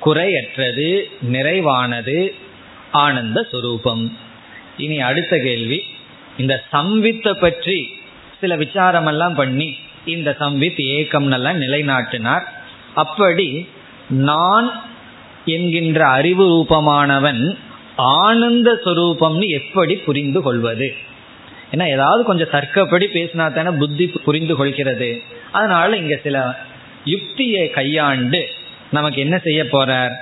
குறையற்றது 0.04 0.88
நிறைவானது 1.32 2.32
ஆனந்த 2.92 3.46
சுரூபம் 3.52 4.12
இனி 4.76 5.00
அடுத்த 5.00 5.38
கேள்வி. 5.38 5.82
இந்த 6.38 6.64
சம்வித்தை 6.72 7.32
பற்றி 7.32 8.00
சில 8.40 8.56
விசாரமெல்லாம் 8.56 9.34
பண்ணி 9.34 9.76
இந்த 10.04 10.36
சம்வித் 10.40 10.80
ஏக்கம்னெல்லாம் 10.96 11.60
நிலைநாட்டினார். 11.60 12.42
அப்படி 12.94 13.68
நான் 14.08 14.82
என்கின்ற 15.44 16.08
அறிவு 16.08 16.44
ரூபமானவன் 16.48 17.56
ஆனந்த 17.96 18.80
சுரூபம்னு 18.84 19.46
எப்படி 19.46 19.94
புரிந்து 19.94 20.42
கொள்வது? 20.42 20.94
ஏன்னா 21.72 21.88
ஏதாவது 21.88 22.24
கொஞ்சம் 22.24 22.50
தர்க்கப்படி 22.50 23.06
பேசினா 23.06 23.52
தானே 23.52 23.76
புத்தி 23.78 24.06
புரிந்து 24.06 24.56
கொள்கிறது. 24.56 25.22
அதனால 25.52 25.96
இங்க 25.96 26.18
சில 26.22 26.58
யுக்தியை 27.04 27.70
கையாண்டு 27.70 28.48
நமக்கு 28.90 29.20
என்ன 29.20 29.38
செய்ய 29.38 29.64
போறார்? 29.64 30.12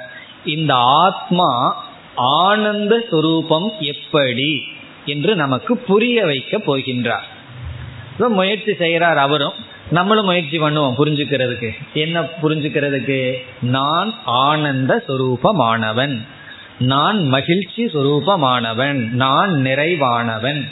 இந்த 0.45 0.75
ஆத்மா 0.75 1.84
ஆனந்த 2.17 3.05
சுரூபம் 3.11 3.79
எப்படி 3.79 4.63
என்று 5.05 5.37
நமக்கு 5.37 5.77
புரிய 5.77 6.25
வைக்க 6.25 6.59
போகின்றார். 6.59 7.27
முயற்சி 8.19 8.75
செய்கிறார் 8.75 9.19
அவரும். 9.19 9.53
நம்மளும் 9.91 10.25
முயற்சி 10.25 10.61
பண்ணுவோம் 10.61 10.95
புரிஞ்சுக்கிறதுக்கு. 10.99 11.71
என்ன 11.95 12.23
புரிஞ்சுக்கிறதுக்கு? 12.43 13.35
நான் 13.61 14.15
ஆனந்த 14.25 15.05
சுரூபமானவன். 15.09 16.27
நான் 16.79 17.29
மகிழ்ச்சி 17.29 17.85
சுரூபமானவன். 17.85 19.11
நான் 19.11 19.65
நிறைவானவன். 19.65 20.69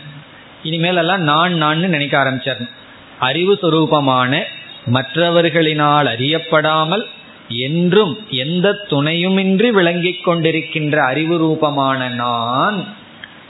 இனிமேல் 0.62 0.96
எல்லாம் 0.96 1.20
நான் 1.20 1.54
நான் 1.54 1.78
நினைக்க 1.78 2.24
ஆரம்பிச்சார் 2.24 2.68
அறிவு 3.18 3.58
சுரூபமான 3.62 4.42
மற்றவர்களினால் 4.92 6.06
அறியப்படாமல் 6.06 7.04
என்றும் 7.58 8.18
எந்த 8.30 8.86
துணையுமின்றி 8.90 9.70
விளங்கிக் 9.70 10.28
கொண்டிருக்கின்ற 10.28 10.96
அறிவு 10.96 11.36
ரூபமான 11.38 12.08
நான் 12.08 12.84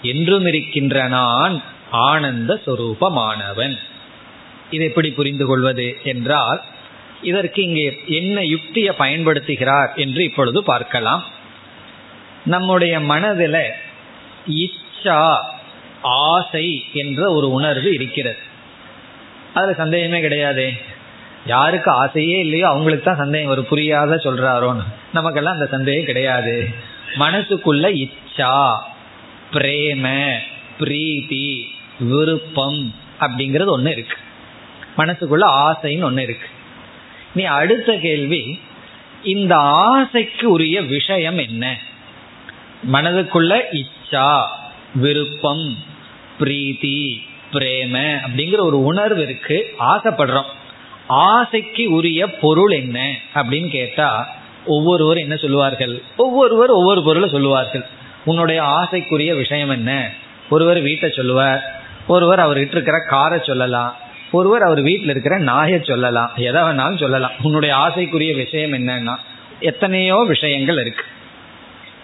என்றும் 0.02 0.46
இருக்கின்ற 0.46 1.08
நான் 1.08 1.62
ஆனந்த 1.90 2.60
சுரூபமானவன். 2.66 3.78
இது 4.70 4.84
எப்படி 4.84 5.10
புரிந்து 5.10 5.46
கொள்வது 5.46 5.98
என்றால் 6.02 6.62
இதற்கு 7.22 7.62
இங்கே 7.62 8.00
என்ன 8.06 8.44
யுக்தியை 8.44 8.94
பயன்படுத்துகிறார் 8.98 9.94
என்று 9.94 10.24
இப்பொழுது 10.24 10.62
பார்க்கலாம். 10.62 11.24
நம்முடைய 12.44 13.00
மனதில் 13.00 13.64
இச்சா 14.46 15.36
ஆசை 16.02 16.84
என்ற 16.92 17.32
ஒரு 17.32 17.50
உணர்வு 17.50 17.92
இருக்கிறது. 17.92 18.38
அதில் 19.54 19.74
சந்தேகமே 19.74 20.20
கிடையாது. 20.20 20.72
யாருக்கு 21.46 21.90
ஆசையே 21.90 22.38
இல்லையோ 22.38 22.68
அவங்களுக்கு 22.68 23.04
தான் 23.04 23.16
சந்தேகம் 23.16 23.50
ஒரு 23.50 23.64
புரியாத 23.64 24.14
சொல்றாரோன்னு. 24.14 24.82
நமக்கெல்லாம் 25.12 25.52
அந்த 25.52 25.66
சந்தேகம் 25.66 26.04
கிடையாது. 26.04 26.68
மனசுக்குள்ள 27.18 28.06
இச்சா 28.06 28.78
பிரேம 29.52 30.34
பிரீதி 30.78 31.68
விருப்பம் 32.00 32.94
அப்படிங்கிறது 33.20 33.66
ஒன்று 33.66 33.90
இருக்கு. 33.90 34.16
மனசுக்குள்ள 34.96 35.44
ஆசைன்னு 35.44 36.02
ஒன்று 36.02 36.22
இருக்கு. 36.22 36.46
நீ 37.34 37.42
அடுத்த 37.42 37.96
கேள்வி 37.96 38.58
இந்த 39.22 39.56
ஆசைக்கு 39.56 40.50
உரிய 40.50 40.82
விஷயம் 40.82 41.38
என்ன? 41.38 41.78
மனதுக்குள்ள 42.92 43.62
இச்சா 43.72 44.46
விருப்பம் 44.94 45.76
பிரீதி 46.38 47.22
பிரேம 47.52 48.16
அப்படிங்கிற 48.26 48.58
ஒரு 48.58 48.84
உணர்வு 48.84 49.22
இருக்கு. 49.22 49.74
ஆசைப்படுறோம். 49.78 50.60
ஆசைக்கு 51.06 51.90
உரிய 51.90 52.26
பொருள் 52.26 52.70
என்ன 52.70 53.16
அப்படின்னு 53.34 53.68
கேட்டா 53.68 54.28
ஒவ்வொருவர் 54.66 55.18
என்ன 55.18 55.36
சொல்லுவார்கள்? 55.36 56.02
ஒவ்வொருவர் 56.16 56.68
ஒவ்வொரு 56.68 57.02
பொருளை 57.02 57.28
சொல்லுவார்கள். 57.28 57.86
உன்னுடைய 58.24 58.62
ஆசைக்குரிய 58.62 59.36
விஷயம் 59.36 59.68
என்ன? 59.68 60.10
ஒருவர் 60.50 60.80
வீட்டை 60.80 61.10
சொல்லுவார். 61.10 61.82
ஒருவர் 62.06 62.38
அவர்கிட்ட 62.38 62.70
இருக்கிற 62.70 63.04
காரை 63.08 63.40
சொல்லலாம். 63.42 63.96
ஒருவர் 64.30 64.62
அவர் 64.62 64.80
வீட்டில் 64.80 65.08
இருக்கிற 65.08 65.38
நாயை 65.38 65.80
சொல்லலாம். 65.82 66.30
எதை 66.36 66.62
வேணாலும் 66.62 66.98
சொல்லலாம். 66.98 67.30
உன்னுடைய 67.42 67.76
ஆசைக்குரிய 67.76 68.34
விஷயம் 68.34 68.72
என்னன்னா 68.72 69.16
எத்தனையோ 69.60 70.24
விஷயங்கள் 70.26 70.80
இருக்கு. 70.80 71.04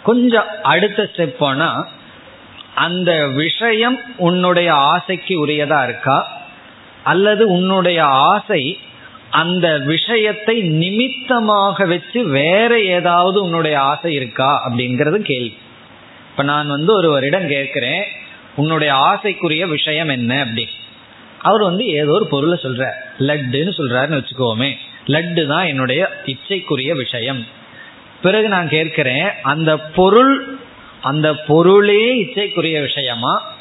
கொஞ்சம் 0.02 0.44
அடுத்த 0.62 1.10
ஸ்டெப் 1.16 1.36
போனா 1.38 1.88
அந்த 2.74 3.28
விஷயம் 3.28 4.00
உன்னுடைய 4.16 4.74
ஆசைக்கு 4.74 5.46
உரியதா 5.46 5.84
இருக்கா? 5.84 6.36
அல்லது 7.04 7.48
உன்னுடைய 7.48 8.04
ஆசை 8.04 8.78
அந்த 9.30 9.78
விஷயத்தை 9.78 10.60
நிமித்தமாக 10.60 11.84
வச்சு 11.84 12.24
வேற 12.24 12.80
ஏதாவது 12.80 13.42
உன்னுடைய 13.42 13.80
ஆசை 13.80 14.14
இருக்கா 14.14 14.70
அப்படிங்கறது 14.70 15.16
கேள்வி. 15.16 15.58
இப்ப 16.30 16.42
நான் 16.42 16.68
வந்து 16.68 16.94
ஒருவரிடம் 16.94 17.48
கேட்கிறேன் 17.48 18.04
உன்னுடைய 18.56 18.94
ஆசைக்குரிய 18.94 19.68
விஷயம் 19.68 20.08
என்ன 20.08 20.40
அப்படி. 20.40 20.68
அவர் 21.38 21.62
வந்து 21.62 21.86
ஏதோ 21.86 22.10
ஒரு 22.10 22.26
பொருளை 22.26 22.58
சொல்ற 22.62 22.90
லட்டுன்னு 23.18 23.70
சொல்றாருன்னு 23.76 24.24
வச்சுக்கோமே. 24.24 24.76
லட்டு 25.06 25.46
தான் 25.46 25.66
என்னுடைய 25.66 26.22
இச்சைக்குரிய 26.26 26.94
விஷயம். 26.94 27.46
பிறகு 28.22 28.48
நான் 28.48 28.68
கேட்கிறேன் 28.68 29.28
அந்த 29.42 29.78
பொருள் 29.78 30.58
அந்த 31.00 31.34
பொருளே 31.34 32.18
இச்சைக்குரிய 32.18 32.80
விஷயமா? 32.80 33.56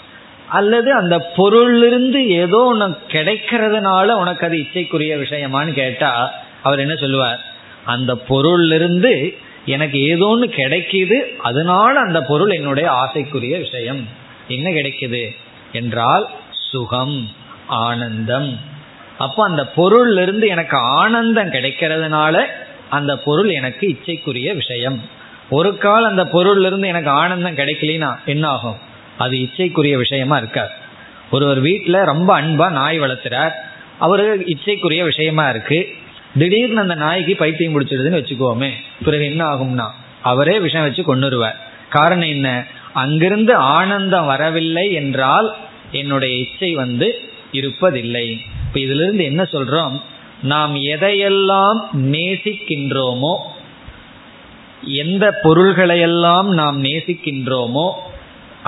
அல்லது 0.49 0.93
அந்த 0.93 1.33
பொருளிலிருந்து 1.37 2.25
ஏதோ 2.27 2.57
உனக்கு 2.57 3.17
கிடைக்கிறதுனால 3.17 4.11
உனக்கு 4.11 4.45
அது 4.45 4.57
இச்சைக்குரிய 4.57 5.17
விஷயமான்னு 5.17 5.73
கேட்டா 5.73 6.33
அவர் 6.63 6.79
என்ன 6.79 6.95
சொல்லுவார்? 6.95 7.45
அந்த 7.85 8.15
பொருளிலிருந்து 8.29 9.37
எனக்கு 9.65 9.97
ஏதோன்னு 9.97 10.49
கிடைக்கிது 10.49 11.37
அதனால 11.37 11.99
அந்த 11.99 12.21
பொருள் 12.21 12.49
என்னுடைய 12.49 12.91
ஆசைக்குரிய 12.91 13.59
விஷயம். 13.59 14.07
என்ன 14.47 14.69
கிடைக்குது? 14.69 15.35
என்றால் 15.71 16.27
சுகம் 16.71 17.29
ஆனந்தம். 17.67 18.59
அப்போ 19.17 19.43
அந்த 19.43 19.69
பொருள்ல 19.75 20.21
இருந்து 20.21 20.47
எனக்கு 20.47 20.77
ஆனந்தம் 20.77 21.51
கிடைக்கிறதுனால 21.51 22.45
அந்த 22.89 23.17
பொருள் 23.17 23.49
எனக்கு 23.49 23.87
இச்சைக்குரிய 23.87 24.53
விஷயம். 24.53 25.01
ஒரு 25.49 25.77
கால் 25.77 26.05
அந்த 26.05 26.23
பொருள்ல 26.23 26.65
இருந்து 26.65 26.87
எனக்கு 26.87 27.09
ஆனந்தம் 27.09 27.55
கிடைக்கலனா 27.55 28.15
என்ன 28.25 28.47
ஆகும்? 28.47 28.77
அது 29.17 29.41
இச்சைக்குரிய 29.41 29.97
விஷயமா 29.97 30.37
இருக்காது 30.37 30.69
ஒருவர் 31.31 31.59
வீட்டில் 31.59 32.07
ரொம்ப 32.11 32.41
அன்பா 32.41 32.71
நாய் 32.71 32.99
வளர்த்துறார். 32.99 33.51
அவரு 33.99 34.43
இச்சைக்குரிய 34.45 35.03
விஷயமா 35.03 35.49
இருக்கு. 35.49 35.95
திடீர்னு 36.37 36.79
அந்த 36.79 36.95
நாய்க்கு 36.95 37.35
பைத்தியம் 37.35 37.73
பிடிச்சிடுதுன்னு 37.73 38.19
வச்சுக்கோமே. 38.19 38.69
பிறகு 39.05 39.25
என்ன 39.25 39.45
ஆகும்னா 39.45 39.87
அவரே 40.21 40.59
விஷம் 40.59 40.81
வச்சு 40.81 41.03
கொண்டுருவார் 41.03 41.57
காரணம் 41.89 42.27
என்ன? 42.27 42.65
அங்கிருந்து 42.93 43.55
ஆனந்தம் 43.55 44.25
வரவில்லை 44.25 44.93
என்றால் 44.93 45.55
என்னுடைய 45.91 46.35
இச்சை 46.35 46.73
வந்து 46.73 47.21
இருப்பதில்லை. 47.51 48.25
இப்ப 48.65 48.79
இதுல 48.79 49.03
இருந்து 49.03 49.23
என்ன 49.23 49.43
சொல்றோம்? 49.43 50.01
நாம் 50.41 50.75
எதையெல்லாம் 50.75 51.79
நேசிக்கின்றோமோ 51.93 53.35
எந்த 54.83 55.39
பொருள்களையெல்லாம் 55.43 56.43
நாம் 56.43 56.83
நேசிக்கின்றோமோ 56.83 57.87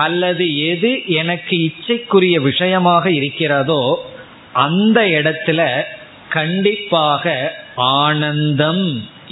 அல்லது 0.04 0.44
எது 0.70 0.90
எனக்கு 1.20 1.56
இச்சைக்குரிய 1.64 2.36
விஷயமாக 2.40 3.04
இருக்கிறதோ 3.18 3.82
அந்த 4.66 4.98
இடத்துல 5.18 5.60
கண்டிப்பாக 6.36 7.34
ஆனந்தம் 7.98 8.84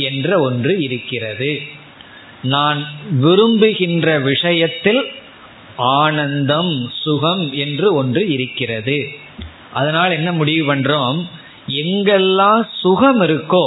என்ற 0.09 0.29
ஒன்று 0.41 0.73
இருக்கிறது. 0.87 1.51
நான் 2.55 2.81
விரும்புகின்ற 3.21 4.09
விஷயத்தில் 4.31 5.03
ஆனந்தம் 5.99 6.75
சுகம் 7.03 7.45
என்று 7.65 7.89
ஒன்று 8.01 8.23
இருக்கிறது. 8.37 8.99
அதனால் 9.73 10.17
என்ன 10.19 10.31
முடிவு 10.33 10.63
பண்றோம்? 10.69 11.19
எங்கெல்லாம் 11.83 12.63
சுகம் 12.83 13.21
இருக்கோ 13.23 13.67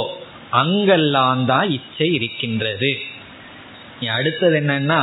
அங்கெல்லாம் 0.62 1.42
தான் 1.44 1.68
இச்சை 1.70 2.08
இருக்கின்றது. 2.18 2.90
அடுத்தது 4.16 4.56
என்னன்னா 4.60 5.00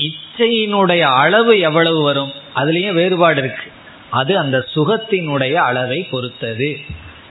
இச்சையினுடைய 0.00 1.00
அளவு 1.00 1.60
எவ்வளவு 1.60 2.02
வரும்? 2.02 2.32
அதுலயும் 2.56 2.92
வேறுபாடு 2.92 3.38
இருக்கு. 3.38 3.62
அது 4.10 4.38
அந்த 4.38 4.64
சுகத்தினுடைய 4.74 5.52
அளவை 5.52 6.08
பொறுத்தது 6.10 6.76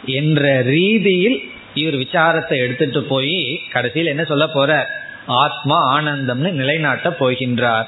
என்ற 0.05 0.61
ரீதியில் 0.61 1.51
இவர் 1.73 1.93
விசாரத்தை 1.93 2.57
எடுத்துட்டு 2.57 3.03
போய் 3.03 3.61
கடைசியில் 3.71 4.07
என்ன 4.07 4.23
சொல்ல 4.23 4.47
போற? 4.47 4.89
ஆத்மா 5.27 5.99
ஆனந்தம்னு 5.99 6.51
நிலைநாட்ட 6.51 7.15
போகின்றார். 7.19 7.85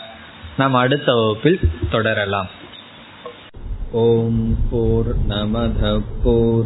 நாம் 0.58 0.74
அடுத்த 0.74 1.14
வகுப்பில் 1.14 1.60
தொடரலாம். 1.92 2.48
ஓம் 3.92 4.58
போர் 4.72 5.28
நமத 5.28 6.02
போர் 6.24 6.66